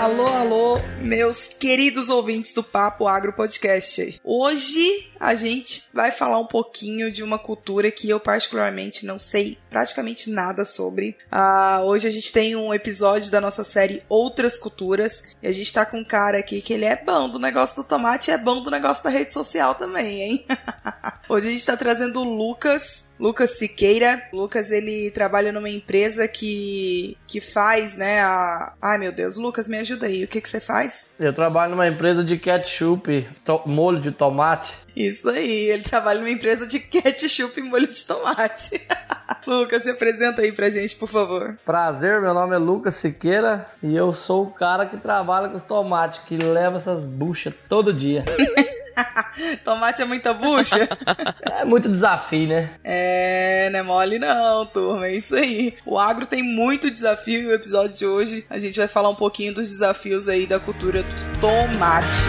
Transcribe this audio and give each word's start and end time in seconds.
Alô, 0.00 0.26
alô, 0.26 0.78
meus 1.02 1.48
queridos 1.48 2.08
ouvintes 2.08 2.54
do 2.54 2.62
Papo 2.62 3.06
Agro 3.06 3.34
Podcast. 3.34 4.18
Hoje 4.24 5.10
a 5.20 5.34
gente 5.34 5.90
vai 5.92 6.10
falar 6.10 6.38
um 6.38 6.46
pouquinho 6.46 7.12
de 7.12 7.22
uma 7.22 7.38
cultura 7.38 7.90
que 7.90 8.08
eu 8.08 8.18
particularmente 8.18 9.04
não 9.04 9.18
sei 9.18 9.58
praticamente 9.68 10.30
nada 10.30 10.64
sobre. 10.64 11.18
Uh, 11.30 11.84
hoje 11.84 12.08
a 12.08 12.10
gente 12.10 12.32
tem 12.32 12.56
um 12.56 12.72
episódio 12.72 13.30
da 13.30 13.42
nossa 13.42 13.62
série 13.62 14.02
Outras 14.08 14.58
Culturas 14.58 15.22
e 15.42 15.46
a 15.46 15.52
gente 15.52 15.70
tá 15.70 15.84
com 15.84 15.98
um 15.98 16.04
cara 16.04 16.38
aqui 16.38 16.62
que 16.62 16.72
ele 16.72 16.86
é 16.86 16.96
bom 16.96 17.28
do 17.28 17.38
negócio 17.38 17.82
do 17.82 17.86
tomate 17.86 18.30
e 18.30 18.32
é 18.32 18.38
bom 18.38 18.62
do 18.62 18.70
negócio 18.70 19.04
da 19.04 19.10
rede 19.10 19.34
social 19.34 19.74
também, 19.74 20.22
hein? 20.22 20.46
hoje 21.28 21.48
a 21.48 21.50
gente 21.50 21.66
tá 21.66 21.76
trazendo 21.76 22.20
o 22.20 22.24
Lucas 22.24 23.04
Lucas 23.20 23.50
Siqueira. 23.58 24.22
Lucas, 24.32 24.70
ele 24.70 25.10
trabalha 25.10 25.52
numa 25.52 25.68
empresa 25.68 26.26
que, 26.26 27.16
que 27.26 27.40
faz, 27.40 27.94
né, 27.94 28.20
a... 28.22 28.72
Ai, 28.80 28.96
meu 28.96 29.12
Deus, 29.12 29.36
Lucas, 29.36 29.68
me 29.68 29.76
ajuda 29.76 30.06
aí. 30.06 30.24
O 30.24 30.28
que 30.28 30.40
que 30.40 30.48
você 30.48 30.58
faz? 30.58 31.10
Eu 31.20 31.34
trabalho 31.34 31.72
numa 31.72 31.86
empresa 31.86 32.24
de 32.24 32.38
ketchup, 32.38 33.28
molho 33.66 34.00
de 34.00 34.10
tomate. 34.10 34.72
Isso 34.96 35.28
aí, 35.28 35.68
ele 35.70 35.82
trabalha 35.82 36.18
numa 36.18 36.30
empresa 36.30 36.66
de 36.66 36.80
ketchup 36.80 37.60
e 37.60 37.62
molho 37.62 37.86
de 37.86 38.06
tomate. 38.06 38.80
Lucas, 39.46 39.82
se 39.82 39.90
apresenta 39.90 40.40
aí 40.40 40.50
pra 40.50 40.70
gente, 40.70 40.96
por 40.96 41.08
favor. 41.08 41.58
Prazer, 41.64 42.20
meu 42.20 42.32
nome 42.32 42.54
é 42.54 42.58
Lucas 42.58 42.96
Siqueira 42.96 43.66
e 43.82 43.94
eu 43.94 44.14
sou 44.14 44.44
o 44.44 44.50
cara 44.50 44.86
que 44.86 44.96
trabalha 44.96 45.48
com 45.48 45.56
os 45.56 45.62
tomates, 45.62 46.20
que 46.20 46.36
leva 46.36 46.78
essas 46.78 47.04
buchas 47.04 47.52
todo 47.68 47.92
dia. 47.92 48.24
Tomate 49.64 50.02
é 50.02 50.04
muita 50.04 50.32
bucha? 50.32 50.88
é 51.42 51.64
muito 51.64 51.88
desafio, 51.88 52.48
né? 52.48 52.70
É, 52.84 53.68
não 53.70 53.78
é 53.78 53.82
mole 53.82 54.18
não, 54.18 54.66
turma. 54.66 55.06
É 55.06 55.14
isso 55.14 55.34
aí. 55.34 55.74
O 55.84 55.98
agro 55.98 56.26
tem 56.26 56.42
muito 56.42 56.90
desafio 56.90 57.40
e 57.42 57.46
o 57.46 57.52
episódio 57.52 57.96
de 57.96 58.06
hoje 58.06 58.44
a 58.48 58.58
gente 58.58 58.78
vai 58.78 58.88
falar 58.88 59.08
um 59.08 59.14
pouquinho 59.14 59.54
dos 59.54 59.68
desafios 59.68 60.28
aí 60.28 60.46
da 60.46 60.58
cultura 60.58 61.02
do 61.02 61.40
tomate. 61.40 62.28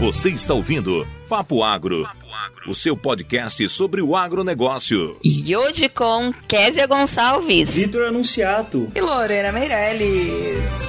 Você 0.00 0.30
está 0.30 0.54
ouvindo 0.54 1.04
Papo 1.28 1.64
Agro, 1.64 2.08
o 2.66 2.74
seu 2.74 2.96
podcast 2.96 3.68
sobre 3.68 4.02
o 4.02 4.16
agronegócio. 4.16 5.18
E 5.22 5.54
hoje 5.56 5.88
com 5.88 6.32
Késia 6.46 6.86
Gonçalves, 6.86 7.70
Vitor 7.70 8.08
Anunciato 8.08 8.90
e 8.94 9.00
Lorena 9.00 9.52
Meirelles. 9.52 10.88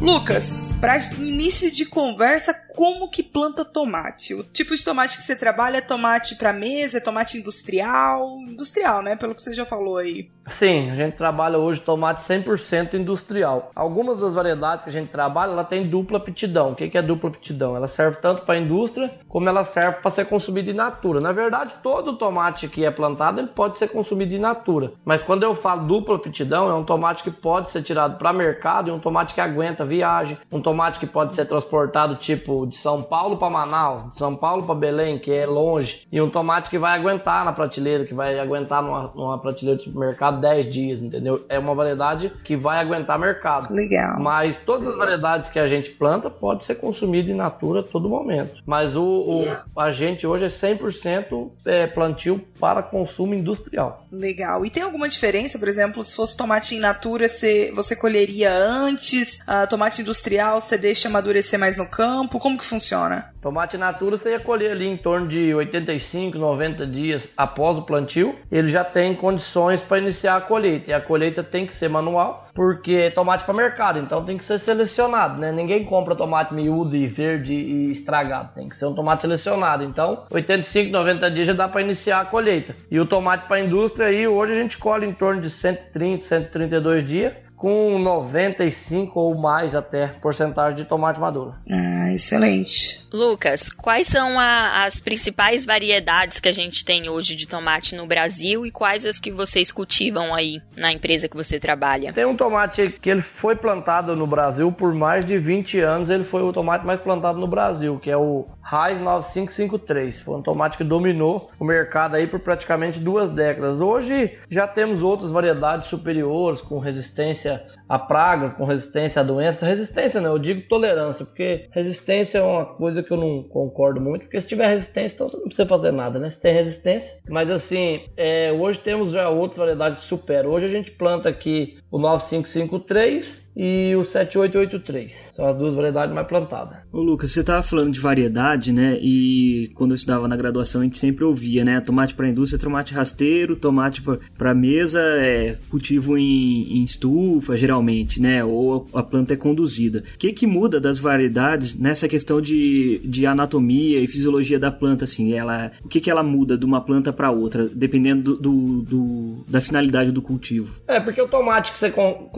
Lucas, 0.00 0.72
para 0.80 0.96
início 1.18 1.70
de 1.70 1.84
conversa, 1.84 2.54
como 2.54 3.10
que 3.10 3.22
planta 3.22 3.66
tomate? 3.66 4.32
O 4.32 4.42
tipo 4.42 4.74
de 4.74 4.82
tomate 4.82 5.18
que 5.18 5.22
você 5.22 5.36
trabalha 5.36 5.76
é 5.76 5.82
tomate 5.82 6.36
para 6.36 6.54
mesa, 6.54 6.96
é 6.96 7.00
tomate 7.00 7.36
industrial? 7.36 8.40
Industrial, 8.48 9.02
né? 9.02 9.14
Pelo 9.14 9.34
que 9.34 9.42
você 9.42 9.52
já 9.52 9.66
falou 9.66 9.98
aí. 9.98 10.30
Sim, 10.48 10.90
a 10.90 10.94
gente 10.94 11.16
trabalha 11.16 11.58
hoje 11.58 11.80
tomate 11.80 12.22
100% 12.22 12.94
industrial. 12.94 13.70
Algumas 13.76 14.18
das 14.18 14.34
variedades 14.34 14.84
que 14.84 14.90
a 14.90 14.92
gente 14.92 15.10
trabalha, 15.10 15.52
ela 15.52 15.64
tem 15.64 15.86
dupla 15.86 16.18
aptidão. 16.18 16.70
O 16.70 16.74
que 16.74 16.96
é 16.96 17.02
dupla 17.02 17.30
aptidão? 17.30 17.76
Ela 17.76 17.86
serve 17.86 18.16
tanto 18.18 18.42
para 18.42 18.54
a 18.54 18.58
indústria 18.58 19.10
como 19.28 19.48
ela 19.48 19.64
serve 19.64 20.00
para 20.00 20.10
ser 20.10 20.26
consumida 20.26 20.70
in 20.70 20.74
natura. 20.74 21.20
Na 21.20 21.32
verdade, 21.32 21.74
todo 21.82 22.16
tomate 22.16 22.68
que 22.68 22.84
é 22.84 22.90
plantado 22.90 23.40
ele 23.40 23.48
pode 23.48 23.78
ser 23.78 23.88
consumido 23.88 24.34
in 24.34 24.38
natura. 24.38 24.92
Mas 25.04 25.22
quando 25.22 25.42
eu 25.42 25.54
falo 25.54 25.86
dupla 25.86 26.16
aptidão, 26.16 26.68
é 26.68 26.74
um 26.74 26.84
tomate 26.84 27.22
que 27.22 27.30
pode 27.30 27.70
ser 27.70 27.82
tirado 27.82 28.18
para 28.18 28.32
mercado 28.32 28.88
e 28.88 28.92
um 28.92 28.98
tomate 28.98 29.34
que 29.34 29.40
aguenta 29.40 29.84
viagem, 29.84 30.36
um 30.50 30.60
tomate 30.60 30.98
que 30.98 31.06
pode 31.06 31.34
ser 31.34 31.44
transportado 31.44 32.16
tipo 32.16 32.66
de 32.66 32.76
São 32.76 33.02
Paulo 33.02 33.36
para 33.36 33.50
Manaus, 33.50 34.08
de 34.08 34.14
São 34.14 34.34
Paulo 34.34 34.64
para 34.64 34.74
Belém, 34.74 35.18
que 35.18 35.30
é 35.30 35.46
longe, 35.46 36.06
e 36.12 36.20
um 36.20 36.28
tomate 36.28 36.70
que 36.70 36.78
vai 36.78 36.98
aguentar 36.98 37.44
na 37.44 37.52
prateleira, 37.52 38.04
que 38.04 38.14
vai 38.14 38.38
aguentar 38.38 38.82
numa, 38.82 39.12
numa 39.14 39.38
prateleira 39.38 39.80
tipo 39.80 39.98
mercado 39.98 40.39
10 40.40 40.66
dias, 40.66 41.02
entendeu? 41.02 41.44
É 41.48 41.58
uma 41.58 41.74
variedade 41.74 42.32
que 42.44 42.56
vai 42.56 42.78
aguentar 42.78 43.18
mercado. 43.18 43.72
Legal. 43.72 44.18
Mas 44.18 44.56
todas 44.56 44.88
as 44.88 44.96
variedades 44.96 45.48
que 45.48 45.58
a 45.58 45.66
gente 45.66 45.90
planta 45.90 46.30
pode 46.30 46.64
ser 46.64 46.76
consumido 46.76 47.30
in 47.30 47.34
natura 47.34 47.80
a 47.80 47.82
todo 47.82 48.08
momento. 48.08 48.62
Mas 48.66 48.96
o, 48.96 49.02
o 49.04 49.80
a 49.80 49.90
gente 49.90 50.26
hoje 50.26 50.44
é 50.44 50.48
100% 50.48 51.50
é, 51.66 51.86
plantio 51.86 52.40
para 52.58 52.82
consumo 52.82 53.34
industrial. 53.34 54.06
Legal. 54.10 54.64
E 54.64 54.70
tem 54.70 54.82
alguma 54.82 55.08
diferença, 55.08 55.58
por 55.58 55.68
exemplo, 55.68 56.02
se 56.02 56.16
fosse 56.16 56.36
tomate 56.36 56.74
in 56.74 56.80
natura, 56.80 57.28
você, 57.28 57.72
você 57.74 57.94
colheria 57.94 58.50
antes? 58.52 59.40
Uh, 59.40 59.68
tomate 59.68 60.02
industrial, 60.02 60.60
você 60.60 60.76
deixa 60.76 61.08
amadurecer 61.08 61.58
mais 61.58 61.76
no 61.76 61.86
campo? 61.86 62.38
Como 62.38 62.58
que 62.58 62.64
funciona? 62.64 63.30
Tomate 63.40 63.78
natura 63.78 64.18
você 64.18 64.30
ia 64.30 64.40
colher 64.40 64.72
ali 64.72 64.86
em 64.86 64.96
torno 64.96 65.26
de 65.26 65.54
85, 65.54 66.36
90 66.36 66.86
dias 66.86 67.28
após 67.36 67.78
o 67.78 67.82
plantio. 67.82 68.34
Ele 68.52 68.68
já 68.68 68.84
tem 68.84 69.14
condições 69.14 69.80
para 69.80 69.98
iniciar 69.98 70.19
a 70.28 70.40
colheita. 70.40 70.90
E 70.90 70.94
a 70.94 71.00
colheita 71.00 71.42
tem 71.42 71.66
que 71.66 71.74
ser 71.74 71.88
manual, 71.88 72.48
porque 72.54 72.92
é 72.92 73.10
tomate 73.10 73.44
para 73.44 73.54
mercado, 73.54 73.98
então 73.98 74.24
tem 74.24 74.36
que 74.36 74.44
ser 74.44 74.58
selecionado, 74.58 75.38
né? 75.38 75.52
Ninguém 75.52 75.84
compra 75.84 76.14
tomate 76.14 76.54
miúdo 76.54 76.96
e 76.96 77.06
verde 77.06 77.54
e 77.54 77.90
estragado. 77.90 78.54
Tem 78.54 78.68
que 78.68 78.76
ser 78.76 78.86
um 78.86 78.94
tomate 78.94 79.22
selecionado. 79.22 79.84
Então, 79.84 80.22
85, 80.30 80.90
90 80.90 81.30
dias 81.30 81.46
já 81.46 81.52
dá 81.52 81.68
para 81.68 81.80
iniciar 81.80 82.20
a 82.20 82.24
colheita. 82.24 82.74
E 82.90 82.98
o 82.98 83.06
tomate 83.06 83.46
para 83.46 83.60
indústria 83.60 84.06
aí, 84.06 84.26
hoje 84.26 84.52
a 84.52 84.62
gente 84.62 84.78
colhe 84.78 85.06
em 85.06 85.12
torno 85.12 85.40
de 85.40 85.50
130, 85.50 86.24
132 86.24 87.04
dias 87.04 87.49
com 87.60 87.98
95 87.98 89.20
ou 89.20 89.36
mais 89.36 89.74
até 89.74 90.06
porcentagem 90.06 90.76
de 90.76 90.86
tomate 90.86 91.20
maduro. 91.20 91.54
Ah, 91.70 92.10
excelente. 92.10 93.06
Lucas, 93.12 93.70
quais 93.70 94.06
são 94.06 94.40
a, 94.40 94.84
as 94.84 94.98
principais 94.98 95.66
variedades 95.66 96.40
que 96.40 96.48
a 96.48 96.52
gente 96.52 96.82
tem 96.82 97.10
hoje 97.10 97.36
de 97.36 97.46
tomate 97.46 97.94
no 97.94 98.06
Brasil 98.06 98.64
e 98.64 98.70
quais 98.70 99.04
as 99.04 99.20
que 99.20 99.30
vocês 99.30 99.70
cultivam 99.70 100.34
aí 100.34 100.62
na 100.74 100.90
empresa 100.90 101.28
que 101.28 101.36
você 101.36 101.60
trabalha? 101.60 102.14
Tem 102.14 102.24
um 102.24 102.34
tomate 102.34 102.94
que 103.02 103.10
ele 103.10 103.20
foi 103.20 103.54
plantado 103.54 104.16
no 104.16 104.26
Brasil 104.26 104.72
por 104.72 104.94
mais 104.94 105.22
de 105.22 105.36
20 105.36 105.80
anos, 105.80 106.08
ele 106.08 106.24
foi 106.24 106.42
o 106.42 106.54
tomate 106.54 106.86
mais 106.86 106.98
plantado 106.98 107.38
no 107.38 107.46
Brasil, 107.46 107.98
que 107.98 108.10
é 108.10 108.16
o 108.16 108.46
Raiz 108.70 109.00
9553. 109.00 110.20
Foi 110.20 110.36
um 110.36 110.42
tomate 110.42 110.78
que 110.78 110.84
dominou 110.84 111.40
o 111.58 111.64
mercado 111.64 112.14
aí 112.14 112.24
por 112.24 112.40
praticamente 112.40 113.00
duas 113.00 113.28
décadas. 113.28 113.80
Hoje 113.80 114.38
já 114.48 114.64
temos 114.64 115.02
outras 115.02 115.28
variedades 115.28 115.88
superiores 115.88 116.60
com 116.60 116.78
resistência 116.78 117.66
a 117.90 117.98
pragas, 117.98 118.54
com 118.54 118.64
resistência 118.64 119.18
a 119.18 119.24
doenças. 119.24 119.68
Resistência, 119.68 120.20
né? 120.20 120.28
Eu 120.28 120.38
digo 120.38 120.62
tolerância, 120.68 121.24
porque 121.24 121.68
resistência 121.72 122.38
é 122.38 122.42
uma 122.42 122.64
coisa 122.64 123.02
que 123.02 123.10
eu 123.10 123.16
não 123.16 123.42
concordo 123.42 124.00
muito, 124.00 124.22
porque 124.22 124.40
se 124.40 124.46
tiver 124.46 124.68
resistência, 124.68 125.16
então 125.16 125.28
você 125.28 125.36
não 125.36 125.46
precisa 125.46 125.66
fazer 125.66 125.90
nada, 125.90 126.20
né? 126.20 126.30
Se 126.30 126.40
tem 126.40 126.54
resistência. 126.54 127.16
Mas 127.28 127.50
assim, 127.50 128.02
é, 128.16 128.52
hoje 128.52 128.78
temos 128.78 129.10
já 129.10 129.28
outras 129.28 129.58
variedades 129.58 130.02
que 130.02 130.06
superam. 130.06 130.52
Hoje 130.52 130.66
a 130.66 130.68
gente 130.68 130.92
planta 130.92 131.28
aqui 131.28 131.78
o 131.90 131.98
9553 131.98 133.50
e 133.56 133.94
o 133.96 134.04
7883. 134.04 135.32
São 135.34 135.46
as 135.46 135.56
duas 135.56 135.74
variedades 135.74 136.14
mais 136.14 136.26
plantadas. 136.26 136.78
Ô 136.92 137.00
Lucas, 137.00 137.32
você 137.32 137.40
estava 137.40 137.62
falando 137.62 137.92
de 137.92 138.00
variedade, 138.00 138.72
né? 138.72 138.98
E 139.00 139.70
quando 139.74 139.90
eu 139.90 139.96
estudava 139.96 140.28
na 140.28 140.36
graduação, 140.36 140.80
a 140.80 140.84
gente 140.84 140.98
sempre 140.98 141.24
ouvia, 141.24 141.64
né? 141.64 141.80
Tomate 141.80 142.14
para 142.14 142.28
indústria, 142.28 142.60
tomate 142.60 142.94
rasteiro, 142.94 143.56
tomate 143.56 144.02
para 144.02 144.54
mesa, 144.54 145.00
é 145.00 145.58
cultivo 145.68 146.16
em, 146.16 146.78
em, 146.78 146.82
estufa, 146.82 147.56
geralmente, 147.56 147.79
né? 148.20 148.44
Ou 148.44 148.86
a 148.94 149.02
planta 149.02 149.34
é 149.34 149.36
conduzida. 149.36 150.04
O 150.14 150.18
que 150.18 150.32
que 150.32 150.46
muda 150.46 150.80
das 150.80 150.98
variedades 150.98 151.78
nessa 151.78 152.08
questão 152.08 152.40
de, 152.40 153.00
de 153.04 153.26
anatomia 153.26 154.00
e 154.00 154.06
fisiologia 154.06 154.58
da 154.58 154.70
planta, 154.70 155.04
assim? 155.04 155.34
Ela, 155.34 155.70
o 155.84 155.88
que 155.88 156.00
que 156.00 156.10
ela 156.10 156.22
muda 156.22 156.56
de 156.56 156.64
uma 156.64 156.80
planta 156.80 157.12
para 157.12 157.30
outra, 157.30 157.66
dependendo 157.66 158.36
do, 158.36 158.36
do, 158.36 158.82
do, 158.82 159.44
da 159.48 159.60
finalidade 159.60 160.12
do 160.12 160.22
cultivo? 160.22 160.74
É, 160.86 161.00
porque 161.00 161.20
o 161.20 161.28
tomate 161.28 161.72
que 161.72 161.78
você, 161.78 161.92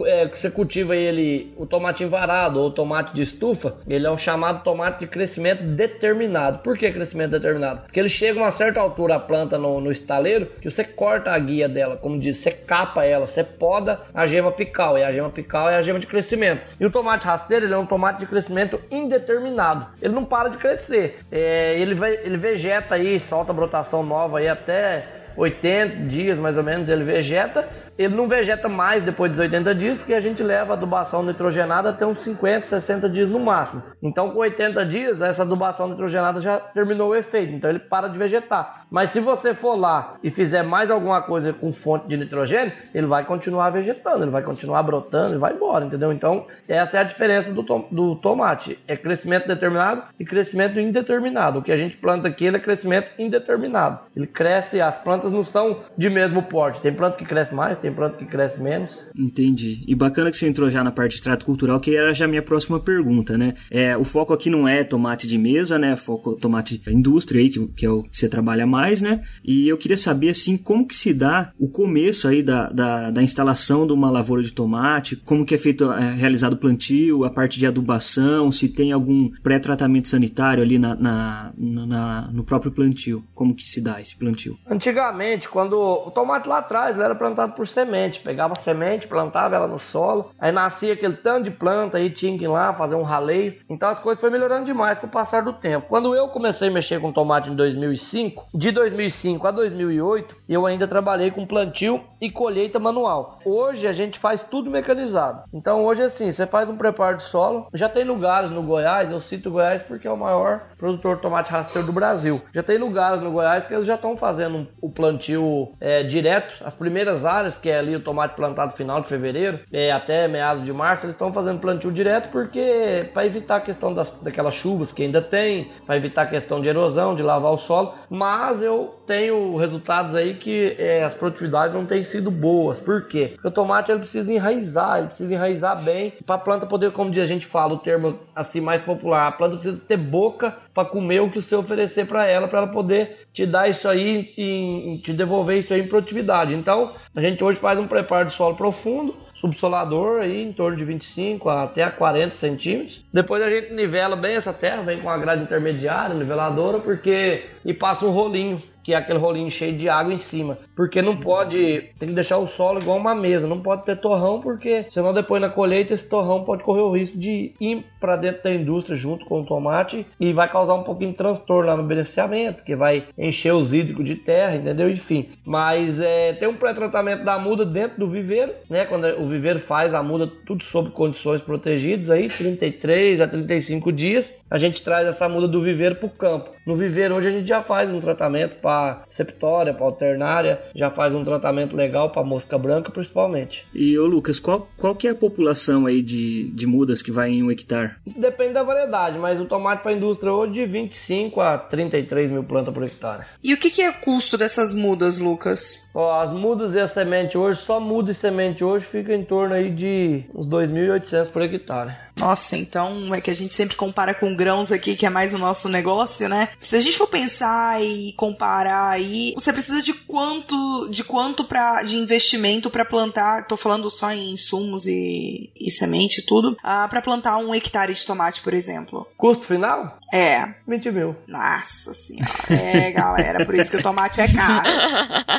é, 0.05 0.27
que 0.27 0.37
você 0.37 0.49
cultiva 0.49 0.95
ele, 0.95 1.53
o 1.57 1.65
tomate 1.65 2.05
varado 2.05 2.59
ou 2.59 2.71
tomate 2.71 3.13
de 3.13 3.21
estufa, 3.21 3.75
ele 3.87 4.05
é 4.05 4.09
o 4.09 4.17
chamado 4.17 4.63
tomate 4.63 5.01
de 5.01 5.07
crescimento 5.07 5.63
determinado. 5.63 6.59
Por 6.59 6.77
que 6.77 6.91
crescimento 6.91 7.31
determinado? 7.31 7.81
Porque 7.81 7.99
ele 7.99 8.09
chega 8.09 8.39
a 8.39 8.43
uma 8.43 8.51
certa 8.51 8.79
altura 8.79 9.15
a 9.15 9.19
planta 9.19 9.57
no, 9.57 9.79
no 9.81 9.91
estaleiro 9.91 10.47
que 10.61 10.69
você 10.69 10.83
corta 10.83 11.31
a 11.31 11.39
guia 11.39 11.67
dela, 11.67 11.97
como 11.97 12.19
diz, 12.19 12.37
você 12.37 12.51
capa 12.51 13.03
ela, 13.03 13.27
você 13.27 13.43
poda 13.43 14.01
a 14.13 14.25
gema 14.25 14.51
pical, 14.51 14.97
e 14.97 15.03
a 15.03 15.11
gema 15.11 15.29
pical 15.33 15.69
é 15.69 15.75
a 15.75 15.81
gema 15.81 15.99
de 15.99 16.07
crescimento. 16.07 16.61
E 16.79 16.85
o 16.85 16.91
tomate 16.91 17.25
rasteiro, 17.25 17.65
ele 17.65 17.73
é 17.73 17.77
um 17.77 17.85
tomate 17.85 18.19
de 18.19 18.25
crescimento 18.25 18.79
indeterminado. 18.89 19.87
Ele 20.01 20.13
não 20.13 20.23
para 20.23 20.49
de 20.49 20.57
crescer. 20.57 21.19
É, 21.31 21.77
ele, 21.79 21.97
ele 22.23 22.37
vegeta 22.37 22.95
aí, 22.95 23.19
solta 23.19 23.51
brotação 23.51 24.03
nova 24.03 24.39
aí 24.39 24.47
até 24.47 25.22
80 25.35 26.07
dias 26.07 26.37
mais 26.37 26.57
ou 26.57 26.63
menos 26.63 26.89
ele 26.89 27.03
vegeta. 27.03 27.67
Ele 27.97 28.15
não 28.15 28.27
vegeta 28.27 28.67
mais 28.67 29.03
depois 29.03 29.31
dos 29.31 29.39
80 29.39 29.75
dias, 29.75 29.97
porque 29.97 30.15
a 30.15 30.19
gente 30.19 30.41
leva 30.41 30.73
a 30.73 30.75
adubação 30.75 31.21
nitrogenada 31.21 31.89
até 31.89 32.05
uns 32.05 32.19
50, 32.19 32.65
60 32.65 33.07
dias 33.07 33.29
no 33.29 33.39
máximo. 33.39 33.83
Então, 34.01 34.31
com 34.31 34.39
80 34.39 34.83
dias, 34.85 35.21
essa 35.21 35.43
adubação 35.43 35.87
nitrogenada 35.87 36.41
já 36.41 36.57
terminou 36.59 37.11
o 37.11 37.15
efeito, 37.15 37.53
então 37.53 37.69
ele 37.69 37.77
para 37.77 38.07
de 38.07 38.17
vegetar. 38.17 38.85
Mas 38.89 39.09
se 39.09 39.19
você 39.19 39.53
for 39.53 39.75
lá 39.75 40.15
e 40.23 40.31
fizer 40.31 40.63
mais 40.63 40.89
alguma 40.89 41.21
coisa 41.21 41.53
com 41.53 41.71
fonte 41.71 42.07
de 42.07 42.17
nitrogênio, 42.17 42.73
ele 42.93 43.05
vai 43.05 43.23
continuar 43.23 43.69
vegetando, 43.69 44.23
ele 44.23 44.31
vai 44.31 44.41
continuar 44.41 44.81
brotando 44.81 45.35
e 45.35 45.37
vai 45.37 45.53
embora, 45.53 45.85
entendeu? 45.85 46.11
Então, 46.11 46.45
essa 46.67 46.97
é 46.97 47.01
a 47.01 47.03
diferença 47.03 47.51
do, 47.51 47.63
tom 47.63 47.87
do 47.91 48.15
tomate. 48.15 48.77
É 48.87 48.95
crescimento 48.95 49.47
determinado 49.47 50.03
e 50.19 50.25
crescimento 50.25 50.79
indeterminado. 50.79 51.59
O 51.59 51.63
que 51.63 51.71
a 51.71 51.77
gente 51.77 51.97
planta 51.97 52.27
aqui 52.27 52.47
é 52.47 52.59
crescimento 52.59 53.09
indeterminado. 53.17 53.99
Ele 54.15 54.27
cresce, 54.27 54.81
as 54.81 54.97
plantas 54.97 55.31
não 55.31 55.43
são 55.43 55.77
de 55.97 56.09
mesmo 56.09 56.43
porte. 56.43 56.81
Tem 56.81 56.93
planta 56.93 57.17
que 57.17 57.25
cresce 57.25 57.53
mais, 57.53 57.79
tem 57.79 57.93
planta 57.93 58.17
que 58.17 58.25
cresce 58.25 58.61
menos. 58.61 59.05
Entendi. 59.15 59.83
E 59.87 59.95
bacana 59.95 60.31
que 60.31 60.37
você 60.37 60.47
entrou 60.47 60.69
já 60.69 60.83
na 60.83 60.91
parte 60.91 61.15
de 61.15 61.21
trato 61.21 61.45
cultural, 61.45 61.79
que 61.79 61.95
era 61.95 62.13
já 62.13 62.27
minha 62.27 62.41
próxima 62.41 62.79
pergunta, 62.79 63.37
né? 63.37 63.53
É, 63.69 63.97
o 63.97 64.03
foco 64.03 64.33
aqui 64.33 64.49
não 64.49 64.67
é 64.67 64.83
tomate 64.83 65.27
de 65.27 65.37
mesa, 65.37 65.77
né? 65.77 65.95
Foco 65.95 66.35
tomate 66.35 66.81
indústria 66.87 67.41
aí, 67.41 67.49
que, 67.49 67.67
que 67.67 67.85
é 67.85 67.89
o 67.89 68.03
que 68.03 68.17
você 68.17 68.29
trabalha 68.29 68.65
mais, 68.65 69.01
né? 69.01 69.21
E 69.43 69.67
eu 69.67 69.77
queria 69.77 69.97
saber, 69.97 70.29
assim, 70.29 70.57
como 70.57 70.87
que 70.87 70.95
se 70.95 71.13
dá 71.13 71.51
o 71.59 71.67
começo 71.67 72.27
aí 72.27 72.41
da, 72.41 72.69
da, 72.69 73.11
da 73.11 73.21
instalação 73.21 73.85
de 73.85 73.93
uma 73.93 74.09
lavoura 74.09 74.43
de 74.43 74.53
tomate, 74.53 75.15
como 75.15 75.45
que 75.45 75.55
é 75.55 75.57
feito, 75.57 75.91
é, 75.91 76.13
realizado 76.13 76.52
o 76.53 76.57
plantio, 76.57 77.25
a 77.25 77.29
parte 77.29 77.59
de 77.59 77.67
adubação, 77.67 78.51
se 78.51 78.69
tem 78.69 78.91
algum 78.91 79.29
pré-tratamento 79.41 80.07
sanitário 80.07 80.63
ali 80.63 80.77
na, 80.79 80.95
na, 80.95 81.53
na, 81.57 82.21
no 82.31 82.43
próprio 82.43 82.71
plantio. 82.71 83.23
Como 83.33 83.55
que 83.55 83.63
se 83.63 83.81
dá 83.81 83.99
esse 83.99 84.15
plantio? 84.15 84.57
Antigamente, 84.67 85.49
quando 85.49 85.73
o 85.73 86.11
tomate 86.11 86.47
lá 86.47 86.59
atrás 86.59 86.97
era 86.99 87.15
plantado 87.15 87.53
por 87.53 87.67
semente, 87.67 88.19
pegava 88.19 88.55
semente, 88.55 89.07
plantava 89.07 89.55
ela 89.55 89.67
no 89.67 89.79
solo, 89.79 90.31
aí 90.39 90.51
nascia 90.51 90.93
aquele 90.93 91.15
tanto 91.15 91.45
de 91.45 91.51
planta, 91.51 91.97
aí 91.97 92.09
tinha 92.09 92.37
que 92.37 92.45
ir 92.45 92.47
lá 92.47 92.73
fazer 92.73 92.95
um 92.95 93.03
raleio. 93.03 93.55
Então 93.69 93.89
as 93.89 94.01
coisas 94.01 94.19
foram 94.19 94.33
melhorando 94.33 94.65
demais 94.65 94.99
com 94.99 95.07
o 95.07 95.09
passar 95.09 95.41
do 95.41 95.53
tempo. 95.53 95.87
Quando 95.87 96.15
eu 96.15 96.27
comecei 96.29 96.69
a 96.69 96.71
mexer 96.71 96.99
com 96.99 97.11
tomate 97.11 97.49
em 97.49 97.55
2005, 97.55 98.47
de 98.53 98.71
2005 98.71 99.47
a 99.47 99.51
2008, 99.51 100.35
eu 100.47 100.65
ainda 100.65 100.87
trabalhei 100.87 101.31
com 101.31 101.45
plantio 101.45 102.01
e 102.21 102.29
colheita 102.29 102.79
manual. 102.79 103.39
Hoje 103.45 103.87
a 103.87 103.93
gente 103.93 104.19
faz 104.19 104.43
tudo 104.43 104.69
mecanizado. 104.69 105.43
Então 105.53 105.85
hoje 105.85 106.03
assim, 106.03 106.31
você 106.31 106.42
faz 106.47 106.69
um 106.69 106.77
preparo 106.77 107.17
de 107.17 107.23
solo. 107.23 107.67
Já 107.73 107.89
tem 107.89 108.03
lugares 108.03 108.49
no 108.49 108.61
Goiás, 108.63 109.11
eu 109.11 109.19
cito 109.19 109.51
Goiás 109.51 109.81
porque 109.81 110.07
é 110.07 110.11
o 110.11 110.17
maior 110.17 110.67
produtor 110.77 111.15
de 111.17 111.21
tomate 111.21 111.51
rasteiro 111.51 111.87
do 111.87 111.93
Brasil. 111.93 112.41
Já 112.53 112.63
tem 112.63 112.77
lugares 112.77 113.21
no 113.21 113.31
Goiás 113.31 113.67
que 113.67 113.73
eles 113.73 113.85
já 113.85 113.95
estão 113.95 114.15
fazendo 114.15 114.67
o 114.81 114.89
plantio 114.89 115.73
é, 115.79 116.03
direto. 116.03 116.55
As 116.63 116.75
primeiras 116.75 117.25
áreas, 117.25 117.57
que 117.57 117.69
é 117.69 117.79
ali 117.79 117.95
o 117.95 117.99
tomate 117.99 118.35
plantado 118.35 118.73
final 118.73 119.01
de 119.01 119.07
fevereiro, 119.07 119.59
é, 119.71 119.91
até 119.91 120.27
meados 120.27 120.63
de 120.63 120.73
março, 120.73 121.05
eles 121.05 121.15
estão 121.15 121.31
fazendo 121.31 121.59
plantio 121.59 121.91
direto 121.91 122.29
porque 122.29 123.09
para 123.13 123.25
evitar 123.25 123.57
a 123.57 123.61
questão 123.61 123.93
das, 123.93 124.09
daquelas 124.09 124.53
chuvas 124.53 124.91
que 124.91 125.03
ainda 125.03 125.21
tem, 125.21 125.71
para 125.85 125.97
evitar 125.97 126.23
a 126.23 126.27
questão 126.27 126.61
de 126.61 126.69
erosão, 126.69 127.15
de 127.15 127.23
lavar 127.23 127.51
o 127.51 127.57
solo. 127.57 127.93
Mas 128.09 128.61
eu 128.61 128.95
tenho 129.05 129.55
resultados 129.57 130.15
aí 130.15 130.33
que 130.33 130.75
é, 130.79 131.03
as 131.03 131.13
produtividades 131.13 131.73
não 131.73 131.85
têm 131.85 132.03
sido 132.03 132.31
boas. 132.31 132.79
Por 132.79 133.07
quê? 133.07 133.31
Porque 133.33 133.47
o 133.47 133.51
tomate 133.51 133.91
ele 133.91 133.99
precisa 133.99 134.31
enraizar, 134.31 134.99
ele 134.99 135.07
precisa 135.07 135.33
enraizar 135.33 135.81
bem 135.83 136.13
para 136.33 136.35
a 136.35 136.37
planta 136.39 136.65
poder, 136.65 136.91
como 136.91 137.11
a 137.11 137.25
gente 137.25 137.45
fala, 137.45 137.73
o 137.73 137.77
termo 137.77 138.17
assim 138.35 138.59
mais 138.59 138.81
popular, 138.81 139.27
a 139.27 139.31
planta 139.31 139.55
precisa 139.55 139.79
ter 139.79 139.97
boca 139.97 140.55
para 140.73 140.87
comer 140.87 141.21
o 141.21 141.29
que 141.29 141.41
você 141.41 141.55
oferecer 141.55 142.05
para 142.07 142.25
ela, 142.25 142.47
para 142.47 142.59
ela 142.59 142.67
poder 142.67 143.19
te 143.33 143.45
dar 143.45 143.67
isso 143.67 143.87
aí 143.87 144.33
e 144.37 144.99
te 145.03 145.13
devolver 145.13 145.59
isso 145.59 145.73
aí 145.73 145.81
em 145.81 145.87
produtividade. 145.87 146.55
Então, 146.55 146.93
a 147.15 147.21
gente 147.21 147.43
hoje 147.43 147.59
faz 147.59 147.77
um 147.77 147.87
preparo 147.87 148.25
de 148.25 148.33
solo 148.33 148.55
profundo, 148.55 149.15
subsolador 149.35 150.21
aí 150.21 150.41
em 150.41 150.53
torno 150.53 150.77
de 150.77 150.85
25 150.85 151.49
até 151.49 151.87
40 151.89 152.35
centímetros. 152.35 153.05
Depois 153.13 153.43
a 153.43 153.49
gente 153.49 153.73
nivela 153.73 154.15
bem 154.15 154.35
essa 154.35 154.53
terra, 154.53 154.81
vem 154.81 155.01
com 155.01 155.09
a 155.09 155.17
grade 155.17 155.43
intermediária, 155.43 156.15
niveladora, 156.15 156.79
porque 156.79 157.43
e 157.65 157.73
passa 157.73 158.05
um 158.05 158.11
rolinho 158.11 158.61
que 158.83 158.93
é 158.93 158.97
aquele 158.97 159.19
rolinho 159.19 159.49
cheio 159.49 159.77
de 159.77 159.87
água 159.87 160.13
em 160.13 160.17
cima. 160.17 160.57
Porque 160.75 161.01
não 161.01 161.17
pode, 161.17 161.89
tem 161.97 162.09
que 162.09 162.15
deixar 162.15 162.37
o 162.37 162.47
solo 162.47 162.81
igual 162.81 162.97
uma 162.97 163.15
mesa, 163.15 163.47
não 163.47 163.61
pode 163.61 163.85
ter 163.85 163.95
torrão, 163.95 164.41
porque 164.41 164.85
senão 164.89 165.13
depois 165.13 165.41
na 165.41 165.49
colheita 165.49 165.93
esse 165.93 166.07
torrão 166.07 166.43
pode 166.43 166.63
correr 166.63 166.81
o 166.81 166.91
risco 166.91 167.17
de 167.17 167.53
ir 167.59 167.83
para 167.99 168.15
dentro 168.15 168.43
da 168.43 168.53
indústria 168.53 168.95
junto 168.95 169.25
com 169.25 169.41
o 169.41 169.45
tomate 169.45 170.05
e 170.19 170.33
vai 170.33 170.47
causar 170.47 170.73
um 170.73 170.83
pouquinho 170.83 171.11
de 171.11 171.17
transtorno 171.17 171.67
lá 171.67 171.77
no 171.77 171.83
beneficiamento, 171.83 172.57
porque 172.57 172.75
vai 172.75 173.07
encher 173.17 173.53
os 173.53 173.73
hídricos 173.73 174.05
de 174.05 174.15
terra, 174.15 174.55
entendeu? 174.55 174.89
Enfim, 174.89 175.29
mas 175.45 175.99
é, 175.99 176.33
tem 176.33 176.47
um 176.47 176.55
pré-tratamento 176.55 177.23
da 177.23 177.39
muda 177.39 177.65
dentro 177.65 177.99
do 177.99 178.09
viveiro, 178.09 178.53
né? 178.69 178.85
Quando 178.85 179.05
o 179.21 179.27
viveiro 179.27 179.59
faz 179.59 179.93
a 179.93 180.03
muda, 180.03 180.29
tudo 180.45 180.63
sob 180.63 180.89
condições 180.91 181.41
protegidas 181.41 182.09
aí, 182.09 182.27
33 182.27 183.21
a 183.21 183.27
35 183.27 183.91
dias, 183.91 184.33
a 184.53 184.59
gente 184.59 184.83
traz 184.83 185.07
essa 185.07 185.27
muda 185.27 185.47
do 185.47 185.63
viveiro 185.63 185.95
para 185.95 186.05
o 186.05 186.09
campo. 186.11 186.51
No 186.63 186.77
viveiro 186.77 187.15
hoje 187.15 187.25
a 187.25 187.31
gente 187.31 187.47
já 187.47 187.63
faz 187.63 187.89
um 187.89 187.99
tratamento 187.99 188.57
para 188.57 189.01
septória, 189.09 189.73
para 189.73 189.83
alternária, 189.83 190.61
já 190.75 190.91
faz 190.91 191.15
um 191.15 191.25
tratamento 191.25 191.75
legal 191.75 192.11
para 192.11 192.23
mosca 192.23 192.55
branca 192.55 192.91
principalmente. 192.91 193.65
E 193.73 193.97
ô 193.97 194.05
Lucas, 194.05 194.37
qual, 194.37 194.69
qual 194.77 194.95
que 194.95 195.07
é 195.07 195.09
a 195.09 195.15
população 195.15 195.87
aí 195.87 196.03
de, 196.03 196.51
de 196.51 196.67
mudas 196.67 197.01
que 197.01 197.11
vai 197.11 197.31
em 197.31 197.41
um 197.41 197.49
hectare? 197.49 197.93
Isso 198.05 198.21
depende 198.21 198.53
da 198.53 198.61
variedade, 198.61 199.17
mas 199.17 199.39
o 199.39 199.45
tomate 199.45 199.81
para 199.81 199.89
a 199.89 199.95
indústria 199.95 200.31
hoje 200.31 200.53
de 200.53 200.65
25 200.67 201.41
a 201.41 201.57
33 201.57 202.29
mil 202.29 202.43
plantas 202.43 202.71
por 202.71 202.83
hectare. 202.83 203.23
E 203.43 203.55
o 203.55 203.57
que, 203.57 203.71
que 203.71 203.81
é 203.81 203.89
o 203.89 203.93
custo 203.93 204.37
dessas 204.37 204.71
mudas, 204.71 205.17
Lucas? 205.17 205.89
Ó, 205.95 206.21
as 206.21 206.31
mudas 206.31 206.75
e 206.75 206.79
a 206.79 206.85
semente 206.85 207.35
hoje, 207.35 207.59
só 207.59 207.79
muda 207.79 208.11
e 208.11 208.13
semente 208.13 208.63
hoje 208.63 208.85
fica 208.85 209.15
em 209.15 209.23
torno 209.23 209.55
aí 209.55 209.71
de 209.71 210.25
uns 210.35 210.47
2.800 210.47 211.29
por 211.29 211.41
hectare. 211.41 212.02
Nossa, 212.15 212.55
então 212.57 213.13
é 213.13 213.19
que 213.19 213.31
a 213.31 213.35
gente 213.35 213.53
sempre 213.53 213.75
compara 213.75 214.13
com 214.13 214.35
grãos 214.35 214.71
aqui, 214.71 214.95
que 214.95 215.05
é 215.05 215.09
mais 215.09 215.33
o 215.33 215.37
nosso 215.37 215.67
negócio, 215.67 216.29
né? 216.29 216.49
Se 216.59 216.75
a 216.75 216.79
gente 216.79 216.97
for 216.97 217.07
pensar 217.07 217.81
e 217.83 218.13
comparar 218.13 218.89
aí, 218.89 219.33
você 219.35 219.51
precisa 219.51 219.81
de 219.81 219.93
quanto 219.93 220.87
de 220.89 221.03
quanto 221.03 221.43
para 221.43 221.83
de 221.83 221.97
investimento 221.97 222.69
para 222.69 222.85
plantar, 222.85 223.47
tô 223.47 223.57
falando 223.57 223.89
só 223.89 224.11
em 224.11 224.31
insumos 224.31 224.85
e, 224.85 225.51
e 225.59 225.71
semente 225.71 226.21
e 226.21 226.25
tudo, 226.25 226.51
uh, 226.51 226.89
para 226.89 227.01
plantar 227.01 227.37
um 227.37 227.53
hectare 227.53 227.93
de 227.93 228.05
tomate, 228.05 228.41
por 228.41 228.53
exemplo. 228.53 229.07
Custo 229.17 229.47
final? 229.47 229.97
É. 230.13 230.53
20 230.67 230.91
mil. 230.91 231.15
Nossa 231.27 231.93
senhora. 231.93 232.23
É, 232.49 232.91
galera, 232.91 233.45
por 233.45 233.55
isso 233.55 233.71
que 233.71 233.77
o 233.77 233.81
tomate 233.81 234.21
é 234.21 234.27
caro. 234.27 234.69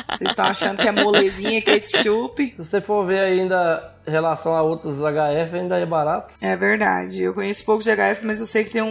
Vocês 0.09 0.29
estão 0.29 0.45
achando 0.45 0.81
que 0.81 0.87
é 0.87 0.91
molezinha, 0.91 1.61
ketchup. 1.61 2.45
Se 2.45 2.57
você 2.57 2.81
for 2.81 3.05
ver 3.05 3.19
ainda 3.19 3.94
relação 4.07 4.55
a 4.55 4.61
outros 4.61 4.97
HF 4.97 5.55
ainda 5.55 5.77
é 5.77 5.85
barato. 5.85 6.33
É 6.41 6.55
verdade. 6.55 7.23
Eu 7.23 7.33
conheço 7.33 7.65
pouco 7.65 7.83
de 7.83 7.89
HF, 7.89 8.25
mas 8.25 8.39
eu 8.39 8.45
sei 8.45 8.63
que 8.63 8.71
tem 8.71 8.81
um, 8.81 8.87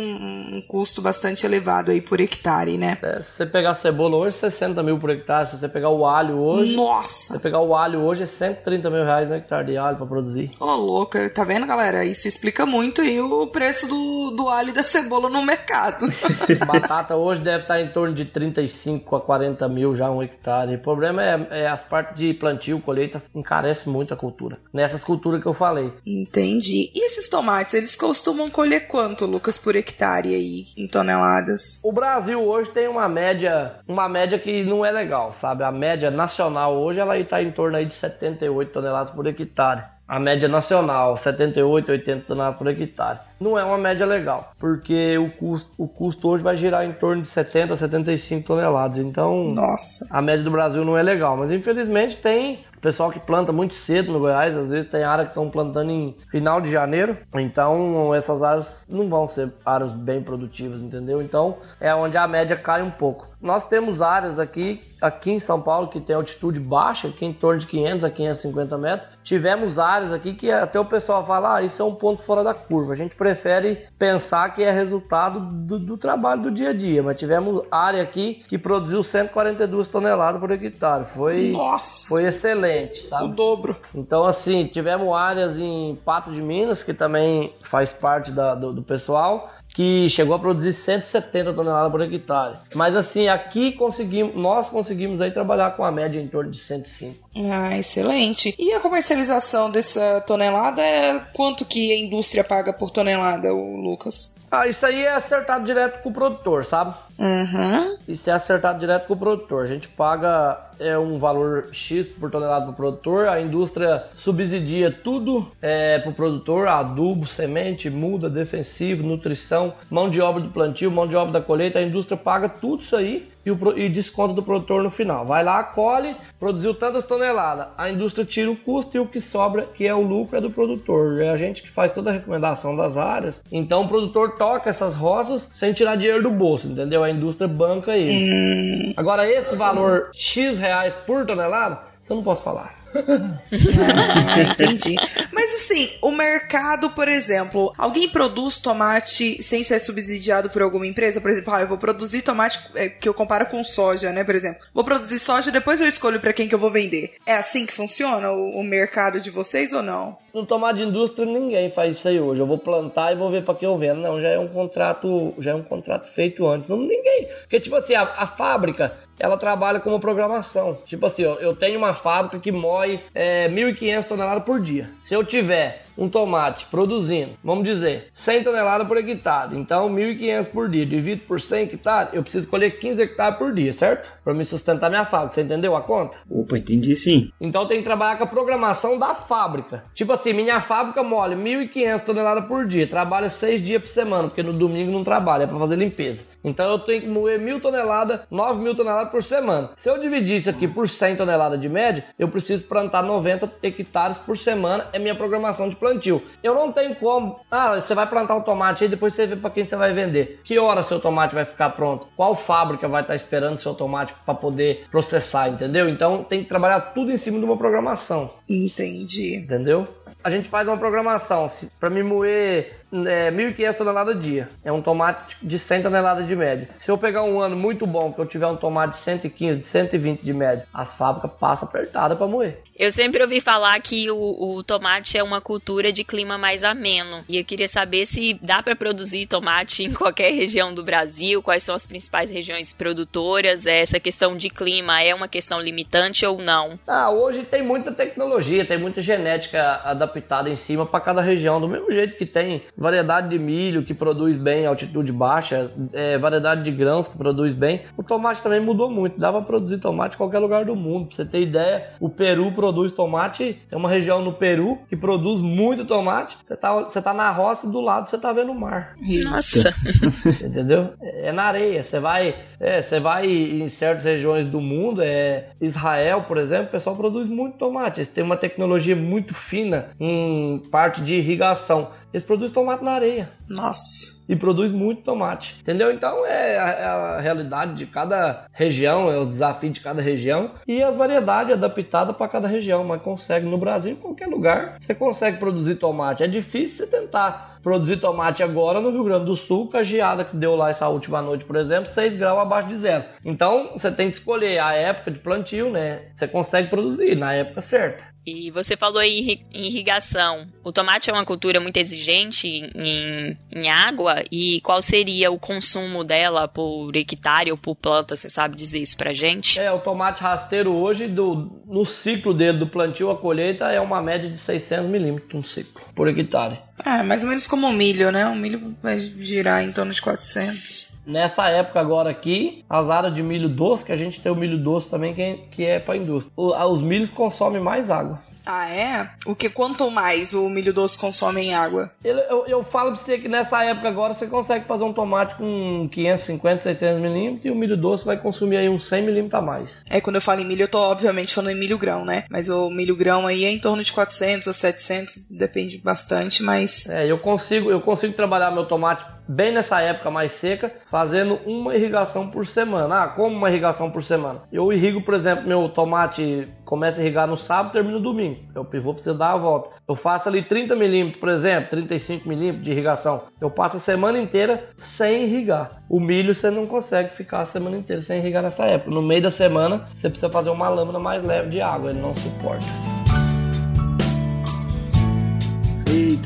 um 0.56 0.62
custo 0.66 1.00
bastante 1.00 1.46
elevado 1.46 1.90
aí 1.90 2.00
por 2.00 2.20
hectare, 2.20 2.76
né? 2.76 2.98
É, 3.02 3.20
se 3.20 3.32
você 3.32 3.46
pegar 3.46 3.74
cebola 3.74 4.16
hoje, 4.16 4.36
60 4.36 4.82
mil 4.82 4.98
por 4.98 5.10
hectare. 5.10 5.48
Se 5.48 5.58
você 5.58 5.68
pegar 5.68 5.90
o 5.90 6.06
alho 6.06 6.38
hoje. 6.38 6.76
Nossa! 6.76 7.12
Se 7.12 7.32
você 7.34 7.38
pegar 7.38 7.60
o 7.60 7.74
alho 7.74 8.00
hoje, 8.00 8.22
é 8.22 8.26
130 8.26 8.90
mil 8.90 9.04
reais 9.04 9.28
no 9.28 9.34
hectare 9.34 9.66
de 9.66 9.76
alho 9.76 9.96
pra 9.96 10.06
produzir. 10.06 10.50
Ô, 10.58 10.66
oh, 10.66 10.76
louca. 10.76 11.30
Tá 11.30 11.44
vendo, 11.44 11.66
galera? 11.66 12.04
Isso 12.04 12.26
explica 12.26 12.66
muito 12.66 13.00
aí 13.00 13.20
o 13.20 13.46
preço 13.46 13.86
do, 13.86 14.30
do 14.30 14.48
alho 14.48 14.70
e 14.70 14.72
da 14.72 14.82
cebola 14.82 15.28
no 15.28 15.42
mercado. 15.42 16.06
Batata 16.66 17.14
hoje 17.14 17.40
deve 17.40 17.62
estar 17.62 17.80
em 17.80 17.88
torno 17.88 18.14
de 18.14 18.24
35 18.24 19.16
a 19.16 19.20
40 19.20 19.68
mil 19.68 19.94
já 19.94 20.10
um 20.10 20.22
hectare. 20.22 20.74
O 20.74 20.78
problema 20.78 21.22
é, 21.22 21.46
é 21.50 21.68
as 21.68 21.82
partes 21.82 22.14
de 22.14 22.32
plantio, 22.34 22.80
colheita, 22.80 23.22
encarece 23.34 23.88
muito 23.88 24.12
a 24.12 24.16
cultura. 24.16 24.58
Nessas 24.72 25.03
cultura 25.04 25.40
que 25.40 25.46
eu 25.46 25.54
falei. 25.54 25.92
Entendi. 26.06 26.90
E 26.94 27.06
esses 27.06 27.28
tomates, 27.28 27.74
eles 27.74 27.94
costumam 27.94 28.50
colher 28.50 28.86
quanto, 28.86 29.26
Lucas, 29.26 29.58
por 29.58 29.76
hectare 29.76 30.34
aí, 30.34 30.66
em 30.76 30.88
toneladas? 30.88 31.80
O 31.82 31.92
Brasil 31.92 32.42
hoje 32.42 32.70
tem 32.70 32.88
uma 32.88 33.08
média, 33.08 33.72
uma 33.86 34.08
média 34.08 34.38
que 34.38 34.64
não 34.64 34.84
é 34.84 34.90
legal, 34.90 35.32
sabe? 35.32 35.62
A 35.62 35.72
média 35.72 36.10
nacional 36.10 36.76
hoje 36.76 37.00
ela 37.00 37.18
está 37.18 37.42
em 37.42 37.50
torno 37.50 37.76
aí 37.76 37.84
de 37.84 37.94
78 37.94 38.72
toneladas 38.72 39.10
por 39.10 39.26
hectare. 39.26 39.94
A 40.06 40.20
média 40.20 40.46
nacional, 40.46 41.16
78, 41.16 41.90
80 41.90 42.26
toneladas 42.26 42.56
por 42.56 42.66
hectare. 42.68 43.20
Não 43.40 43.58
é 43.58 43.64
uma 43.64 43.78
média 43.78 44.04
legal, 44.04 44.52
porque 44.58 45.16
o 45.16 45.30
custo, 45.30 45.70
o 45.78 45.88
custo 45.88 46.28
hoje 46.28 46.44
vai 46.44 46.56
girar 46.58 46.84
em 46.84 46.92
torno 46.92 47.22
de 47.22 47.28
70, 47.28 47.74
75 47.74 48.46
toneladas. 48.46 48.98
Então, 48.98 49.48
Nossa. 49.48 50.06
a 50.10 50.20
média 50.20 50.44
do 50.44 50.50
Brasil 50.50 50.84
não 50.84 50.96
é 50.96 51.02
legal, 51.02 51.38
mas 51.38 51.50
infelizmente 51.50 52.18
tem 52.18 52.58
pessoal 52.84 53.10
que 53.10 53.18
planta 53.18 53.50
muito 53.50 53.74
cedo 53.74 54.12
no 54.12 54.18
Goiás, 54.18 54.54
às 54.54 54.68
vezes 54.68 54.90
tem 54.90 55.02
área 55.02 55.24
que 55.24 55.30
estão 55.30 55.48
plantando 55.48 55.90
em 55.90 56.14
final 56.30 56.60
de 56.60 56.70
janeiro, 56.70 57.16
então 57.34 58.14
essas 58.14 58.42
áreas 58.42 58.86
não 58.90 59.08
vão 59.08 59.26
ser 59.26 59.50
áreas 59.64 59.90
bem 59.94 60.22
produtivas, 60.22 60.82
entendeu? 60.82 61.16
Então 61.22 61.56
é 61.80 61.94
onde 61.94 62.18
a 62.18 62.28
média 62.28 62.54
cai 62.56 62.82
um 62.82 62.90
pouco. 62.90 63.26
Nós 63.44 63.66
temos 63.66 64.00
áreas 64.00 64.38
aqui, 64.38 64.82
aqui 65.02 65.32
em 65.32 65.38
São 65.38 65.60
Paulo 65.60 65.88
que 65.88 66.00
tem 66.00 66.16
altitude 66.16 66.58
baixa, 66.58 67.08
aqui 67.08 67.26
em 67.26 67.32
torno 67.34 67.60
de 67.60 67.66
500 67.66 68.02
a 68.02 68.10
550 68.10 68.78
metros. 68.78 69.08
Tivemos 69.22 69.78
áreas 69.78 70.14
aqui 70.14 70.32
que 70.32 70.50
até 70.50 70.80
o 70.80 70.84
pessoal 70.86 71.24
fala, 71.26 71.56
ah, 71.56 71.62
isso 71.62 71.82
é 71.82 71.84
um 71.84 71.94
ponto 71.94 72.22
fora 72.22 72.42
da 72.42 72.54
curva. 72.54 72.94
A 72.94 72.96
gente 72.96 73.14
prefere 73.14 73.86
pensar 73.98 74.48
que 74.54 74.62
é 74.62 74.70
resultado 74.70 75.40
do, 75.40 75.78
do 75.78 75.98
trabalho 75.98 76.40
do 76.40 76.50
dia 76.50 76.70
a 76.70 76.72
dia, 76.72 77.02
mas 77.02 77.18
tivemos 77.18 77.66
área 77.70 78.02
aqui 78.02 78.42
que 78.48 78.56
produziu 78.56 79.02
142 79.02 79.88
toneladas 79.88 80.40
por 80.40 80.50
hectare. 80.50 81.04
Foi, 81.04 81.52
Nossa. 81.52 82.08
foi 82.08 82.24
excelente, 82.24 82.96
sabe? 82.96 83.24
O 83.24 83.28
dobro. 83.28 83.76
Então, 83.94 84.24
assim, 84.24 84.66
tivemos 84.68 85.14
áreas 85.14 85.58
em 85.58 85.96
Pato 86.02 86.30
de 86.30 86.40
Minas, 86.40 86.82
que 86.82 86.94
também 86.94 87.52
faz 87.62 87.92
parte 87.92 88.30
da, 88.30 88.54
do, 88.54 88.72
do 88.72 88.82
pessoal, 88.82 89.50
que 89.74 90.08
chegou 90.08 90.36
a 90.36 90.38
produzir 90.38 90.72
170 90.72 91.52
toneladas 91.52 91.90
por 91.90 92.00
hectare. 92.00 92.56
Mas 92.74 92.94
assim, 92.94 93.26
aqui 93.26 93.72
conseguimos, 93.72 94.34
nós 94.36 94.70
conseguimos 94.70 95.20
aí 95.20 95.32
trabalhar 95.32 95.72
com 95.72 95.84
a 95.84 95.90
média 95.90 96.20
em 96.20 96.28
torno 96.28 96.50
de 96.50 96.58
105. 96.58 97.28
Ah, 97.52 97.76
excelente. 97.76 98.54
E 98.56 98.72
a 98.72 98.78
comercialização 98.78 99.68
dessa 99.68 100.20
tonelada 100.20 100.80
é 100.80 101.18
quanto 101.32 101.64
que 101.64 101.92
a 101.92 101.98
indústria 101.98 102.44
paga 102.44 102.72
por 102.72 102.90
tonelada, 102.90 103.52
o 103.52 103.76
Lucas? 103.76 104.36
Ah, 104.48 104.68
isso 104.68 104.86
aí 104.86 105.02
é 105.02 105.12
acertado 105.12 105.64
direto 105.64 106.00
com 106.00 106.10
o 106.10 106.12
produtor, 106.12 106.64
sabe? 106.64 106.94
Uhum. 107.18 107.96
Isso 108.08 108.28
é 108.28 108.32
acertado 108.32 108.78
direto 108.78 109.06
com 109.06 109.14
o 109.14 109.16
produtor. 109.16 109.64
A 109.64 109.66
gente 109.66 109.88
paga 109.88 110.70
é, 110.78 110.98
um 110.98 111.18
valor 111.18 111.68
X 111.72 112.08
por 112.08 112.30
tonelada 112.30 112.64
para 112.64 112.72
o 112.72 112.76
produtor, 112.76 113.28
a 113.28 113.40
indústria 113.40 114.04
subsidia 114.14 114.90
tudo 114.90 115.50
é, 115.62 115.98
para 116.00 116.10
o 116.10 116.14
produtor: 116.14 116.66
adubo, 116.66 117.24
semente, 117.26 117.88
muda, 117.88 118.28
defensivo, 118.28 119.06
nutrição, 119.06 119.74
mão 119.88 120.10
de 120.10 120.20
obra 120.20 120.42
do 120.42 120.50
plantio, 120.50 120.90
mão 120.90 121.06
de 121.06 121.16
obra 121.16 121.32
da 121.34 121.40
colheita. 121.40 121.78
A 121.78 121.82
indústria 121.82 122.16
paga 122.16 122.48
tudo 122.48 122.82
isso 122.82 122.96
aí 122.96 123.33
e, 123.44 123.50
o, 123.50 123.78
e 123.78 123.88
desconta 123.88 124.34
do 124.34 124.42
produtor 124.42 124.82
no 124.82 124.90
final. 124.90 125.24
Vai 125.26 125.44
lá, 125.44 125.62
colhe, 125.62 126.16
produziu 126.38 126.74
tantas 126.74 127.04
toneladas, 127.04 127.68
a 127.76 127.90
indústria 127.90 128.24
tira 128.24 128.50
o 128.50 128.56
custo 128.56 128.96
e 128.96 129.00
o 129.00 129.06
que 129.06 129.20
sobra, 129.20 129.66
que 129.74 129.86
é 129.86 129.94
o 129.94 130.00
lucro, 130.00 130.36
é 130.36 130.40
do 130.40 130.50
produtor. 130.50 131.20
É 131.20 131.30
a 131.30 131.36
gente 131.36 131.62
que 131.62 131.70
faz 131.70 131.90
toda 131.90 132.10
a 132.10 132.12
recomendação 132.12 132.76
das 132.76 132.96
áreas. 132.96 133.42
Então 133.50 133.82
o 133.82 133.88
produtor 133.88 134.36
toca 134.36 134.70
essas 134.70 134.94
roças 134.94 135.48
sem 135.52 135.72
tirar 135.72 135.96
dinheiro 135.96 136.22
do 136.22 136.30
bolso, 136.30 136.68
entendeu? 136.68 137.04
A 137.04 137.10
indústria 137.10 137.48
banca 137.48 137.96
ele. 137.96 138.32
Hum. 138.32 138.94
Agora, 138.96 139.30
esse 139.30 139.54
valor 139.56 140.10
X 140.12 140.58
reais 140.58 140.94
por 141.06 141.26
tonelada, 141.26 141.93
você 142.04 142.12
não 142.12 142.22
posso 142.22 142.42
falar. 142.42 142.74
Ah, 142.94 144.40
entendi. 144.40 144.94
Mas 145.32 145.54
assim, 145.54 145.90
o 146.00 146.12
mercado, 146.12 146.90
por 146.90 147.08
exemplo, 147.08 147.72
alguém 147.76 148.08
produz 148.08 148.60
tomate 148.60 149.42
sem 149.42 149.64
ser 149.64 149.80
subsidiado 149.80 150.48
por 150.48 150.62
alguma 150.62 150.86
empresa? 150.86 151.20
Por 151.20 151.30
exemplo, 151.30 151.52
ah, 151.52 151.62
eu 151.62 151.68
vou 151.68 151.78
produzir 151.78 152.22
tomate 152.22 152.60
é, 152.74 152.88
que 152.88 153.08
eu 153.08 153.14
comparo 153.14 153.46
com 153.46 153.64
soja, 153.64 154.12
né? 154.12 154.22
Por 154.22 154.34
exemplo, 154.34 154.64
vou 154.72 154.84
produzir 154.84 155.18
soja, 155.18 155.50
depois 155.50 155.80
eu 155.80 155.88
escolho 155.88 156.20
para 156.20 156.32
quem 156.32 156.48
que 156.48 156.54
eu 156.54 156.58
vou 156.58 156.70
vender. 156.70 157.14
É 157.26 157.34
assim 157.34 157.66
que 157.66 157.74
funciona 157.74 158.30
o, 158.30 158.60
o 158.60 158.62
mercado 158.62 159.20
de 159.20 159.30
vocês 159.30 159.72
ou 159.72 159.82
não? 159.82 160.16
No 160.34 160.44
tomate 160.44 160.78
de 160.78 160.84
indústria 160.84 161.24
ninguém 161.24 161.70
faz 161.70 161.96
isso 161.96 162.08
aí 162.08 162.20
hoje. 162.20 162.40
Eu 162.40 162.46
vou 162.46 162.58
plantar 162.58 163.12
e 163.12 163.16
vou 163.16 163.30
ver 163.30 163.44
para 163.44 163.54
que 163.54 163.64
eu 163.64 163.78
vendo. 163.78 164.00
Não, 164.00 164.18
já 164.18 164.30
é 164.30 164.38
um 164.38 164.48
contrato, 164.48 165.32
já 165.38 165.52
é 165.52 165.54
um 165.54 165.62
contrato 165.62 166.08
feito 166.08 166.44
antes. 166.44 166.68
Não, 166.68 166.76
ninguém. 166.76 167.28
Porque 167.42 167.60
tipo 167.60 167.76
assim, 167.76 167.94
a, 167.94 168.02
a 168.02 168.26
fábrica 168.26 168.98
ela 169.18 169.36
trabalha 169.36 169.80
como 169.80 170.00
programação. 170.00 170.78
Tipo 170.86 171.06
assim, 171.06 171.24
ó, 171.24 171.34
eu 171.34 171.54
tenho 171.54 171.78
uma 171.78 171.94
fábrica 171.94 172.38
que 172.38 172.50
moe 172.50 173.00
é, 173.14 173.48
1.500 173.48 174.04
toneladas 174.04 174.44
por 174.44 174.60
dia. 174.60 174.90
Se 175.04 175.14
eu 175.14 175.24
tiver 175.24 175.84
um 175.96 176.08
tomate 176.08 176.66
produzindo, 176.66 177.34
vamos 177.42 177.64
dizer, 177.64 178.08
100 178.12 178.42
toneladas 178.42 178.86
por 178.88 178.96
hectare, 178.96 179.56
então 179.56 179.88
1.500 179.94 180.46
por 180.48 180.68
dia, 180.68 180.84
divido 180.84 181.22
por 181.24 181.40
100 181.40 181.62
hectares, 181.62 182.14
eu 182.14 182.22
preciso 182.22 182.48
colher 182.48 182.78
15 182.80 183.02
hectares 183.02 183.38
por 183.38 183.54
dia, 183.54 183.72
certo? 183.72 184.10
Para 184.24 184.34
me 184.34 184.44
sustentar 184.44 184.90
minha 184.90 185.04
fábrica, 185.04 185.34
você 185.34 185.42
entendeu 185.42 185.76
a 185.76 185.82
conta? 185.82 186.16
Opa, 186.28 186.58
entendi 186.58 186.96
sim. 186.96 187.30
Então 187.40 187.66
tem 187.66 187.78
que 187.78 187.84
trabalhar 187.84 188.16
com 188.16 188.24
a 188.24 188.26
programação 188.26 188.98
da 188.98 189.14
fábrica. 189.14 189.84
Tipo 189.94 190.12
assim, 190.12 190.23
minha 190.32 190.60
fábrica 190.60 191.02
mole 191.02 191.34
1.500 191.34 192.00
toneladas 192.00 192.46
por 192.46 192.66
dia, 192.66 192.86
trabalha 192.86 193.28
6 193.28 193.60
dias 193.60 193.82
por 193.82 193.88
semana, 193.88 194.28
porque 194.28 194.42
no 194.42 194.52
domingo 194.52 194.90
não 194.90 195.04
trabalha, 195.04 195.44
é 195.44 195.46
para 195.46 195.58
fazer 195.58 195.76
limpeza. 195.76 196.24
Então 196.44 196.70
eu 196.70 196.78
tenho 196.78 197.02
que 197.02 197.08
moer 197.08 197.40
1.000 197.40 197.60
toneladas, 197.60 198.20
9 198.30 198.60
mil 198.60 198.74
toneladas 198.74 199.10
por 199.10 199.22
semana. 199.22 199.70
Se 199.76 199.88
eu 199.88 199.98
dividir 199.98 200.36
isso 200.36 200.50
aqui 200.50 200.68
por 200.68 200.88
100 200.88 201.16
toneladas 201.16 201.58
de 201.60 201.68
média, 201.68 202.04
eu 202.18 202.28
preciso 202.28 202.64
plantar 202.64 203.02
90 203.02 203.50
hectares 203.62 204.18
por 204.18 204.36
semana, 204.36 204.86
é 204.92 204.98
minha 204.98 205.14
programação 205.14 205.68
de 205.68 205.76
plantio. 205.76 206.22
Eu 206.42 206.54
não 206.54 206.70
tenho 206.70 206.94
como, 206.96 207.40
ah, 207.50 207.80
você 207.80 207.94
vai 207.94 208.06
plantar 208.06 208.36
o 208.36 208.42
tomate 208.42 208.84
aí, 208.84 208.90
depois 208.90 209.14
você 209.14 209.26
vê 209.26 209.36
para 209.36 209.50
quem 209.50 209.66
você 209.66 209.74
vai 209.74 209.94
vender. 209.94 210.40
Que 210.44 210.58
hora 210.58 210.82
seu 210.82 211.00
tomate 211.00 211.34
vai 211.34 211.44
ficar 211.44 211.70
pronto? 211.70 212.06
Qual 212.14 212.36
fábrica 212.36 212.86
vai 212.86 213.00
estar 213.00 213.14
esperando 213.14 213.56
seu 213.56 213.74
tomate 213.74 214.14
para 214.24 214.34
poder 214.34 214.86
processar, 214.90 215.48
entendeu? 215.48 215.88
Então 215.88 216.22
tem 216.22 216.42
que 216.42 216.48
trabalhar 216.48 216.80
tudo 216.80 217.10
em 217.10 217.16
cima 217.16 217.38
de 217.38 217.44
uma 217.44 217.56
programação. 217.56 218.30
Entendi. 218.48 219.36
Entendeu? 219.36 219.86
A 220.24 220.30
gente 220.30 220.48
faz 220.48 220.66
uma 220.66 220.78
programação 220.78 221.46
para 221.78 221.90
me 221.90 222.02
moer 222.02 222.72
é, 223.06 223.30
1.500 223.30 223.74
toneladas 223.74 224.22
dia. 224.22 224.48
É 224.64 224.72
um 224.72 224.80
tomate 224.80 225.36
de 225.42 225.58
100 225.58 225.82
toneladas 225.82 226.26
de 226.26 226.34
média. 226.34 226.66
Se 226.78 226.90
eu 226.90 226.96
pegar 226.96 227.24
um 227.24 227.38
ano 227.40 227.54
muito 227.54 227.86
bom, 227.86 228.10
que 228.10 228.18
eu 228.18 228.24
tiver 228.24 228.46
um 228.46 228.56
tomate 228.56 228.92
de 228.92 228.96
115, 229.00 229.58
de 229.58 229.64
120 229.66 230.22
de 230.22 230.32
média, 230.32 230.66
as 230.72 230.94
fábricas 230.94 231.30
passam 231.38 231.68
apertada 231.68 232.16
para 232.16 232.26
moer. 232.26 232.56
Eu 232.74 232.90
sempre 232.90 233.22
ouvi 233.22 233.38
falar 233.38 233.78
que 233.82 234.10
o, 234.10 234.56
o, 234.56 234.64
tomate 234.64 235.18
é 235.18 235.22
uma 235.22 235.42
cultura 235.42 235.92
de 235.92 236.02
clima 236.02 236.38
mais 236.38 236.64
ameno. 236.64 237.22
E 237.28 237.36
eu 237.36 237.44
queria 237.44 237.68
saber 237.68 238.06
se 238.06 238.32
dá 238.40 238.62
para 238.62 238.74
produzir 238.74 239.26
tomate 239.26 239.84
em 239.84 239.92
qualquer 239.92 240.32
região 240.32 240.72
do 240.72 240.82
Brasil, 240.82 241.42
quais 241.42 241.62
são 241.62 241.74
as 241.74 241.84
principais 241.84 242.30
regiões 242.30 242.72
produtoras, 242.72 243.66
essa 243.66 244.00
questão 244.00 244.38
de 244.38 244.48
clima 244.48 245.02
é 245.02 245.14
uma 245.14 245.28
questão 245.28 245.60
limitante 245.60 246.24
ou 246.24 246.38
não? 246.38 246.78
Ah, 246.86 247.10
hoje 247.10 247.42
tem 247.42 247.62
muita 247.62 247.92
tecnologia, 247.92 248.64
tem 248.64 248.78
muita 248.78 249.02
genética 249.02 249.82
adaptada 249.84 250.13
em 250.50 250.56
cima 250.56 250.86
para 250.86 251.00
cada 251.00 251.20
região, 251.20 251.60
do 251.60 251.68
mesmo 251.68 251.90
jeito 251.90 252.16
que 252.16 252.26
tem 252.26 252.62
variedade 252.76 253.28
de 253.28 253.38
milho 253.38 253.82
que 253.82 253.94
produz 253.94 254.36
bem 254.36 254.66
altitude 254.66 255.12
baixa, 255.12 255.70
é, 255.92 256.18
variedade 256.18 256.62
de 256.62 256.70
grãos 256.70 257.08
que 257.08 257.16
produz 257.16 257.52
bem. 257.52 257.80
O 257.96 258.02
tomate 258.02 258.42
também 258.42 258.60
mudou 258.60 258.90
muito, 258.90 259.18
dá 259.18 259.32
para 259.32 259.42
produzir 259.42 259.78
tomate 259.78 260.14
em 260.14 260.18
qualquer 260.18 260.38
lugar 260.38 260.64
do 260.64 260.76
mundo. 260.76 261.06
Pra 261.06 261.16
você 261.16 261.24
ter 261.24 261.40
ideia, 261.40 261.90
o 262.00 262.08
Peru 262.08 262.52
produz 262.52 262.92
tomate, 262.92 263.60
tem 263.68 263.78
uma 263.78 263.88
região 263.88 264.22
no 264.22 264.32
Peru 264.32 264.78
que 264.88 264.96
produz 264.96 265.40
muito 265.40 265.84
tomate. 265.84 266.36
Você 266.42 266.56
tá, 266.56 266.72
você 266.72 267.00
tá 267.00 267.12
na 267.12 267.30
roça 267.30 267.68
do 267.68 267.80
lado 267.80 268.08
você 268.08 268.18
tá 268.18 268.32
vendo 268.32 268.52
o 268.52 268.58
mar. 268.58 268.94
Nossa! 269.00 269.72
Entendeu? 270.44 270.94
É 271.00 271.32
na 271.32 271.44
areia. 271.44 271.82
Você 271.82 271.98
vai, 271.98 272.36
é, 272.60 272.80
você 272.80 273.00
vai 273.00 273.26
em 273.26 273.68
certas 273.68 274.04
regiões 274.04 274.46
do 274.46 274.60
mundo, 274.60 275.02
é 275.02 275.48
Israel, 275.60 276.22
por 276.22 276.36
exemplo, 276.36 276.66
o 276.66 276.70
pessoal 276.70 276.96
produz 276.96 277.28
muito 277.28 277.58
tomate. 277.58 278.00
Eles 278.00 278.08
têm 278.08 278.24
uma 278.24 278.36
tecnologia 278.36 278.96
muito 278.96 279.34
fina 279.34 279.90
em 280.04 280.58
parte 280.70 281.00
de 281.00 281.14
irrigação. 281.14 281.88
Eles 282.12 282.22
produzem 282.22 282.52
tomate 282.52 282.84
na 282.84 282.92
areia. 282.92 283.30
Nossa. 283.48 284.22
E 284.28 284.36
produz 284.36 284.70
muito 284.70 285.02
tomate. 285.02 285.56
Entendeu? 285.60 285.90
Então 285.90 286.24
é 286.24 286.58
a, 286.58 286.68
é 286.68 286.84
a, 286.84 287.20
realidade 287.20 287.74
de 287.74 287.86
cada 287.86 288.46
região, 288.52 289.10
é 289.10 289.18
os 289.18 289.26
desafios 289.26 289.72
de 289.72 289.80
cada 289.80 290.00
região 290.00 290.52
e 290.66 290.82
as 290.82 290.94
variedades 290.94 291.52
adaptadas 291.52 292.14
para 292.14 292.28
cada 292.28 292.46
região. 292.46 292.84
Mas 292.84 293.02
consegue 293.02 293.46
no 293.46 293.58
Brasil, 293.58 293.92
em 293.92 293.96
qualquer 293.96 294.28
lugar, 294.28 294.76
você 294.80 294.94
consegue 294.94 295.38
produzir 295.38 295.74
tomate. 295.76 296.22
É 296.22 296.28
difícil 296.28 296.84
você 296.84 296.86
tentar 296.86 297.58
produzir 297.62 297.96
tomate 297.96 298.42
agora 298.42 298.80
no 298.80 298.90
Rio 298.90 299.04
Grande 299.04 299.24
do 299.24 299.36
Sul, 299.36 299.68
com 299.68 299.76
a 299.76 299.82
geada 299.82 300.24
que 300.24 300.36
deu 300.36 300.54
lá 300.54 300.70
essa 300.70 300.86
última 300.88 301.20
noite, 301.20 301.44
por 301.44 301.56
exemplo, 301.56 301.86
6 301.86 302.14
graus 302.16 302.38
abaixo 302.38 302.68
de 302.68 302.76
zero. 302.76 303.04
Então 303.24 303.70
você 303.72 303.90
tem 303.90 304.08
que 304.08 304.14
escolher 304.14 304.58
a 304.58 304.72
época 304.72 305.10
de 305.10 305.18
plantio, 305.18 305.70
né? 305.70 306.02
Você 306.14 306.28
consegue 306.28 306.68
produzir 306.68 307.16
na 307.16 307.32
época 307.32 307.60
certa. 307.60 308.13
E 308.26 308.50
você 308.50 308.76
falou 308.76 309.02
em 309.02 309.38
irrigação. 309.52 310.46
O 310.62 310.72
tomate 310.72 311.10
é 311.10 311.12
uma 311.12 311.24
cultura 311.24 311.60
muito 311.60 311.76
exigente 311.76 312.48
em, 312.48 313.36
em, 313.52 313.68
água. 313.68 314.24
E 314.32 314.60
qual 314.62 314.80
seria 314.80 315.30
o 315.30 315.38
consumo 315.38 316.02
dela 316.02 316.48
por 316.48 316.96
hectare 316.96 317.50
ou 317.50 317.58
por 317.58 317.74
planta? 317.74 318.16
Você 318.16 318.30
sabe 318.30 318.56
dizer 318.56 318.78
isso 318.78 318.96
pra 318.96 319.12
gente? 319.12 319.60
É, 319.60 319.70
o 319.70 319.78
tomate 319.78 320.22
rasteiro 320.22 320.72
hoje, 320.72 321.06
do, 321.06 321.60
no 321.66 321.84
ciclo 321.84 322.32
dele, 322.32 322.58
do 322.58 322.66
plantio 322.66 323.10
à 323.10 323.16
colheita, 323.16 323.70
é 323.70 323.80
uma 323.80 324.00
média 324.00 324.30
de 324.30 324.38
600 324.38 324.86
milímetros 324.86 325.34
um 325.34 325.46
ciclo 325.46 325.82
por 325.94 326.08
hectare. 326.08 326.58
É, 326.84 327.02
mais 327.02 327.22
ou 327.22 327.28
menos 327.28 327.46
como 327.46 327.68
o 327.68 327.72
milho, 327.72 328.10
né? 328.10 328.26
O 328.26 328.34
milho 328.34 328.74
vai 328.82 328.98
girar 328.98 329.62
em 329.62 329.72
torno 329.72 329.92
de 329.92 330.00
400. 330.00 330.93
Nessa 331.06 331.48
época 331.48 331.80
agora 331.80 332.10
aqui, 332.10 332.64
as 332.68 332.88
áreas 332.88 333.14
de 333.14 333.22
milho 333.22 333.48
doce, 333.48 333.84
que 333.84 333.92
a 333.92 333.96
gente 333.96 334.20
tem 334.20 334.32
o 334.32 334.36
milho 334.36 334.58
doce 334.58 334.88
também, 334.88 335.14
que 335.14 335.22
é, 335.22 335.38
que 335.50 335.64
é 335.64 335.78
para 335.78 335.96
indústria. 335.96 336.32
O, 336.36 336.54
os 336.72 336.82
milhos 336.82 337.12
consomem 337.12 337.60
mais 337.60 337.90
água. 337.90 338.20
Ah, 338.46 338.68
é? 338.68 339.08
O 339.26 339.34
que 339.34 339.48
quanto 339.48 339.90
mais 339.90 340.34
o 340.34 340.48
milho 340.48 340.72
doce 340.72 340.98
consome 340.98 341.42
em 341.42 341.54
água? 341.54 341.90
Eu, 342.02 342.16
eu, 342.16 342.46
eu 342.46 342.64
falo 342.64 342.90
pra 342.90 342.98
você 342.98 343.18
que 343.18 343.28
nessa 343.28 343.64
época 343.64 343.88
agora 343.88 344.12
você 344.12 344.26
consegue 344.26 344.66
fazer 344.66 344.84
um 344.84 344.92
tomate 344.92 345.34
com 345.36 345.88
550, 345.90 346.62
600 346.62 347.00
milímetros 347.00 347.44
e 347.44 347.50
o 347.50 347.54
milho 347.54 347.76
doce 347.76 348.04
vai 348.04 348.18
consumir 348.18 348.58
aí 348.58 348.68
uns 348.68 348.86
100 348.86 349.02
milímetros 349.02 349.34
a 349.34 349.42
mais. 349.42 349.82
É, 349.88 350.00
quando 350.00 350.16
eu 350.16 350.22
falo 350.22 350.40
em 350.40 350.44
milho, 350.44 350.64
eu 350.64 350.68
tô 350.68 350.78
obviamente 350.78 351.34
falando 351.34 351.52
em 351.52 351.58
milho 351.58 351.78
grão, 351.78 352.04
né? 352.04 352.24
Mas 352.30 352.50
o 352.50 352.68
milho 352.68 352.96
grão 352.96 353.26
aí 353.26 353.44
é 353.44 353.50
em 353.50 353.58
torno 353.58 353.82
de 353.82 353.92
400 353.92 354.48
a 354.48 354.52
700, 354.52 355.28
depende 355.30 355.78
bastante, 355.78 356.42
mas... 356.42 356.86
É, 356.88 357.10
eu 357.10 357.18
consigo, 357.18 357.70
eu 357.70 357.80
consigo 357.80 358.12
trabalhar 358.12 358.50
meu 358.50 358.66
tomate 358.66 359.06
bem 359.28 359.52
nessa 359.52 359.80
época 359.80 360.10
mais 360.10 360.32
seca, 360.32 360.72
fazendo 360.86 361.38
uma 361.46 361.74
irrigação 361.74 362.28
por 362.28 362.46
semana. 362.46 363.02
Ah, 363.02 363.08
como 363.08 363.36
uma 363.36 363.50
irrigação 363.50 363.90
por 363.90 364.02
semana? 364.02 364.42
Eu 364.52 364.72
irrigo, 364.72 365.02
por 365.02 365.14
exemplo, 365.14 365.46
meu 365.46 365.68
tomate 365.68 366.48
começa 366.64 367.00
a 367.00 367.04
irrigar 367.04 367.26
no 367.26 367.36
sábado, 367.36 367.72
termina 367.72 367.98
no 367.98 368.02
domingo. 368.02 368.40
O 368.56 368.64
pivô 368.64 368.92
precisa 368.92 369.14
dar 369.14 369.32
a 369.32 369.36
volta. 369.36 369.70
Eu 369.86 369.94
faço 369.94 370.28
ali 370.28 370.42
30 370.42 370.76
milímetros, 370.76 371.20
por 371.20 371.28
exemplo, 371.28 371.70
35 371.70 372.28
milímetros 372.28 372.62
de 372.62 372.72
irrigação. 372.72 373.22
Eu 373.40 373.50
passo 373.50 373.76
a 373.76 373.80
semana 373.80 374.18
inteira 374.18 374.68
sem 374.76 375.24
irrigar. 375.24 375.82
O 375.88 376.00
milho 376.00 376.34
você 376.34 376.50
não 376.50 376.66
consegue 376.66 377.14
ficar 377.14 377.40
a 377.40 377.46
semana 377.46 377.76
inteira 377.76 378.00
sem 378.00 378.18
irrigar 378.18 378.42
nessa 378.42 378.64
época. 378.64 378.90
No 378.90 379.02
meio 379.02 379.22
da 379.22 379.30
semana 379.30 379.84
você 379.92 380.08
precisa 380.08 380.30
fazer 380.30 380.50
uma 380.50 380.68
lâmina 380.68 380.98
mais 380.98 381.22
leve 381.22 381.48
de 381.48 381.60
água, 381.60 381.90
ele 381.90 382.00
não 382.00 382.14
suporta. 382.14 382.93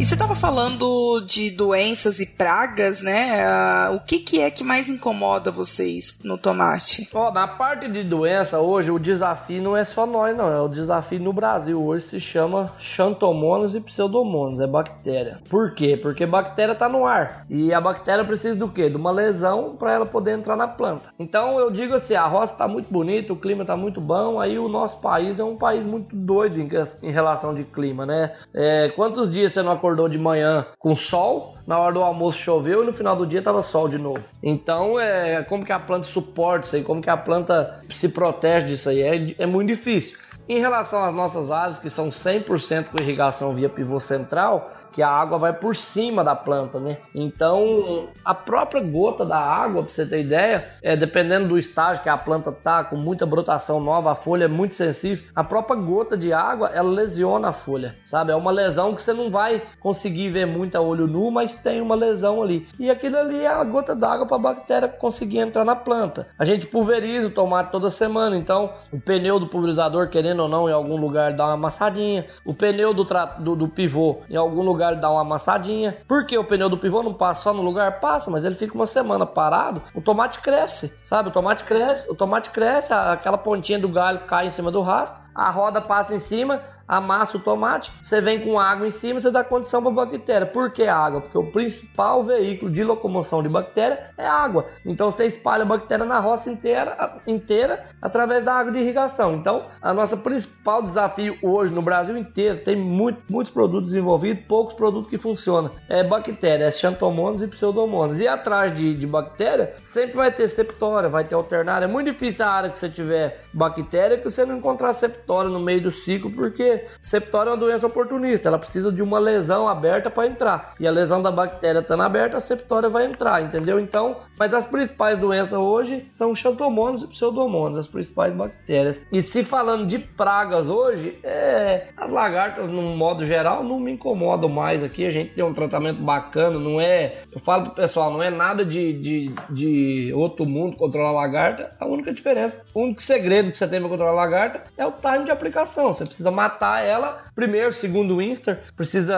E 0.00 0.04
você 0.06 0.14
estava 0.14 0.34
falando 0.34 1.20
de 1.20 1.50
doenças 1.50 2.20
e 2.20 2.24
pragas, 2.24 3.02
né? 3.02 3.90
Uh, 3.90 3.96
o 3.96 4.00
que, 4.00 4.18
que 4.18 4.40
é 4.40 4.50
que 4.50 4.64
mais 4.64 4.88
incomoda 4.88 5.50
vocês 5.50 6.18
no 6.24 6.38
tomate? 6.38 7.06
Ó, 7.12 7.30
na 7.30 7.46
parte 7.46 7.86
de 7.86 8.02
doença, 8.02 8.58
hoje 8.60 8.90
o 8.90 8.98
desafio 8.98 9.60
não 9.60 9.76
é 9.76 9.84
só 9.84 10.06
nós, 10.06 10.34
não. 10.34 10.50
É 10.50 10.58
o 10.58 10.68
desafio 10.68 11.20
no 11.20 11.34
Brasil. 11.34 11.84
Hoje 11.84 12.06
se 12.06 12.18
chama 12.18 12.72
xantomonas 12.78 13.74
e 13.74 13.80
pseudomonas, 13.80 14.62
é 14.62 14.66
bactéria. 14.66 15.38
Por 15.50 15.74
quê? 15.74 15.98
Porque 16.00 16.24
bactéria 16.24 16.72
está 16.72 16.88
no 16.88 17.04
ar. 17.04 17.44
E 17.50 17.70
a 17.74 17.78
bactéria 17.78 18.24
precisa 18.24 18.56
do 18.56 18.70
quê? 18.70 18.88
De 18.88 18.96
uma 18.96 19.10
lesão 19.10 19.76
para 19.78 19.92
ela 19.92 20.06
poder 20.06 20.30
entrar 20.30 20.56
na 20.56 20.66
planta. 20.66 21.10
Então 21.18 21.58
eu 21.58 21.70
digo 21.70 21.94
assim, 21.94 22.14
a 22.14 22.26
roça 22.26 22.54
está 22.54 22.66
muito 22.66 22.90
bonita, 22.90 23.34
o 23.34 23.36
clima 23.36 23.64
está 23.64 23.76
muito 23.76 24.00
bom, 24.00 24.40
aí 24.40 24.58
o 24.58 24.66
nosso 24.66 24.98
país 25.00 25.38
é 25.38 25.44
um 25.44 25.58
país 25.58 25.84
muito 25.84 26.16
doido 26.16 26.58
em, 26.58 26.70
em 27.02 27.10
relação 27.10 27.54
de 27.54 27.64
clima, 27.64 28.06
né? 28.06 28.32
É, 28.54 28.90
quantos 28.96 29.30
dias 29.30 29.52
você 29.52 29.62
não 29.62 29.72
acordou 29.72 29.89
acordou 29.90 30.08
de 30.08 30.18
manhã 30.18 30.66
com 30.78 30.94
sol, 30.94 31.56
na 31.66 31.78
hora 31.78 31.92
do 31.92 32.02
almoço 32.02 32.38
choveu 32.38 32.82
e 32.82 32.86
no 32.86 32.92
final 32.92 33.16
do 33.16 33.26
dia 33.26 33.42
tava 33.42 33.60
sol 33.60 33.88
de 33.88 33.98
novo. 33.98 34.22
Então, 34.42 34.98
é 34.98 35.42
como 35.42 35.64
que 35.64 35.72
a 35.72 35.78
planta 35.78 36.06
suporta 36.06 36.66
isso 36.66 36.76
aí, 36.76 36.82
como 36.82 37.02
que 37.02 37.10
a 37.10 37.16
planta 37.16 37.80
se 37.92 38.08
protege 38.08 38.66
disso 38.66 38.88
aí, 38.88 39.02
é, 39.02 39.34
é 39.38 39.46
muito 39.46 39.68
difícil. 39.68 40.18
Em 40.48 40.58
relação 40.58 41.04
às 41.04 41.12
nossas 41.12 41.50
áreas, 41.50 41.78
que 41.78 41.90
são 41.90 42.08
100% 42.08 42.86
com 42.86 43.02
irrigação 43.02 43.52
via 43.52 43.68
pivô 43.68 44.00
central, 44.00 44.70
que 44.92 45.02
a 45.02 45.08
água 45.08 45.38
vai 45.38 45.52
por 45.52 45.76
cima 45.76 46.24
da 46.24 46.34
planta, 46.34 46.80
né? 46.80 46.96
Então, 47.14 48.08
a 48.24 48.34
própria 48.34 48.82
gota 48.82 49.24
da 49.24 49.38
água, 49.38 49.82
para 49.82 49.92
você 49.92 50.06
ter 50.06 50.20
ideia, 50.20 50.70
é 50.82 50.96
dependendo 50.96 51.48
do 51.48 51.58
estágio 51.58 52.02
que 52.02 52.08
a 52.08 52.16
planta 52.16 52.52
tá, 52.52 52.84
com 52.84 52.96
muita 52.96 53.24
brotação 53.24 53.80
nova, 53.80 54.12
a 54.12 54.14
folha 54.14 54.44
é 54.44 54.48
muito 54.48 54.74
sensível, 54.74 55.24
a 55.34 55.44
própria 55.44 55.76
gota 55.76 56.16
de 56.16 56.32
água, 56.32 56.70
ela 56.74 56.90
lesiona 56.90 57.48
a 57.48 57.52
folha, 57.52 57.96
sabe? 58.04 58.32
É 58.32 58.36
uma 58.36 58.50
lesão 58.50 58.94
que 58.94 59.02
você 59.02 59.12
não 59.12 59.30
vai 59.30 59.62
conseguir 59.78 60.30
ver 60.30 60.46
muito 60.46 60.76
a 60.76 60.80
olho 60.80 61.06
nu, 61.06 61.30
mas 61.30 61.54
tem 61.54 61.80
uma 61.80 61.94
lesão 61.94 62.42
ali. 62.42 62.68
E 62.78 62.90
aquilo 62.90 63.18
ali 63.18 63.40
é 63.40 63.48
a 63.48 63.62
gota 63.64 63.94
d'água 63.94 64.26
para 64.26 64.36
a 64.36 64.40
bactéria 64.40 64.88
conseguir 64.88 65.38
entrar 65.38 65.64
na 65.64 65.76
planta. 65.76 66.28
A 66.38 66.44
gente 66.44 66.66
pulveriza 66.66 67.28
o 67.28 67.30
tomate 67.30 67.70
toda 67.70 67.90
semana, 67.90 68.36
então 68.36 68.72
o 68.92 69.00
pneu 69.00 69.38
do 69.38 69.46
pulverizador, 69.46 70.08
querendo 70.08 70.40
ou 70.40 70.48
não, 70.48 70.68
em 70.68 70.72
algum 70.72 70.96
lugar 70.96 71.32
dá 71.32 71.46
uma 71.46 71.54
amassadinha, 71.54 72.26
o 72.44 72.54
pneu 72.54 72.92
do, 72.92 73.06
do, 73.38 73.56
do 73.56 73.68
pivô, 73.68 74.22
em 74.28 74.36
algum 74.36 74.62
lugar 74.62 74.79
lugar 74.80 74.92
ele 74.92 75.00
dá 75.00 75.10
uma 75.10 75.20
amassadinha. 75.20 75.98
Porque 76.08 76.36
o 76.36 76.44
pneu 76.44 76.68
do 76.68 76.78
pivô 76.78 77.02
não 77.02 77.12
passa 77.12 77.42
só 77.42 77.52
no 77.52 77.62
lugar? 77.62 78.00
Passa, 78.00 78.30
mas 78.30 78.44
ele 78.44 78.54
fica 78.54 78.74
uma 78.74 78.86
semana 78.86 79.26
parado, 79.26 79.82
o 79.94 80.00
tomate 80.00 80.40
cresce, 80.40 80.96
sabe? 81.02 81.28
O 81.28 81.32
tomate 81.32 81.64
cresce, 81.64 82.10
o 82.10 82.14
tomate 82.14 82.50
cresce, 82.50 82.92
aquela 82.92 83.36
pontinha 83.36 83.78
do 83.78 83.88
galho 83.88 84.20
cai 84.20 84.46
em 84.46 84.50
cima 84.50 84.70
do 84.70 84.80
rastro, 84.80 85.20
a 85.34 85.50
roda 85.50 85.80
passa 85.80 86.14
em 86.14 86.18
cima, 86.18 86.60
amassa 86.90 87.36
o 87.36 87.40
tomate, 87.40 87.92
você 88.02 88.20
vem 88.20 88.40
com 88.40 88.58
água 88.58 88.84
em 88.84 88.90
cima, 88.90 89.20
você 89.20 89.30
dá 89.30 89.44
condição 89.44 89.80
para 89.80 89.92
a 89.92 89.94
bactéria. 89.94 90.44
Por 90.44 90.72
que 90.72 90.82
água? 90.88 91.20
Porque 91.20 91.38
o 91.38 91.52
principal 91.52 92.24
veículo 92.24 92.68
de 92.68 92.82
locomoção 92.82 93.42
de 93.44 93.48
bactéria 93.48 94.10
é 94.18 94.26
água. 94.26 94.64
Então 94.84 95.08
você 95.08 95.24
espalha 95.24 95.62
a 95.62 95.66
bactéria 95.66 96.04
na 96.04 96.18
roça 96.18 96.50
inteira, 96.50 97.20
inteira 97.28 97.84
através 98.02 98.42
da 98.44 98.54
água 98.54 98.72
de 98.72 98.78
irrigação. 98.80 99.34
Então, 99.34 99.66
a 99.80 99.94
nossa 99.94 100.16
principal 100.16 100.82
desafio 100.82 101.38
hoje 101.40 101.72
no 101.72 101.80
Brasil 101.80 102.16
inteiro, 102.16 102.58
tem 102.58 102.74
muito, 102.74 103.24
muitos 103.30 103.52
produtos 103.52 103.92
desenvolvidos, 103.92 104.44
poucos 104.48 104.74
produtos 104.74 105.10
que 105.10 105.18
funcionam. 105.18 105.70
É 105.88 106.02
bactéria, 106.02 106.64
é 106.64 106.70
xantomonas 106.72 107.42
e 107.42 107.46
pseudomonas. 107.46 108.18
E 108.18 108.26
atrás 108.26 108.74
de, 108.74 108.96
de 108.96 109.06
bactéria, 109.06 109.76
sempre 109.80 110.16
vai 110.16 110.32
ter 110.32 110.48
septória, 110.48 111.08
vai 111.08 111.22
ter 111.22 111.36
alternária. 111.36 111.84
É 111.84 111.88
muito 111.88 112.10
difícil 112.10 112.44
a 112.44 112.50
área 112.50 112.70
que 112.70 112.78
você 112.78 112.88
tiver 112.88 113.44
bactéria 113.52 114.18
que 114.18 114.28
você 114.28 114.44
não 114.44 114.56
encontrar 114.56 114.92
septória 114.92 115.20
no 115.48 115.60
meio 115.60 115.80
do 115.80 115.90
ciclo, 115.90 116.30
porque 116.30 116.86
septória 117.00 117.50
é 117.50 117.52
uma 117.52 117.58
doença 117.58 117.86
oportunista, 117.86 118.48
ela 118.48 118.58
precisa 118.58 118.92
de 118.92 119.02
uma 119.02 119.18
lesão 119.18 119.68
aberta 119.68 120.10
para 120.10 120.26
entrar. 120.26 120.74
E 120.80 120.86
a 120.86 120.90
lesão 120.90 121.22
da 121.22 121.30
bactéria 121.30 121.80
estando 121.80 122.02
aberta, 122.02 122.36
a 122.36 122.40
septória 122.40 122.88
vai 122.88 123.06
entrar, 123.06 123.42
entendeu? 123.42 123.78
Então, 123.78 124.16
mas 124.38 124.52
as 124.54 124.64
principais 124.64 125.18
doenças 125.18 125.52
hoje 125.52 126.06
são 126.10 126.34
xantomonas 126.34 127.02
e 127.02 127.06
pseudomonas, 127.06 127.78
as 127.78 127.88
principais 127.88 128.34
bactérias. 128.34 129.02
E 129.12 129.22
se 129.22 129.44
falando 129.44 129.86
de 129.86 129.98
pragas 129.98 130.68
hoje, 130.68 131.18
é, 131.22 131.88
as 131.96 132.10
lagartas, 132.10 132.68
no 132.68 132.82
modo 132.96 133.24
geral, 133.24 133.62
não 133.62 133.78
me 133.78 133.92
incomodam 133.92 134.48
mais 134.48 134.82
aqui. 134.82 135.06
A 135.06 135.10
gente 135.10 135.34
tem 135.34 135.44
um 135.44 135.52
tratamento 135.52 136.02
bacana, 136.02 136.58
não 136.58 136.80
é. 136.80 137.18
Eu 137.30 137.38
falo 137.38 137.64
pro 137.64 137.74
pessoal, 137.74 138.10
não 138.10 138.22
é 138.22 138.30
nada 138.30 138.64
de, 138.64 138.92
de, 139.00 139.34
de 139.50 140.12
outro 140.14 140.46
mundo 140.46 140.76
controlar 140.76 141.12
lagarta. 141.12 141.76
A 141.78 141.86
única 141.86 142.12
diferença, 142.12 142.64
o 142.72 142.80
único 142.80 143.02
segredo 143.02 143.50
que 143.50 143.56
você 143.56 143.68
tem 143.68 143.80
para 143.80 143.88
controlar 143.88 144.12
lagarta 144.12 144.64
é 144.76 144.86
o 144.86 144.92
time 145.12 145.24
de 145.24 145.30
aplicação. 145.30 145.88
Você 145.88 146.04
precisa 146.04 146.30
matar 146.30 146.84
ela. 146.84 147.24
Primeiro, 147.34 147.72
segundo 147.72 148.20
Insta, 148.20 148.60
precisa. 148.76 149.14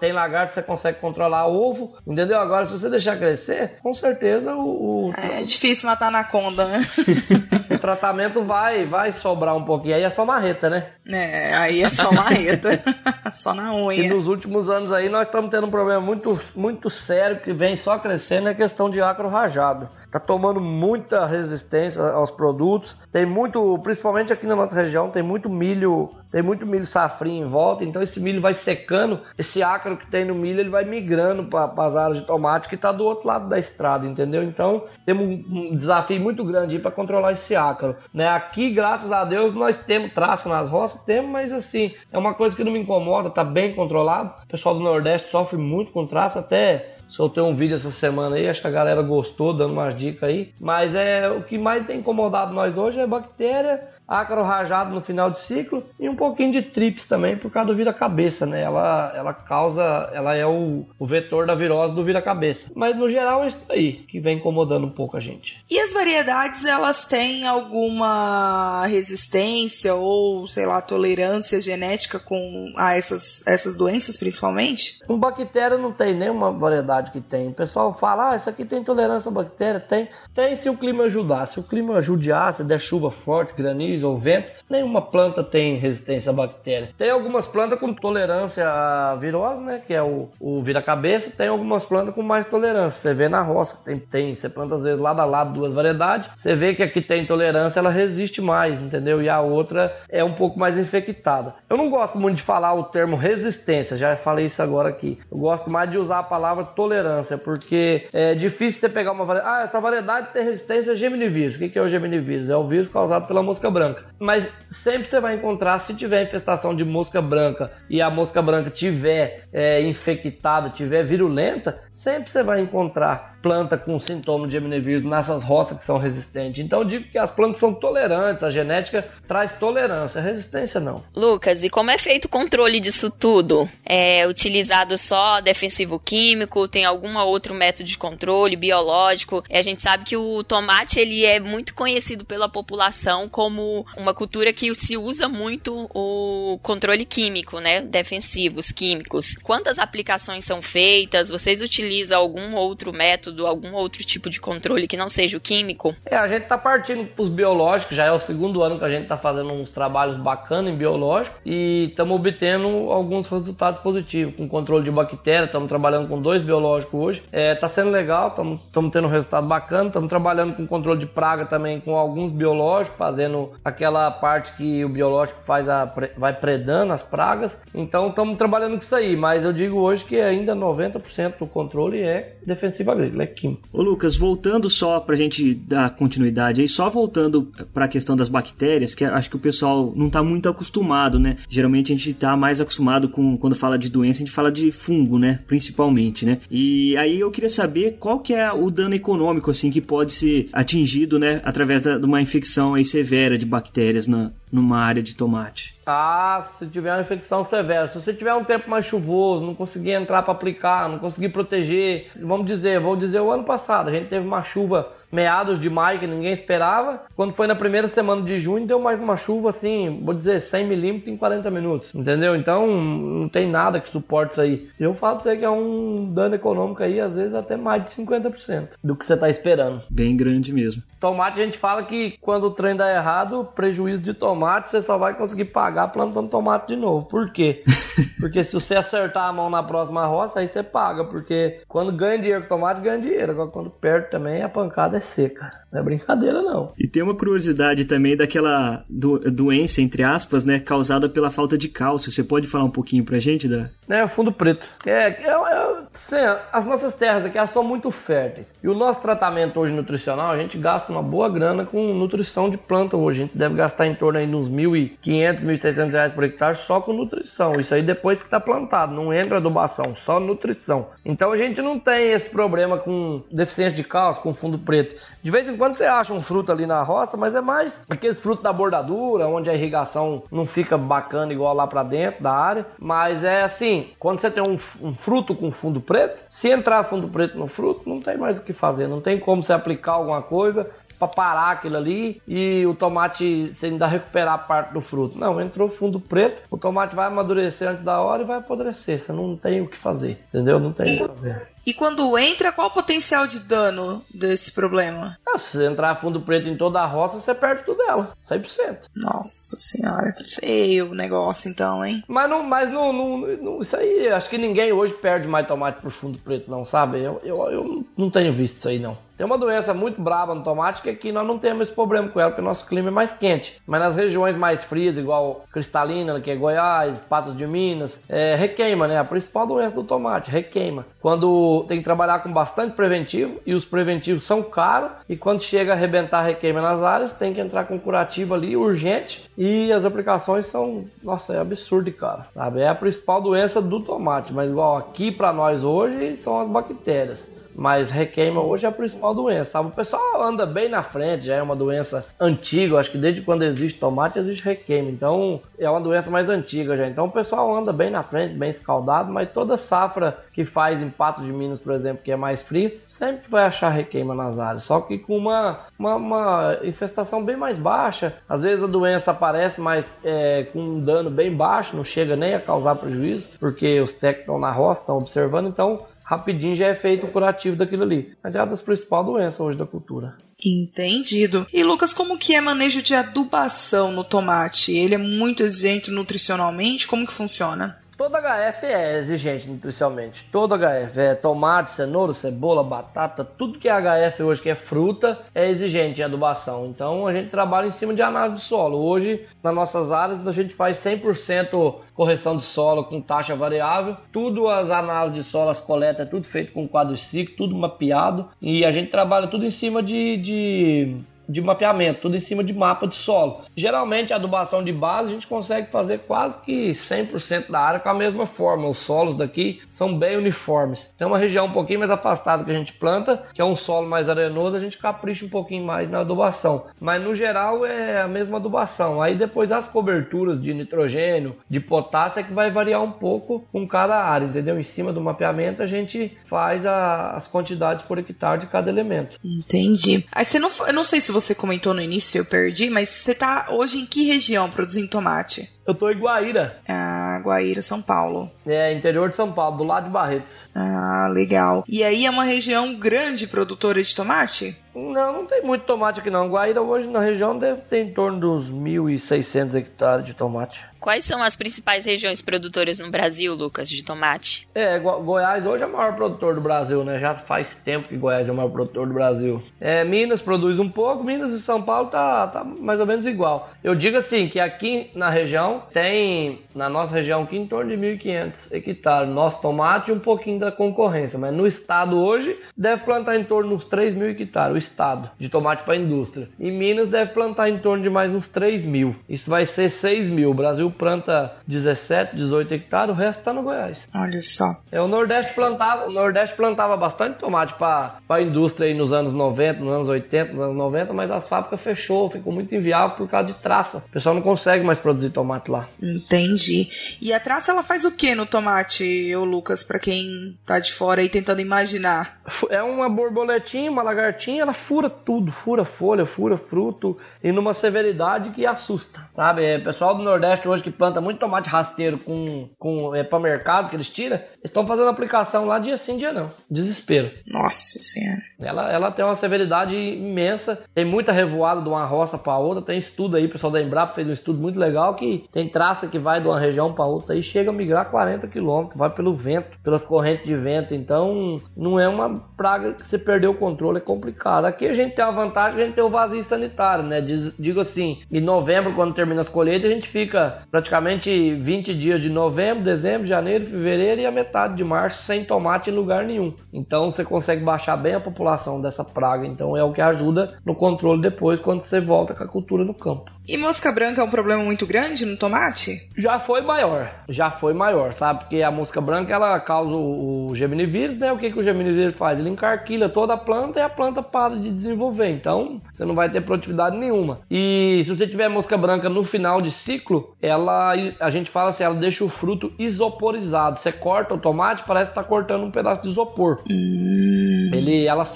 Tem 0.00 0.12
lagarto, 0.12 0.52
você 0.52 0.62
consegue 0.62 0.98
controlar 1.00 1.46
ovo, 1.46 1.96
entendeu? 2.06 2.38
Agora, 2.38 2.66
se 2.66 2.72
você 2.72 2.88
deixar 2.88 3.16
crescer, 3.16 3.78
com 3.82 3.92
certeza 3.94 4.54
o. 4.54 5.08
o 5.08 5.12
é, 5.16 5.40
é 5.40 5.44
difícil 5.44 5.88
matar 5.88 6.08
anaconda, 6.08 6.66
né? 6.66 6.86
o 7.70 7.78
tratamento 7.78 8.42
vai, 8.42 8.86
vai 8.86 9.12
sobrar 9.12 9.56
um 9.56 9.64
pouquinho. 9.64 9.96
Aí 9.96 10.02
é 10.02 10.10
só 10.10 10.24
marreta, 10.24 10.68
né? 10.70 10.86
É, 11.08 11.54
aí 11.54 11.82
é 11.82 11.90
só 11.90 12.12
marreta. 12.12 12.82
só 13.32 13.54
na 13.54 13.74
unha. 13.74 14.04
E 14.04 14.08
nos 14.08 14.26
últimos 14.26 14.68
anos 14.68 14.92
aí 14.92 15.08
nós 15.08 15.26
estamos 15.26 15.50
tendo 15.50 15.66
um 15.66 15.70
problema 15.70 16.00
muito, 16.00 16.38
muito 16.54 16.90
sério 16.90 17.40
que 17.40 17.52
vem 17.52 17.76
só 17.76 17.98
crescendo, 17.98 18.48
é 18.48 18.52
a 18.52 18.54
questão 18.54 18.90
de 18.90 19.00
acro 19.00 19.28
rajado. 19.28 19.88
Tá 20.18 20.20
tomando 20.20 20.60
muita 20.60 21.26
resistência 21.26 22.02
aos 22.02 22.30
produtos. 22.30 22.96
Tem 23.12 23.26
muito, 23.26 23.78
principalmente 23.80 24.32
aqui 24.32 24.46
na 24.46 24.56
nossa 24.56 24.74
região, 24.74 25.10
tem 25.10 25.22
muito 25.22 25.48
milho, 25.50 26.10
tem 26.30 26.42
muito 26.42 26.66
milho 26.66 26.86
safrinho 26.86 27.46
em 27.46 27.48
volta, 27.48 27.84
então 27.84 28.02
esse 28.02 28.18
milho 28.18 28.40
vai 28.40 28.54
secando, 28.54 29.20
esse 29.38 29.62
ácaro 29.62 29.96
que 29.96 30.10
tem 30.10 30.24
no 30.24 30.34
milho, 30.34 30.60
ele 30.60 30.70
vai 30.70 30.84
migrando 30.84 31.44
para 31.44 31.72
as 31.84 31.96
áreas 31.96 32.20
de 32.20 32.26
tomate 32.26 32.68
que 32.68 32.74
está 32.74 32.92
do 32.92 33.04
outro 33.04 33.28
lado 33.28 33.48
da 33.48 33.58
estrada, 33.58 34.06
entendeu? 34.06 34.42
Então, 34.42 34.84
temos 35.04 35.24
um, 35.24 35.72
um 35.72 35.76
desafio 35.76 36.20
muito 36.20 36.44
grande 36.44 36.78
para 36.78 36.90
controlar 36.90 37.32
esse 37.32 37.54
ácaro, 37.54 37.96
né? 38.12 38.28
Aqui, 38.28 38.70
graças 38.70 39.12
a 39.12 39.24
Deus, 39.24 39.52
nós 39.52 39.78
temos 39.78 40.12
traça 40.12 40.48
nas 40.48 40.68
roças, 40.68 41.00
temos, 41.02 41.30
mas 41.30 41.52
assim, 41.52 41.94
é 42.10 42.18
uma 42.18 42.34
coisa 42.34 42.56
que 42.56 42.64
não 42.64 42.72
me 42.72 42.78
incomoda, 42.78 43.30
tá 43.30 43.44
bem 43.44 43.74
controlado. 43.74 44.34
O 44.44 44.48
pessoal 44.48 44.74
do 44.74 44.80
Nordeste 44.80 45.30
sofre 45.30 45.56
muito 45.56 45.92
com 45.92 46.06
traça, 46.06 46.38
até 46.38 46.95
Soltei 47.08 47.42
um 47.42 47.54
vídeo 47.54 47.74
essa 47.74 47.90
semana 47.90 48.36
aí, 48.36 48.48
acho 48.48 48.60
que 48.60 48.66
a 48.66 48.70
galera 48.70 49.02
gostou, 49.02 49.52
dando 49.52 49.72
umas 49.72 49.96
dicas 49.96 50.28
aí. 50.28 50.52
Mas 50.60 50.94
é 50.94 51.28
o 51.28 51.42
que 51.42 51.56
mais 51.58 51.86
tem 51.86 51.98
incomodado 51.98 52.52
nós 52.52 52.76
hoje 52.76 53.00
é 53.00 53.06
bactéria 53.06 53.96
ácaro 54.06 54.42
rajado 54.42 54.94
no 54.94 55.00
final 55.00 55.30
de 55.30 55.38
ciclo 55.40 55.84
e 55.98 56.08
um 56.08 56.14
pouquinho 56.14 56.52
de 56.52 56.62
trips 56.62 57.06
também 57.06 57.36
por 57.36 57.50
causa 57.50 57.68
do 57.68 57.74
vira-cabeça, 57.74 58.46
né? 58.46 58.62
Ela, 58.62 59.12
ela 59.14 59.34
causa, 59.34 60.10
ela 60.12 60.34
é 60.34 60.46
o, 60.46 60.86
o 60.98 61.06
vetor 61.06 61.46
da 61.46 61.54
virose 61.54 61.94
do 61.94 62.04
vira-cabeça. 62.04 62.70
Mas 62.74 62.96
no 62.96 63.08
geral 63.08 63.44
é 63.44 63.48
isso 63.48 63.60
aí 63.68 63.92
que 64.08 64.20
vem 64.20 64.36
incomodando 64.36 64.86
um 64.86 64.90
pouco 64.90 65.16
a 65.16 65.20
gente. 65.20 65.64
E 65.68 65.78
as 65.80 65.92
variedades, 65.92 66.64
elas 66.64 67.06
têm 67.06 67.46
alguma 67.46 68.86
resistência 68.86 69.94
ou, 69.94 70.46
sei 70.46 70.66
lá, 70.66 70.80
tolerância 70.80 71.60
genética 71.60 72.18
com 72.18 72.72
a 72.76 72.94
essas, 72.96 73.44
essas 73.46 73.76
doenças 73.76 74.16
principalmente? 74.16 75.00
Com 75.06 75.18
bactéria 75.18 75.76
não 75.76 75.92
tem 75.92 76.14
nenhuma 76.14 76.52
variedade 76.52 76.95
que 77.02 77.20
tem. 77.20 77.48
O 77.48 77.54
pessoal 77.54 77.92
fala, 77.92 78.30
ah, 78.30 78.36
isso 78.36 78.48
aqui 78.50 78.64
tem 78.64 78.82
tolerância 78.84 79.28
à 79.28 79.32
bactéria. 79.32 79.80
Tem, 79.80 80.08
tem 80.36 80.54
se 80.54 80.68
o 80.68 80.76
clima 80.76 81.04
ajudar. 81.04 81.46
Se 81.46 81.58
o 81.58 81.62
clima 81.62 81.96
ajudiar, 81.96 82.52
se 82.52 82.62
der 82.62 82.78
chuva 82.78 83.10
forte, 83.10 83.54
granizo, 83.54 84.06
ou 84.06 84.18
vento, 84.18 84.52
nenhuma 84.68 85.00
planta 85.00 85.42
tem 85.42 85.76
resistência 85.76 86.30
à 86.30 86.32
bactéria. 86.34 86.90
Tem 86.98 87.10
algumas 87.10 87.46
plantas 87.46 87.80
com 87.80 87.94
tolerância 87.94 88.68
à 88.68 89.16
virose, 89.16 89.62
né, 89.62 89.80
que 89.84 89.94
é 89.94 90.02
o, 90.02 90.28
o 90.38 90.62
vira-cabeça, 90.62 91.30
tem 91.30 91.48
algumas 91.48 91.84
plantas 91.84 92.14
com 92.14 92.22
mais 92.22 92.44
tolerância. 92.44 93.00
Você 93.00 93.14
vê 93.14 93.28
na 93.28 93.40
roça, 93.40 93.82
tem, 93.82 93.98
tem, 93.98 94.34
você 94.34 94.48
planta 94.48 94.74
às 94.74 94.84
vezes 94.84 95.00
lado 95.00 95.20
a 95.20 95.24
lado 95.24 95.54
duas 95.54 95.72
variedades, 95.72 96.28
você 96.34 96.54
vê 96.54 96.74
que 96.74 96.82
a 96.82 96.88
que 96.88 97.00
tem 97.00 97.24
tolerância, 97.24 97.78
ela 97.78 97.90
resiste 97.90 98.42
mais, 98.42 98.78
entendeu? 98.80 99.22
E 99.22 99.28
a 99.28 99.40
outra 99.40 99.96
é 100.10 100.22
um 100.22 100.34
pouco 100.34 100.58
mais 100.58 100.76
infectada. 100.76 101.54
Eu 101.70 101.78
não 101.78 101.88
gosto 101.88 102.18
muito 102.18 102.36
de 102.36 102.42
falar 102.42 102.74
o 102.74 102.84
termo 102.84 103.16
resistência, 103.16 103.96
já 103.96 104.16
falei 104.16 104.44
isso 104.44 104.62
agora 104.62 104.90
aqui. 104.90 105.18
Eu 105.30 105.38
gosto 105.38 105.70
mais 105.70 105.90
de 105.90 105.96
usar 105.96 106.18
a 106.18 106.22
palavra 106.22 106.64
tolerância, 106.64 107.38
porque 107.38 108.06
é 108.12 108.32
difícil 108.32 108.80
você 108.80 108.88
pegar 108.88 109.12
uma 109.12 109.24
variedade. 109.24 109.56
Ah, 109.56 109.62
essa 109.62 109.80
variedade 109.80 110.25
tem 110.32 110.44
resistência 110.44 110.92
a 110.92 110.94
geminivírus. 110.94 111.56
O 111.56 111.58
que 111.58 111.78
é 111.78 111.82
o 111.82 111.88
geminivírus? 111.88 112.50
É 112.50 112.56
o 112.56 112.68
vírus 112.68 112.88
causado 112.88 113.26
pela 113.26 113.42
mosca 113.42 113.70
branca 113.70 113.86
branca. 113.86 114.04
Mas 114.20 114.44
sempre 114.70 115.06
você 115.06 115.20
vai 115.20 115.34
encontrar, 115.36 115.78
se 115.80 115.94
tiver 115.94 116.24
infestação 116.24 116.74
de 116.74 116.84
mosca 116.84 117.20
branca 117.20 117.70
e 117.88 118.00
a 118.00 118.10
mosca 118.10 118.42
branca 118.42 118.70
tiver 118.70 119.44
é, 119.52 119.82
infectada, 119.82 120.70
tiver 120.70 121.02
virulenta, 121.04 121.80
sempre 121.92 122.30
você 122.30 122.42
vai 122.42 122.60
encontrar 122.60 123.35
planta 123.46 123.78
com 123.78 124.00
sintoma 124.00 124.48
de 124.48 124.56
aminovírus 124.56 125.04
nessas 125.04 125.44
roças 125.44 125.78
que 125.78 125.84
são 125.84 125.98
resistentes. 125.98 126.58
Então 126.58 126.84
digo 126.84 127.08
que 127.08 127.16
as 127.16 127.30
plantas 127.30 127.60
são 127.60 127.72
tolerantes, 127.72 128.42
a 128.42 128.50
genética 128.50 129.08
traz 129.28 129.52
tolerância, 129.52 130.20
resistência 130.20 130.80
não. 130.80 131.04
Lucas, 131.14 131.62
e 131.62 131.70
como 131.70 131.92
é 131.92 131.96
feito 131.96 132.24
o 132.24 132.28
controle 132.28 132.80
disso 132.80 133.08
tudo? 133.08 133.68
É 133.84 134.26
utilizado 134.26 134.98
só 134.98 135.40
defensivo 135.40 136.00
químico? 136.00 136.66
Tem 136.66 136.84
algum 136.84 137.16
outro 137.18 137.54
método 137.54 137.88
de 137.88 137.96
controle 137.96 138.56
biológico? 138.56 139.44
a 139.48 139.62
gente 139.62 139.82
sabe 139.82 140.04
que 140.04 140.16
o 140.16 140.42
tomate 140.42 140.98
ele 140.98 141.24
é 141.24 141.38
muito 141.38 141.72
conhecido 141.74 142.24
pela 142.24 142.48
população 142.48 143.28
como 143.28 143.86
uma 143.96 144.12
cultura 144.12 144.52
que 144.52 144.74
se 144.74 144.96
usa 144.96 145.28
muito 145.28 145.88
o 145.94 146.58
controle 146.62 147.04
químico, 147.04 147.60
né? 147.60 147.80
Defensivos 147.80 148.72
químicos. 148.72 149.34
Quantas 149.42 149.78
aplicações 149.78 150.44
são 150.44 150.60
feitas? 150.60 151.28
Vocês 151.28 151.60
utilizam 151.60 152.18
algum 152.18 152.54
outro 152.54 152.92
método, 152.92 153.35
algum 153.44 153.74
outro 153.74 154.04
tipo 154.04 154.30
de 154.30 154.40
controle 154.40 154.86
que 154.86 154.96
não 154.96 155.08
seja 155.08 155.36
o 155.36 155.40
químico? 155.40 155.94
É, 156.04 156.16
a 156.16 156.28
gente 156.28 156.44
tá 156.44 156.56
partindo 156.56 157.04
pros 157.06 157.28
biológicos, 157.28 157.96
já 157.96 158.04
é 158.04 158.12
o 158.12 158.18
segundo 158.18 158.62
ano 158.62 158.78
que 158.78 158.84
a 158.84 158.88
gente 158.88 159.08
tá 159.08 159.16
fazendo 159.16 159.52
uns 159.52 159.70
trabalhos 159.70 160.16
bacanas 160.16 160.72
em 160.72 160.76
biológico 160.76 161.36
e 161.44 161.88
estamos 161.90 162.16
obtendo 162.16 162.68
alguns 162.90 163.26
resultados 163.26 163.80
positivos 163.80 164.36
com 164.36 164.48
controle 164.48 164.84
de 164.84 164.90
bactéria. 164.90 165.46
Estamos 165.46 165.68
trabalhando 165.68 166.08
com 166.08 166.20
dois 166.20 166.42
biológicos 166.42 167.00
hoje. 167.00 167.22
É, 167.32 167.54
tá 167.54 167.68
sendo 167.68 167.90
legal, 167.90 168.28
estamos 168.28 168.90
tendo 168.90 169.06
um 169.06 169.10
resultado 169.10 169.46
bacana. 169.46 169.88
Estamos 169.88 170.08
trabalhando 170.08 170.54
com 170.54 170.66
controle 170.66 171.00
de 171.00 171.06
praga 171.06 171.44
também 171.44 171.80
com 171.80 171.96
alguns 171.96 172.30
biológicos, 172.30 172.96
fazendo 172.96 173.52
aquela 173.64 174.10
parte 174.10 174.52
que 174.56 174.84
o 174.84 174.88
biológico 174.88 175.40
faz 175.40 175.68
a, 175.68 175.92
vai 176.16 176.32
predando 176.32 176.92
as 176.92 177.02
pragas. 177.02 177.58
Então 177.74 178.08
estamos 178.08 178.36
trabalhando 178.36 178.72
com 178.72 178.80
isso 178.80 178.94
aí, 178.94 179.16
mas 179.16 179.44
eu 179.44 179.52
digo 179.52 179.78
hoje 179.78 180.04
que 180.04 180.20
ainda 180.20 180.54
90% 180.54 181.38
do 181.38 181.46
controle 181.46 182.00
é 182.00 182.36
defensivo 182.44 182.90
agrícola, 182.90 183.15
químico. 183.24 183.68
Ô 183.72 183.80
Lucas, 183.82 184.16
voltando 184.16 184.68
só 184.68 184.98
para 185.00 185.14
a 185.14 185.18
gente 185.18 185.54
dar 185.54 185.90
continuidade 185.90 186.60
aí, 186.60 186.68
só 186.68 186.90
voltando 186.90 187.50
para 187.72 187.84
a 187.84 187.88
questão 187.88 188.16
das 188.16 188.28
bactérias, 188.28 188.94
que 188.94 189.04
acho 189.04 189.30
que 189.30 189.36
o 189.36 189.40
pessoal 189.40 189.92
não 189.94 190.08
está 190.08 190.22
muito 190.22 190.48
acostumado, 190.48 191.18
né? 191.18 191.36
Geralmente 191.48 191.92
a 191.92 191.96
gente 191.96 192.10
está 192.10 192.36
mais 192.36 192.60
acostumado 192.60 193.08
com 193.08 193.36
quando 193.38 193.54
fala 193.54 193.78
de 193.78 193.88
doença, 193.88 194.18
a 194.18 194.26
gente 194.26 194.34
fala 194.34 194.50
de 194.50 194.70
fungo, 194.72 195.18
né? 195.18 195.40
Principalmente, 195.46 196.26
né? 196.26 196.40
E 196.50 196.96
aí 196.96 197.20
eu 197.20 197.30
queria 197.30 197.50
saber 197.50 197.96
qual 197.98 198.18
que 198.20 198.34
é 198.34 198.52
o 198.52 198.70
dano 198.70 198.94
econômico 198.94 199.50
assim 199.50 199.70
que 199.70 199.80
pode 199.80 200.12
ser 200.12 200.48
atingido, 200.52 201.18
né, 201.18 201.40
através 201.44 201.82
da, 201.82 201.98
de 201.98 202.04
uma 202.04 202.20
infecção 202.20 202.74
aí 202.74 202.84
severa 202.84 203.38
de 203.38 203.46
bactérias 203.46 204.06
na, 204.06 204.32
numa 204.50 204.78
área 204.78 205.02
de 205.02 205.14
tomate? 205.14 205.76
Ah, 205.86 206.46
se 206.58 206.66
tiver 206.66 206.92
uma 206.92 207.02
infecção 207.02 207.44
severa, 207.44 207.88
se 207.88 208.00
você 208.00 208.12
tiver 208.12 208.34
um 208.34 208.44
tempo 208.44 208.70
mais 208.70 208.84
chuvoso, 208.84 209.44
não 209.44 209.54
conseguir 209.54 209.92
entrar 209.92 210.22
para 210.22 210.32
aplicar, 210.32 210.88
não 210.88 210.98
conseguir 210.98 211.30
proteger, 211.30 212.10
vamos 212.20 212.46
dizer, 212.46 212.80
vou 212.80 212.96
dizer 212.96 213.20
o 213.20 213.30
ano 213.30 213.44
passado, 213.44 213.88
a 213.88 213.92
gente 213.92 214.08
teve 214.08 214.26
uma 214.26 214.42
chuva 214.42 214.92
meados 215.10 215.60
de 215.60 215.70
maio 215.70 215.98
que 215.98 216.06
ninguém 216.06 216.32
esperava. 216.32 216.96
Quando 217.14 217.32
foi 217.32 217.46
na 217.46 217.54
primeira 217.54 217.88
semana 217.88 218.22
de 218.22 218.38
junho, 218.38 218.66
deu 218.66 218.78
mais 218.78 218.98
uma 218.98 219.16
chuva 219.16 219.50
assim, 219.50 220.00
vou 220.02 220.14
dizer, 220.14 220.40
100 220.40 220.66
milímetros 220.66 221.12
em 221.12 221.16
40 221.16 221.50
minutos, 221.50 221.94
entendeu? 221.94 222.36
Então 222.36 222.66
não 222.66 223.28
tem 223.28 223.46
nada 223.48 223.80
que 223.80 223.88
suporte 223.88 224.32
isso 224.32 224.40
aí. 224.40 224.68
Eu 224.78 224.94
falo 224.94 225.14
pra 225.14 225.22
você 225.22 225.36
que 225.36 225.44
é 225.44 225.50
um 225.50 226.12
dano 226.12 226.34
econômico 226.34 226.82
aí, 226.82 227.00
às 227.00 227.14
vezes 227.14 227.34
até 227.34 227.56
mais 227.56 227.84
de 227.84 227.90
50% 227.90 228.68
do 228.82 228.96
que 228.96 229.06
você 229.06 229.16
tá 229.16 229.28
esperando. 229.28 229.82
Bem 229.90 230.16
grande 230.16 230.52
mesmo. 230.52 230.82
Tomate, 230.98 231.40
a 231.40 231.44
gente 231.44 231.58
fala 231.58 231.84
que 231.84 232.16
quando 232.20 232.44
o 232.44 232.50
trem 232.50 232.74
dá 232.74 232.92
errado, 232.92 233.48
prejuízo 233.54 234.00
de 234.00 234.14
tomate, 234.14 234.70
você 234.70 234.80
só 234.80 234.96
vai 234.96 235.14
conseguir 235.14 235.46
pagar 235.46 235.88
plantando 235.88 236.30
tomate 236.30 236.68
de 236.68 236.76
novo. 236.76 237.06
Por 237.06 237.30
quê? 237.32 237.62
Porque 238.18 238.42
se 238.42 238.54
você 238.54 238.74
acertar 238.74 239.28
a 239.28 239.32
mão 239.32 239.50
na 239.50 239.62
próxima 239.62 240.06
roça, 240.06 240.40
aí 240.40 240.46
você 240.46 240.62
paga. 240.62 241.04
Porque 241.04 241.60
quando 241.68 241.92
ganha 241.92 242.18
dinheiro 242.18 242.42
com 242.42 242.48
tomate, 242.48 242.80
ganha 242.80 242.98
dinheiro. 242.98 243.32
Agora 243.32 243.50
quando 243.50 243.70
perde 243.70 244.10
também, 244.10 244.42
a 244.42 244.48
pancada 244.48 244.95
é 244.96 245.00
seca. 245.00 245.46
Não 245.72 245.80
é 245.80 245.82
brincadeira, 245.82 246.42
não. 246.42 246.72
E 246.78 246.88
tem 246.88 247.02
uma 247.02 247.14
curiosidade 247.14 247.84
também 247.84 248.16
daquela 248.16 248.84
do, 248.88 249.18
doença, 249.30 249.80
entre 249.80 250.02
aspas, 250.02 250.44
né? 250.44 250.58
Causada 250.58 251.08
pela 251.08 251.30
falta 251.30 251.56
de 251.56 251.68
cálcio. 251.68 252.10
Você 252.10 252.22
pode 252.22 252.46
falar 252.46 252.64
um 252.64 252.70
pouquinho 252.70 253.04
pra 253.04 253.18
gente 253.18 253.48
da. 253.48 253.68
É, 253.88 254.04
o 254.04 254.08
fundo 254.08 254.32
preto. 254.32 254.66
É, 254.84 255.08
é, 255.08 255.30
é 255.30 255.76
assim, 255.92 256.16
as 256.52 256.64
nossas 256.64 256.94
terras 256.94 257.24
aqui 257.24 257.38
elas 257.38 257.50
são 257.50 257.62
muito 257.62 257.90
férteis. 257.90 258.54
E 258.62 258.68
o 258.68 258.74
nosso 258.74 259.00
tratamento 259.00 259.58
hoje 259.60 259.72
nutricional, 259.72 260.30
a 260.30 260.36
gente 260.36 260.58
gasta 260.58 260.90
uma 260.90 261.02
boa 261.02 261.28
grana 261.28 261.64
com 261.64 261.94
nutrição 261.94 262.50
de 262.50 262.56
planta 262.56 262.96
hoje. 262.96 263.22
A 263.22 263.26
gente 263.26 263.38
deve 263.38 263.54
gastar 263.54 263.86
em 263.86 263.94
torno 263.94 264.18
aí 264.18 264.26
de 264.26 264.34
uns 264.34 264.48
1.500, 264.48 265.44
1.600 265.44 265.92
reais 265.92 266.12
por 266.12 266.24
hectare 266.24 266.56
só 266.56 266.80
com 266.80 266.92
nutrição. 266.92 267.58
Isso 267.60 267.74
aí 267.74 267.82
depois 267.82 268.18
que 268.18 268.24
está 268.24 268.40
plantado, 268.40 268.94
não 268.94 269.12
entra 269.12 269.36
adubação, 269.36 269.94
só 269.94 270.18
nutrição. 270.18 270.88
Então 271.04 271.32
a 271.32 271.36
gente 271.36 271.60
não 271.60 271.78
tem 271.78 272.12
esse 272.12 272.28
problema 272.28 272.78
com 272.78 273.22
deficiência 273.30 273.76
de 273.76 273.84
cálcio, 273.84 274.22
com 274.22 274.34
fundo 274.34 274.58
preto. 274.58 274.85
De 275.22 275.30
vez 275.30 275.48
em 275.48 275.56
quando 275.56 275.76
você 275.76 275.84
acha 275.84 276.12
um 276.12 276.20
fruto 276.20 276.52
ali 276.52 276.66
na 276.66 276.82
roça, 276.82 277.16
mas 277.16 277.34
é 277.34 277.40
mais 277.40 277.82
aqueles 277.88 278.20
frutos 278.20 278.42
da 278.42 278.52
bordadura, 278.52 279.26
onde 279.26 279.50
a 279.50 279.54
irrigação 279.54 280.22
não 280.30 280.46
fica 280.46 280.78
bacana 280.78 281.32
igual 281.32 281.54
lá 281.54 281.66
para 281.66 281.82
dentro 281.82 282.22
da 282.22 282.32
área. 282.32 282.66
Mas 282.78 283.24
é 283.24 283.42
assim, 283.42 283.88
quando 283.98 284.20
você 284.20 284.30
tem 284.30 284.42
um, 284.48 284.88
um, 284.88 284.94
fruto 284.94 285.34
com 285.34 285.50
fundo 285.50 285.80
preto, 285.80 286.18
se 286.28 286.48
entrar 286.48 286.84
fundo 286.84 287.08
preto 287.08 287.38
no 287.38 287.46
fruto, 287.46 287.88
não 287.88 288.00
tem 288.00 288.16
mais 288.16 288.38
o 288.38 288.42
que 288.42 288.52
fazer, 288.52 288.86
não 288.86 289.00
tem 289.00 289.18
como 289.18 289.42
você 289.42 289.52
aplicar 289.52 289.92
alguma 289.92 290.22
coisa 290.22 290.70
para 290.98 291.08
parar 291.08 291.50
aquilo 291.50 291.76
ali 291.76 292.20
e 292.26 292.64
o 292.66 292.74
tomate 292.74 293.52
você 293.52 293.66
ainda 293.66 293.86
recuperar 293.86 294.46
parte 294.46 294.72
do 294.72 294.80
fruto. 294.80 295.18
Não, 295.18 295.40
entrou 295.40 295.68
fundo 295.68 296.00
preto, 296.00 296.42
o 296.50 296.56
tomate 296.56 296.96
vai 296.96 297.06
amadurecer 297.06 297.68
antes 297.68 297.82
da 297.82 298.00
hora 298.00 298.22
e 298.22 298.26
vai 298.26 298.38
apodrecer. 298.38 299.00
Você 299.00 299.12
não 299.12 299.36
tem 299.36 299.60
o 299.60 299.68
que 299.68 299.78
fazer, 299.78 300.18
entendeu? 300.28 300.58
Não 300.58 300.72
tem 300.72 300.96
o 300.96 300.98
que 300.98 301.08
fazer. 301.08 301.55
E 301.66 301.74
quando 301.74 302.16
entra, 302.16 302.52
qual 302.52 302.68
o 302.68 302.70
potencial 302.70 303.26
de 303.26 303.40
dano 303.40 304.04
desse 304.14 304.52
problema? 304.52 305.18
Ah, 305.26 305.36
se 305.36 305.56
você 305.56 305.66
entrar 305.66 305.96
fundo 305.96 306.20
preto 306.20 306.48
em 306.48 306.56
toda 306.56 306.80
a 306.80 306.86
roça, 306.86 307.18
você 307.18 307.34
perde 307.34 307.64
tudo 307.64 307.78
dela. 307.78 308.16
100%. 308.24 308.84
Nossa 308.94 309.56
senhora, 309.56 310.14
feio 310.40 310.92
o 310.92 310.94
negócio 310.94 311.50
então, 311.50 311.84
hein? 311.84 312.04
Mas 312.06 312.30
não, 312.30 312.44
mas 312.44 312.70
não, 312.70 312.92
não, 312.92 313.18
não, 313.18 313.60
isso 313.60 313.76
aí, 313.76 314.08
acho 314.08 314.30
que 314.30 314.38
ninguém 314.38 314.72
hoje 314.72 314.94
perde 314.94 315.26
mais 315.26 315.48
tomate 315.48 315.82
por 315.82 315.90
fundo 315.90 316.18
preto, 316.18 316.48
não, 316.48 316.64
sabe? 316.64 317.00
Eu, 317.00 317.20
eu, 317.24 317.50
eu 317.50 317.84
não 317.96 318.10
tenho 318.10 318.32
visto 318.32 318.58
isso 318.58 318.68
aí, 318.68 318.78
não. 318.78 318.96
Tem 319.16 319.24
uma 319.24 319.38
doença 319.38 319.72
muito 319.72 320.00
braba 320.00 320.34
no 320.34 320.42
tomate 320.42 320.82
que 320.82 320.90
aqui 320.90 321.10
nós 321.10 321.26
não 321.26 321.38
temos 321.38 321.68
esse 321.68 321.74
problema 321.74 322.08
com 322.08 322.20
ela, 322.20 322.30
porque 322.30 322.42
o 322.42 322.44
nosso 322.44 322.66
clima 322.66 322.88
é 322.88 322.92
mais 322.92 323.12
quente. 323.12 323.60
Mas 323.66 323.80
nas 323.80 323.96
regiões 323.96 324.36
mais 324.36 324.62
frias, 324.62 324.98
igual 324.98 325.46
Cristalina, 325.50 326.20
que 326.20 326.30
é 326.30 326.36
Goiás, 326.36 327.00
Patos 327.00 327.34
de 327.34 327.46
Minas, 327.46 328.04
é, 328.10 328.34
requeima, 328.34 328.86
né? 328.86 328.98
A 328.98 329.04
principal 329.04 329.46
doença 329.46 329.74
do 329.74 329.84
tomate, 329.84 330.30
requeima. 330.30 330.84
Quando 331.00 331.64
tem 331.66 331.78
que 331.78 331.84
trabalhar 331.84 332.18
com 332.18 332.30
bastante 332.30 332.74
preventivo, 332.74 333.40
e 333.46 333.54
os 333.54 333.64
preventivos 333.64 334.22
são 334.22 334.42
caros, 334.42 334.90
e 335.08 335.16
quando 335.16 335.42
chega 335.42 335.72
a 335.72 335.76
arrebentar 335.76 336.22
requeima 336.22 336.60
nas 336.60 336.82
áreas, 336.82 337.12
tem 337.12 337.32
que 337.32 337.40
entrar 337.40 337.64
com 337.64 337.78
curativo 337.78 338.34
ali, 338.34 338.54
urgente, 338.54 339.30
e 339.38 339.72
as 339.72 339.86
aplicações 339.86 340.46
são, 340.46 340.84
nossa, 341.02 341.32
é 341.32 341.40
absurdo, 341.40 341.90
cara. 341.90 342.26
Sabe? 342.34 342.60
É 342.60 342.68
a 342.68 342.74
principal 342.74 343.22
doença 343.22 343.62
do 343.62 343.80
tomate, 343.80 344.32
mas 344.32 344.50
igual 344.50 344.76
aqui 344.76 345.10
para 345.10 345.32
nós 345.32 345.64
hoje 345.64 346.18
são 346.18 346.38
as 346.38 346.48
bactérias 346.48 347.45
mas 347.56 347.90
requeima 347.90 348.42
hoje 348.42 348.66
é 348.66 348.68
a 348.68 348.72
principal 348.72 349.14
doença, 349.14 349.52
sabe? 349.52 349.68
O 349.68 349.72
pessoal 349.72 350.22
anda 350.22 350.44
bem 350.44 350.68
na 350.68 350.82
frente, 350.82 351.26
já 351.26 351.36
é 351.36 351.42
uma 351.42 351.56
doença 351.56 352.04
antiga, 352.20 352.78
acho 352.78 352.90
que 352.90 352.98
desde 352.98 353.22
quando 353.22 353.42
existe 353.42 353.80
tomate 353.80 354.18
existe 354.18 354.44
requeima, 354.44 354.90
então 354.90 355.40
é 355.58 355.68
uma 355.68 355.80
doença 355.80 356.10
mais 356.10 356.28
antiga 356.28 356.76
já. 356.76 356.86
Então 356.86 357.06
o 357.06 357.10
pessoal 357.10 357.56
anda 357.56 357.72
bem 357.72 357.90
na 357.90 358.02
frente, 358.02 358.34
bem 358.34 358.50
escaldado, 358.50 359.10
mas 359.10 359.30
toda 359.32 359.56
safra 359.56 360.18
que 360.32 360.44
faz 360.44 360.82
em 360.82 360.90
Patos 360.90 361.24
de 361.24 361.32
Minas, 361.32 361.58
por 361.58 361.72
exemplo, 361.72 362.02
que 362.04 362.12
é 362.12 362.16
mais 362.16 362.42
frio, 362.42 362.72
sempre 362.86 363.22
vai 363.30 363.44
achar 363.44 363.70
requeima 363.70 364.14
nas 364.14 364.38
áreas, 364.38 364.64
só 364.64 364.80
que 364.82 364.98
com 364.98 365.16
uma, 365.16 365.60
uma, 365.78 365.94
uma 365.96 366.58
infestação 366.62 367.24
bem 367.24 367.36
mais 367.36 367.56
baixa. 367.56 368.14
Às 368.28 368.42
vezes 368.42 368.62
a 368.62 368.66
doença 368.66 369.12
aparece, 369.12 369.60
mas 369.62 369.94
é, 370.04 370.46
com 370.52 370.60
um 370.60 370.80
dano 370.80 371.08
bem 371.08 371.34
baixo, 371.34 371.74
não 371.74 371.84
chega 371.84 372.16
nem 372.16 372.34
a 372.34 372.40
causar 372.40 372.74
prejuízo, 372.74 373.28
porque 373.40 373.80
os 373.80 373.92
técnicos 373.92 374.20
estão 374.20 374.38
na 374.38 374.52
roça, 374.52 374.82
estão 374.82 374.98
observando, 374.98 375.48
então 375.48 375.86
rapidinho 376.06 376.54
já 376.54 376.68
é 376.68 376.74
feito 376.74 377.08
curativo 377.08 377.56
daquilo 377.56 377.82
ali. 377.82 378.14
Mas 378.22 378.36
é 378.36 378.38
uma 378.38 378.46
das 378.46 378.60
principais 378.60 379.04
doenças 379.04 379.40
hoje 379.40 379.58
da 379.58 379.66
cultura. 379.66 380.16
Entendido. 380.42 381.44
E 381.52 381.64
Lucas, 381.64 381.92
como 381.92 382.16
que 382.16 382.32
é 382.32 382.40
manejo 382.40 382.80
de 382.80 382.94
adubação 382.94 383.90
no 383.90 384.04
tomate? 384.04 384.72
Ele 384.72 384.94
é 384.94 384.98
muito 384.98 385.42
exigente 385.42 385.90
nutricionalmente? 385.90 386.86
Como 386.86 387.04
que 387.04 387.12
funciona? 387.12 387.80
Toda 387.96 388.20
HF 388.20 388.66
é 388.66 388.98
exigente 388.98 389.48
nutricionalmente. 389.48 390.26
Toda 390.30 390.58
HF 390.58 391.00
é 391.00 391.14
tomate, 391.14 391.70
cenoura, 391.70 392.12
cebola, 392.12 392.62
batata, 392.62 393.24
tudo 393.24 393.58
que 393.58 393.70
é 393.70 393.72
HF 393.72 394.22
hoje 394.22 394.42
que 394.42 394.50
é 394.50 394.54
fruta 394.54 395.18
é 395.34 395.48
exigente 395.48 396.02
em 396.02 396.04
adubação. 396.04 396.66
Então 396.66 397.06
a 397.06 397.12
gente 397.14 397.30
trabalha 397.30 397.68
em 397.68 397.70
cima 397.70 397.94
de 397.94 398.02
análise 398.02 398.34
de 398.34 398.40
solo. 398.40 398.76
Hoje, 398.76 399.24
nas 399.42 399.54
nossas 399.54 399.90
áreas, 399.90 400.28
a 400.28 400.32
gente 400.32 400.54
faz 400.54 400.76
100% 400.76 401.76
correção 401.94 402.36
de 402.36 402.42
solo 402.42 402.84
com 402.84 403.00
taxa 403.00 403.34
variável. 403.34 403.96
Tudo 404.12 404.46
as 404.46 404.70
análises 404.70 405.16
de 405.16 405.24
solo, 405.24 405.48
as 405.48 405.60
coletas, 405.60 406.06
é 406.06 406.10
tudo 406.10 406.26
feito 406.26 406.52
com 406.52 406.68
quadriciclo, 406.68 407.34
tudo 407.34 407.56
mapeado. 407.56 408.28
E 408.42 408.62
a 408.62 408.72
gente 408.72 408.90
trabalha 408.90 409.26
tudo 409.26 409.46
em 409.46 409.50
cima 409.50 409.82
de, 409.82 410.18
de 410.18 410.96
de 411.28 411.40
mapeamento, 411.40 412.02
tudo 412.02 412.16
em 412.16 412.20
cima 412.20 412.42
de 412.42 412.52
mapa 412.52 412.86
de 412.86 412.96
solo. 412.96 413.42
Geralmente 413.56 414.12
a 414.12 414.16
adubação 414.16 414.62
de 414.62 414.72
base 414.72 415.10
a 415.10 415.12
gente 415.12 415.26
consegue 415.26 415.70
fazer 415.70 416.00
quase 416.00 416.42
que 416.42 416.70
100% 416.70 417.50
da 417.50 417.60
área 417.60 417.80
com 417.80 417.88
a 417.88 417.94
mesma 417.94 418.26
forma. 418.26 418.68
Os 418.68 418.78
solos 418.78 419.14
daqui 419.14 419.60
são 419.70 419.96
bem 419.96 420.16
uniformes. 420.16 420.92
Tem 420.98 421.06
uma 421.06 421.18
região 421.18 421.46
um 421.46 421.52
pouquinho 421.52 421.80
mais 421.80 421.90
afastada 421.90 422.44
que 422.44 422.50
a 422.50 422.54
gente 422.54 422.72
planta, 422.72 423.22
que 423.32 423.40
é 423.40 423.44
um 423.44 423.56
solo 423.56 423.88
mais 423.88 424.08
arenoso, 424.08 424.56
a 424.56 424.60
gente 424.60 424.78
capricha 424.78 425.24
um 425.24 425.28
pouquinho 425.28 425.64
mais 425.64 425.90
na 425.90 426.00
adubação. 426.00 426.64
Mas 426.80 427.02
no 427.02 427.14
geral 427.14 427.64
é 427.64 428.00
a 428.00 428.08
mesma 428.08 428.38
adubação. 428.38 429.00
Aí 429.02 429.14
depois 429.14 429.50
as 429.50 429.66
coberturas 429.66 430.40
de 430.40 430.52
nitrogênio, 430.54 431.36
de 431.48 431.60
potássio 431.60 432.20
é 432.20 432.22
que 432.22 432.32
vai 432.32 432.50
variar 432.50 432.82
um 432.82 432.90
pouco 432.90 433.44
com 433.52 433.66
cada 433.66 433.96
área, 434.02 434.26
entendeu? 434.26 434.58
Em 434.58 434.62
cima 434.62 434.92
do 434.92 435.00
mapeamento 435.00 435.62
a 435.62 435.66
gente 435.66 436.16
faz 436.24 436.66
a, 436.66 437.12
as 437.12 437.28
quantidades 437.28 437.84
por 437.84 437.98
hectare 437.98 438.40
de 438.40 438.46
cada 438.46 438.70
elemento. 438.70 439.18
Entendi. 439.24 440.06
Aí 440.12 440.24
você 440.24 440.38
não, 440.38 440.50
eu 440.66 440.72
não 440.72 440.84
sei 440.84 441.00
se 441.00 441.12
você 441.20 441.34
comentou 441.34 441.72
no 441.74 441.80
início, 441.80 442.18
eu 442.18 442.24
perdi, 442.24 442.70
mas 442.70 442.88
você 442.88 443.14
tá 443.14 443.46
hoje 443.50 443.78
em 443.78 443.86
que 443.86 444.04
região 444.04 444.50
produzindo 444.50 444.88
tomate? 444.88 445.50
Eu 445.66 445.74
tô 445.74 445.90
em 445.90 445.98
Guaíra. 445.98 446.58
Ah, 446.68 447.20
Guaíra, 447.22 447.60
São 447.60 447.82
Paulo. 447.82 448.30
É, 448.46 448.72
interior 448.72 449.10
de 449.10 449.16
São 449.16 449.32
Paulo, 449.32 449.56
do 449.56 449.64
lado 449.64 449.86
de 449.86 449.90
Barretos. 449.90 450.36
Ah, 450.54 451.08
legal. 451.12 451.64
E 451.66 451.82
aí 451.82 452.06
é 452.06 452.10
uma 452.10 452.22
região 452.22 452.76
grande 452.76 453.26
produtora 453.26 453.82
de 453.82 453.94
tomate? 453.94 454.56
Não, 454.76 455.12
não 455.12 455.26
tem 455.26 455.42
muito 455.42 455.64
tomate 455.64 456.00
aqui 456.00 456.10
não. 456.10 456.28
Guaíra 456.28 456.60
hoje 456.60 456.86
na 456.86 457.00
região 457.00 457.36
deve 457.36 457.62
ter 457.62 457.78
em 457.78 457.92
torno 457.92 458.20
dos 458.20 458.50
1.600 458.50 459.54
hectares 459.54 460.04
de 460.04 460.12
tomate. 460.12 460.66
Quais 460.78 461.04
são 461.04 461.22
as 461.22 461.34
principais 461.34 461.86
regiões 461.86 462.20
produtoras 462.20 462.78
no 462.78 462.90
Brasil, 462.90 463.34
Lucas, 463.34 463.70
de 463.70 463.82
tomate? 463.82 464.46
É, 464.54 464.78
Go 464.78 465.02
Goiás 465.02 465.46
hoje 465.46 465.64
é 465.64 465.66
o 465.66 465.72
maior 465.72 465.96
produtor 465.96 466.34
do 466.34 466.40
Brasil, 466.42 466.84
né? 466.84 467.00
Já 467.00 467.14
faz 467.14 467.54
tempo 467.54 467.88
que 467.88 467.96
Goiás 467.96 468.28
é 468.28 468.32
o 468.32 468.34
maior 468.34 468.50
produtor 468.50 468.86
do 468.86 468.92
Brasil. 468.92 469.42
É, 469.58 469.82
Minas 469.82 470.20
produz 470.20 470.58
um 470.58 470.68
pouco, 470.68 471.02
Minas 471.02 471.32
e 471.32 471.40
São 471.40 471.62
Paulo 471.62 471.88
tá, 471.88 472.26
tá 472.28 472.44
mais 472.44 472.78
ou 472.78 472.86
menos 472.86 473.06
igual. 473.06 473.50
Eu 473.64 473.74
digo 473.74 473.96
assim, 473.96 474.28
que 474.28 474.38
aqui 474.38 474.90
na 474.94 475.08
região 475.08 475.55
tem, 475.72 476.40
na 476.54 476.68
nossa 476.68 476.94
região 476.94 477.22
aqui, 477.22 477.36
em 477.36 477.46
torno 477.46 477.70
de 477.70 477.76
1.500 477.76 478.52
hectares. 478.52 479.10
Nosso 479.10 479.40
tomate 479.40 479.90
e 479.90 479.94
um 479.94 479.98
pouquinho 479.98 480.38
da 480.38 480.52
concorrência, 480.52 481.18
mas 481.18 481.32
no 481.32 481.46
estado 481.46 481.98
hoje 481.98 482.38
deve 482.56 482.84
plantar 482.84 483.16
em 483.16 483.24
torno 483.24 483.50
de 483.50 483.54
uns 483.54 483.64
3 483.64 483.94
mil 483.94 484.08
hectares, 484.10 484.54
o 484.54 484.58
estado, 484.58 485.10
de 485.18 485.28
tomate 485.28 485.64
para 485.64 485.76
indústria. 485.76 486.28
E 486.38 486.50
Minas 486.50 486.88
deve 486.88 487.12
plantar 487.12 487.48
em 487.48 487.58
torno 487.58 487.82
de 487.82 487.90
mais 487.90 488.14
uns 488.14 488.28
3 488.28 488.64
mil. 488.64 488.94
Isso 489.08 489.30
vai 489.30 489.46
ser 489.46 489.68
6 489.68 490.10
mil. 490.10 490.30
O 490.30 490.34
Brasil 490.34 490.70
planta 490.70 491.32
17, 491.46 492.16
18 492.16 492.54
hectares, 492.54 492.94
o 492.94 492.98
resto 492.98 493.20
está 493.20 493.32
no 493.32 493.42
Goiás. 493.42 493.88
Olha 493.94 494.20
só. 494.20 494.44
É, 494.70 494.80
o 494.80 494.88
Nordeste 494.88 495.34
plantava, 495.34 495.86
o 495.88 495.92
Nordeste 495.92 496.36
plantava 496.36 496.76
bastante 496.76 497.18
tomate 497.18 497.54
para 497.54 497.98
a 498.08 498.20
indústria 498.20 498.68
aí 498.68 498.74
nos 498.74 498.92
anos 498.92 499.12
90, 499.12 499.60
nos 499.60 499.72
anos 499.72 499.88
80, 499.88 500.32
nos 500.32 500.40
anos 500.40 500.54
90, 500.54 500.92
mas 500.92 501.10
as 501.10 501.28
fábricas 501.28 501.60
fechou, 501.60 502.10
ficou 502.10 502.32
muito 502.32 502.54
inviável 502.54 502.96
por 502.96 503.08
causa 503.08 503.28
de 503.28 503.34
traça. 503.34 503.78
O 503.78 503.90
pessoal 503.90 504.14
não 504.14 504.22
consegue 504.22 504.64
mais 504.64 504.78
produzir 504.78 505.10
tomate 505.10 505.45
lá. 505.50 505.68
Entendi. 505.80 506.68
E 507.00 507.12
a 507.12 507.20
traça 507.20 507.52
ela 507.52 507.62
faz 507.62 507.84
o 507.84 507.92
que 507.92 508.14
no 508.14 508.26
tomate, 508.26 509.14
ô 509.14 509.24
Lucas, 509.24 509.62
para 509.62 509.78
quem 509.78 510.38
tá 510.44 510.58
de 510.58 510.72
fora 510.72 511.00
aí 511.00 511.08
tentando 511.08 511.40
imaginar? 511.40 512.20
É 512.50 512.62
uma 512.62 512.88
borboletinha, 512.88 513.70
uma 513.70 513.82
lagartinha, 513.82 514.42
ela 514.42 514.52
fura 514.52 514.90
tudo, 514.90 515.30
fura 515.30 515.64
folha, 515.64 516.06
fura 516.06 516.36
fruto 516.36 516.96
e 517.22 517.30
numa 517.32 517.54
severidade 517.54 518.30
que 518.30 518.46
assusta, 518.46 519.00
sabe? 519.12 519.44
É, 519.44 519.58
pessoal 519.58 519.94
do 519.94 520.02
Nordeste 520.02 520.48
hoje 520.48 520.62
que 520.62 520.70
planta 520.70 521.00
muito 521.00 521.18
tomate 521.18 521.48
rasteiro 521.48 521.98
com, 521.98 522.48
com 522.58 522.94
é, 522.94 523.02
para 523.02 523.18
mercado 523.18 523.68
que 523.70 523.76
eles 523.76 523.88
tiram, 523.88 524.20
estão 524.42 524.66
fazendo 524.66 524.88
aplicação 524.88 525.46
lá 525.46 525.58
dia 525.58 525.76
sim, 525.76 525.96
dia 525.96 526.12
não. 526.12 526.30
Desespero. 526.50 527.08
Nossa 527.26 527.78
senhora. 527.78 528.22
Ela, 528.40 528.72
ela 528.72 528.90
tem 528.90 529.04
uma 529.04 529.14
severidade 529.14 529.76
imensa, 529.76 530.62
tem 530.74 530.84
muita 530.84 531.12
revoada 531.12 531.62
de 531.62 531.68
uma 531.68 531.84
roça 531.84 532.18
para 532.18 532.38
outra, 532.38 532.62
tem 532.62 532.78
estudo 532.78 533.16
aí, 533.16 533.26
o 533.26 533.30
pessoal 533.30 533.52
da 533.52 533.62
Embrapa 533.62 533.94
fez 533.94 534.08
um 534.08 534.12
estudo 534.12 534.40
muito 534.40 534.58
legal 534.58 534.94
que 534.94 535.26
tem 535.32 535.48
traça 535.48 535.86
que 535.86 535.98
vai 535.98 536.20
de 536.20 536.26
uma 536.26 536.38
região 536.38 536.72
para 536.72 536.84
outra 536.84 537.14
e 537.14 537.22
chega 537.22 537.50
a 537.50 537.52
migrar 537.52 537.90
40 537.90 538.26
quilômetros, 538.28 538.78
vai 538.78 538.90
pelo 538.90 539.14
vento, 539.14 539.58
pelas 539.62 539.84
correntes 539.84 540.26
de 540.26 540.34
vento, 540.34 540.74
então 540.74 541.40
não 541.56 541.78
é 541.78 541.88
uma 541.88 542.15
praga 542.36 542.74
que 542.74 542.86
você 542.86 542.98
perdeu 542.98 543.30
o 543.30 543.34
controle, 543.34 543.78
é 543.78 543.80
complicado. 543.80 544.44
Aqui 544.44 544.66
a 544.66 544.74
gente 544.74 544.94
tem 544.94 545.04
a 545.04 545.10
vantagem, 545.10 545.60
a 545.60 545.64
gente 545.64 545.74
tem 545.74 545.84
o 545.84 545.88
vazio 545.88 546.22
sanitário, 546.22 546.84
né? 546.84 547.00
Digo 547.00 547.60
assim, 547.60 548.02
em 548.10 548.20
novembro, 548.20 548.74
quando 548.74 548.94
termina 548.94 549.20
as 549.20 549.28
colheitas, 549.28 549.70
a 549.70 549.74
gente 549.74 549.88
fica 549.88 550.42
praticamente 550.50 551.34
20 551.34 551.74
dias 551.74 552.00
de 552.00 552.10
novembro, 552.10 552.62
dezembro, 552.62 553.06
janeiro, 553.06 553.46
fevereiro 553.46 554.00
e 554.00 554.06
a 554.06 554.10
metade 554.10 554.56
de 554.56 554.64
março 554.64 555.02
sem 555.02 555.24
tomate 555.24 555.70
em 555.70 555.74
lugar 555.74 556.04
nenhum. 556.04 556.34
Então 556.52 556.90
você 556.90 557.04
consegue 557.04 557.42
baixar 557.42 557.76
bem 557.76 557.94
a 557.94 558.00
população 558.00 558.60
dessa 558.60 558.84
praga, 558.84 559.26
então 559.26 559.56
é 559.56 559.62
o 559.62 559.72
que 559.72 559.80
ajuda 559.80 560.38
no 560.44 560.54
controle 560.54 561.00
depois 561.00 561.40
quando 561.40 561.60
você 561.60 561.80
volta 561.80 562.14
com 562.14 562.24
a 562.24 562.28
cultura 562.28 562.64
no 562.64 562.74
campo. 562.74 563.04
E 563.28 563.36
mosca 563.36 563.72
branca 563.72 564.00
é 564.00 564.04
um 564.04 564.10
problema 564.10 564.42
muito 564.42 564.66
grande 564.66 565.04
no 565.04 565.16
tomate? 565.16 565.90
Já 565.96 566.18
foi 566.18 566.40
maior, 566.40 566.90
já 567.08 567.30
foi 567.30 567.52
maior, 567.52 567.92
sabe? 567.92 568.20
Porque 568.20 568.42
a 568.42 568.50
mosca 568.50 568.80
branca 568.80 569.12
ela 569.12 569.38
causa 569.40 569.70
o, 569.70 570.32
geminivírus, 570.34 570.96
né? 570.96 571.12
O 571.12 571.18
que, 571.18 571.30
que 571.30 571.38
o 571.38 571.42
geminivírus 571.42 571.94
faz? 571.94 572.05
Ele 572.12 572.30
encarquilha 572.30 572.88
toda 572.88 573.14
a 573.14 573.18
planta 573.18 573.58
e 573.58 573.62
a 573.62 573.68
planta 573.68 574.02
para 574.02 574.36
de 574.36 574.50
desenvolver. 574.50 575.10
Então 575.10 575.60
você 575.72 575.84
não 575.84 575.94
vai 575.94 576.10
ter 576.10 576.20
produtividade 576.20 576.76
nenhuma. 576.76 577.20
E 577.30 577.82
se 577.84 577.94
você 577.94 578.06
tiver 578.06 578.28
mosca 578.28 578.56
branca 578.56 578.88
no 578.88 579.04
final 579.04 579.40
de 579.40 579.50
ciclo, 579.50 580.14
ela 580.20 580.74
a 581.00 581.10
gente 581.10 581.30
fala 581.30 581.50
assim, 581.50 581.64
ela 581.64 581.74
deixa 581.74 582.04
o 582.04 582.08
fruto 582.08 582.52
isoporizado. 582.58 583.58
Você 583.58 583.72
corta 583.72 584.14
o 584.14 584.18
tomate, 584.18 584.64
parece 584.66 584.90
que 584.90 584.94
tá 584.94 585.04
cortando 585.04 585.44
um 585.44 585.50
pedaço 585.50 585.82
de 585.82 585.88
isopor. 585.88 586.42
Ele, 586.48 587.86
ela, 587.86 588.06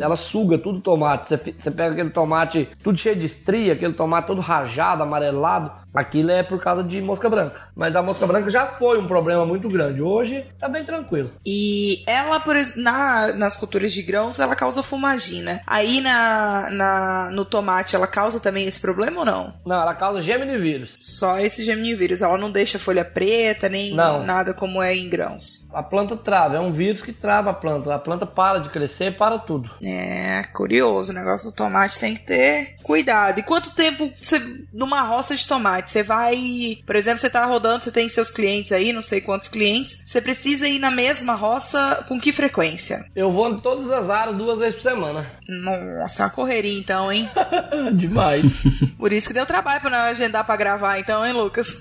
ela 0.00 0.16
suga 0.16 0.58
tudo 0.58 0.78
o 0.78 0.82
tomate. 0.82 1.28
Você, 1.28 1.52
você 1.52 1.70
pega 1.70 1.92
aquele 1.92 2.10
tomate 2.10 2.68
tudo 2.82 2.98
cheio 2.98 3.16
de 3.16 3.26
estria, 3.26 3.72
aquele 3.72 3.92
tomate 3.92 4.26
todo 4.26 4.40
rajado, 4.40 5.02
amarelado. 5.02 5.70
Aquilo 5.94 6.30
é 6.30 6.42
por 6.42 6.60
causa 6.60 6.84
de 6.84 7.00
mosca 7.00 7.28
branca. 7.28 7.68
Mas 7.74 7.96
a 7.96 8.02
mosca 8.02 8.26
branca 8.26 8.50
já 8.50 8.66
foi 8.66 8.98
um 8.98 9.06
problema 9.06 9.46
muito 9.46 9.68
grande. 9.68 10.02
Hoje 10.02 10.44
tá 10.58 10.68
bem 10.68 10.84
tranquilo. 10.84 11.30
E 11.44 12.02
ela, 12.06 12.38
por 12.40 12.54
na, 12.76 13.32
nas 13.38 13.56
culturas 13.56 13.92
de 13.92 14.02
grãos, 14.02 14.38
ela 14.38 14.54
causa 14.54 14.82
fumagina. 14.82 15.60
Aí 15.66 16.00
na, 16.00 16.68
na, 16.70 17.30
no 17.30 17.44
tomate, 17.44 17.96
ela 17.96 18.06
causa 18.06 18.40
também 18.40 18.66
esse 18.66 18.80
problema 18.80 19.20
ou 19.20 19.24
não? 19.24 19.54
Não, 19.64 19.80
ela 19.80 19.94
causa 19.94 20.20
geminivírus. 20.20 20.96
Só 20.98 21.38
esse 21.38 21.62
geminivírus. 21.62 22.22
Ela 22.22 22.38
não 22.38 22.50
deixa 22.50 22.78
folha 22.78 23.04
preta, 23.04 23.68
nem 23.68 23.94
não. 23.94 24.24
nada 24.24 24.52
como 24.52 24.82
é 24.82 24.94
em 24.94 25.08
grãos. 25.08 25.68
A 25.72 25.82
planta 25.82 26.16
trava, 26.16 26.56
é 26.56 26.60
um 26.60 26.72
vírus 26.72 27.02
que 27.02 27.12
trava 27.12 27.50
a 27.50 27.54
planta. 27.54 27.94
A 27.94 27.98
planta 27.98 28.26
para 28.26 28.58
de 28.58 28.68
crescer, 28.68 29.16
para 29.16 29.38
tudo. 29.38 29.70
É, 29.82 30.42
curioso. 30.52 31.12
O 31.12 31.14
negócio 31.14 31.50
do 31.50 31.56
tomate 31.56 31.98
tem 31.98 32.14
que 32.14 32.22
ter 32.22 32.76
cuidado. 32.82 33.38
E 33.38 33.42
quanto 33.42 33.74
tempo 33.74 34.10
você, 34.14 34.40
numa 34.72 35.02
roça 35.02 35.36
de 35.36 35.46
tomate, 35.46 35.90
você 35.90 36.02
vai. 36.02 36.78
Por 36.84 36.96
exemplo, 36.96 37.18
você 37.18 37.30
tá 37.30 37.44
rodando, 37.44 37.84
você 37.84 37.92
tem 37.92 38.08
seus 38.08 38.30
clientes 38.30 38.72
aí, 38.72 38.92
não 38.92 39.02
sei 39.02 39.20
quantos 39.20 39.48
clientes. 39.48 40.02
Você 40.04 40.20
precisa 40.20 40.68
ir 40.68 40.78
na 40.78 40.90
mesma 40.90 41.34
roça 41.34 42.04
com 42.08 42.20
que 42.20 42.32
frequência? 42.32 43.04
Eu 43.14 43.27
vou 43.32 43.48
em 43.50 43.58
todas 43.58 43.90
as 43.90 44.10
áreas 44.10 44.36
duas 44.36 44.58
vezes 44.58 44.74
por 44.74 44.82
semana. 44.82 45.26
Nossa, 45.48 46.24
uma 46.24 46.30
correria 46.30 46.78
então, 46.78 47.12
hein? 47.12 47.28
Demais. 47.94 48.44
Por 48.98 49.12
isso 49.12 49.28
que 49.28 49.34
deu 49.34 49.46
trabalho 49.46 49.80
pra 49.80 49.90
não 49.90 49.98
agendar 49.98 50.44
pra 50.44 50.56
gravar, 50.56 50.98
então, 50.98 51.24
hein, 51.24 51.32
Lucas? 51.32 51.80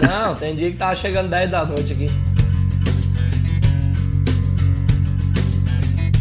não, 0.00 0.34
tem 0.34 0.54
dia 0.54 0.70
que 0.70 0.76
tava 0.76 0.94
chegando 0.94 1.28
10 1.28 1.50
da 1.50 1.64
noite 1.64 1.92
aqui. 1.92 2.43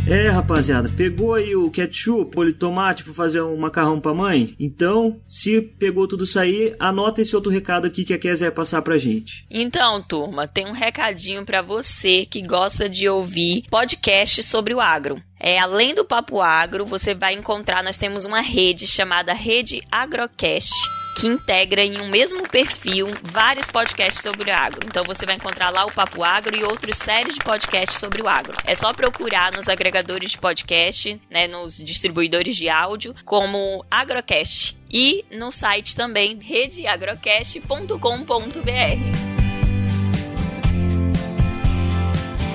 É, 0.06 0.28
rapaziada, 0.28 0.90
pegou 0.90 1.34
aí 1.34 1.56
o 1.56 1.72
ketchup, 1.72 2.38
o 2.38 2.54
tomate 2.54 3.06
para 3.06 3.14
fazer 3.14 3.42
um 3.42 3.56
macarrão 3.58 4.02
pra 4.02 4.14
mãe? 4.14 4.54
Então, 4.60 5.22
se 5.28 5.62
pegou 5.62 6.08
tudo 6.08 6.26
isso 6.26 6.38
aí, 6.38 6.76
anota 6.78 7.22
esse 7.22 7.34
outro 7.36 7.50
recado 7.50 7.88
aqui 7.88 8.04
que 8.04 8.14
a 8.14 8.20
Kézia 8.20 8.48
vai 8.48 8.56
passar 8.56 8.82
pra 8.82 8.98
gente. 8.98 9.46
Então, 9.50 10.02
turma, 10.02 10.46
tem 10.46 10.68
um 10.68 10.74
recadinho 10.74 11.46
para 11.46 11.62
você 11.62 12.26
que 12.26 12.42
gosta 12.42 12.90
de 12.90 13.08
ouvir 13.08 13.64
podcast 13.70 14.44
sobre 14.44 14.74
o 14.74 14.82
agro. 14.82 15.22
É, 15.40 15.58
além 15.60 15.96
do 15.96 16.06
Papo 16.06 16.42
Agro, 16.42 16.86
você 16.86 17.14
vai 17.14 17.34
encontrar, 17.34 17.82
nós 17.82 17.98
temos 17.98 18.26
uma 18.26 18.42
rede 18.42 18.86
chamada 18.86 19.34
Rede 19.34 19.82
Agrocast 19.90 21.03
que 21.16 21.28
integra 21.28 21.84
em 21.84 22.00
um 22.00 22.10
mesmo 22.10 22.48
perfil 22.48 23.08
vários 23.22 23.68
podcasts 23.68 24.22
sobre 24.22 24.50
o 24.50 24.54
agro. 24.54 24.80
Então 24.86 25.04
você 25.04 25.26
vai 25.26 25.36
encontrar 25.36 25.70
lá 25.70 25.86
o 25.86 25.92
Papo 25.92 26.24
Agro 26.24 26.56
e 26.56 26.64
outras 26.64 26.98
séries 26.98 27.36
de 27.36 27.42
podcasts 27.42 28.00
sobre 28.00 28.22
o 28.22 28.28
agro. 28.28 28.58
É 28.66 28.76
só 28.76 28.94
procurar 28.94 29.52
nos 29.52 29.70
agregadores 29.70 30.32
de 30.32 30.38
podcast, 30.38 31.22
né, 31.30 31.48
nos 31.48 31.78
distribuidores 31.78 32.56
de 32.56 32.70
áudio, 32.70 33.16
como 33.26 33.86
Agrocast. 33.90 34.78
E 34.90 35.26
no 35.32 35.52
site 35.52 35.96
também, 35.96 36.38
redeagrocast.com.br. 36.40 39.34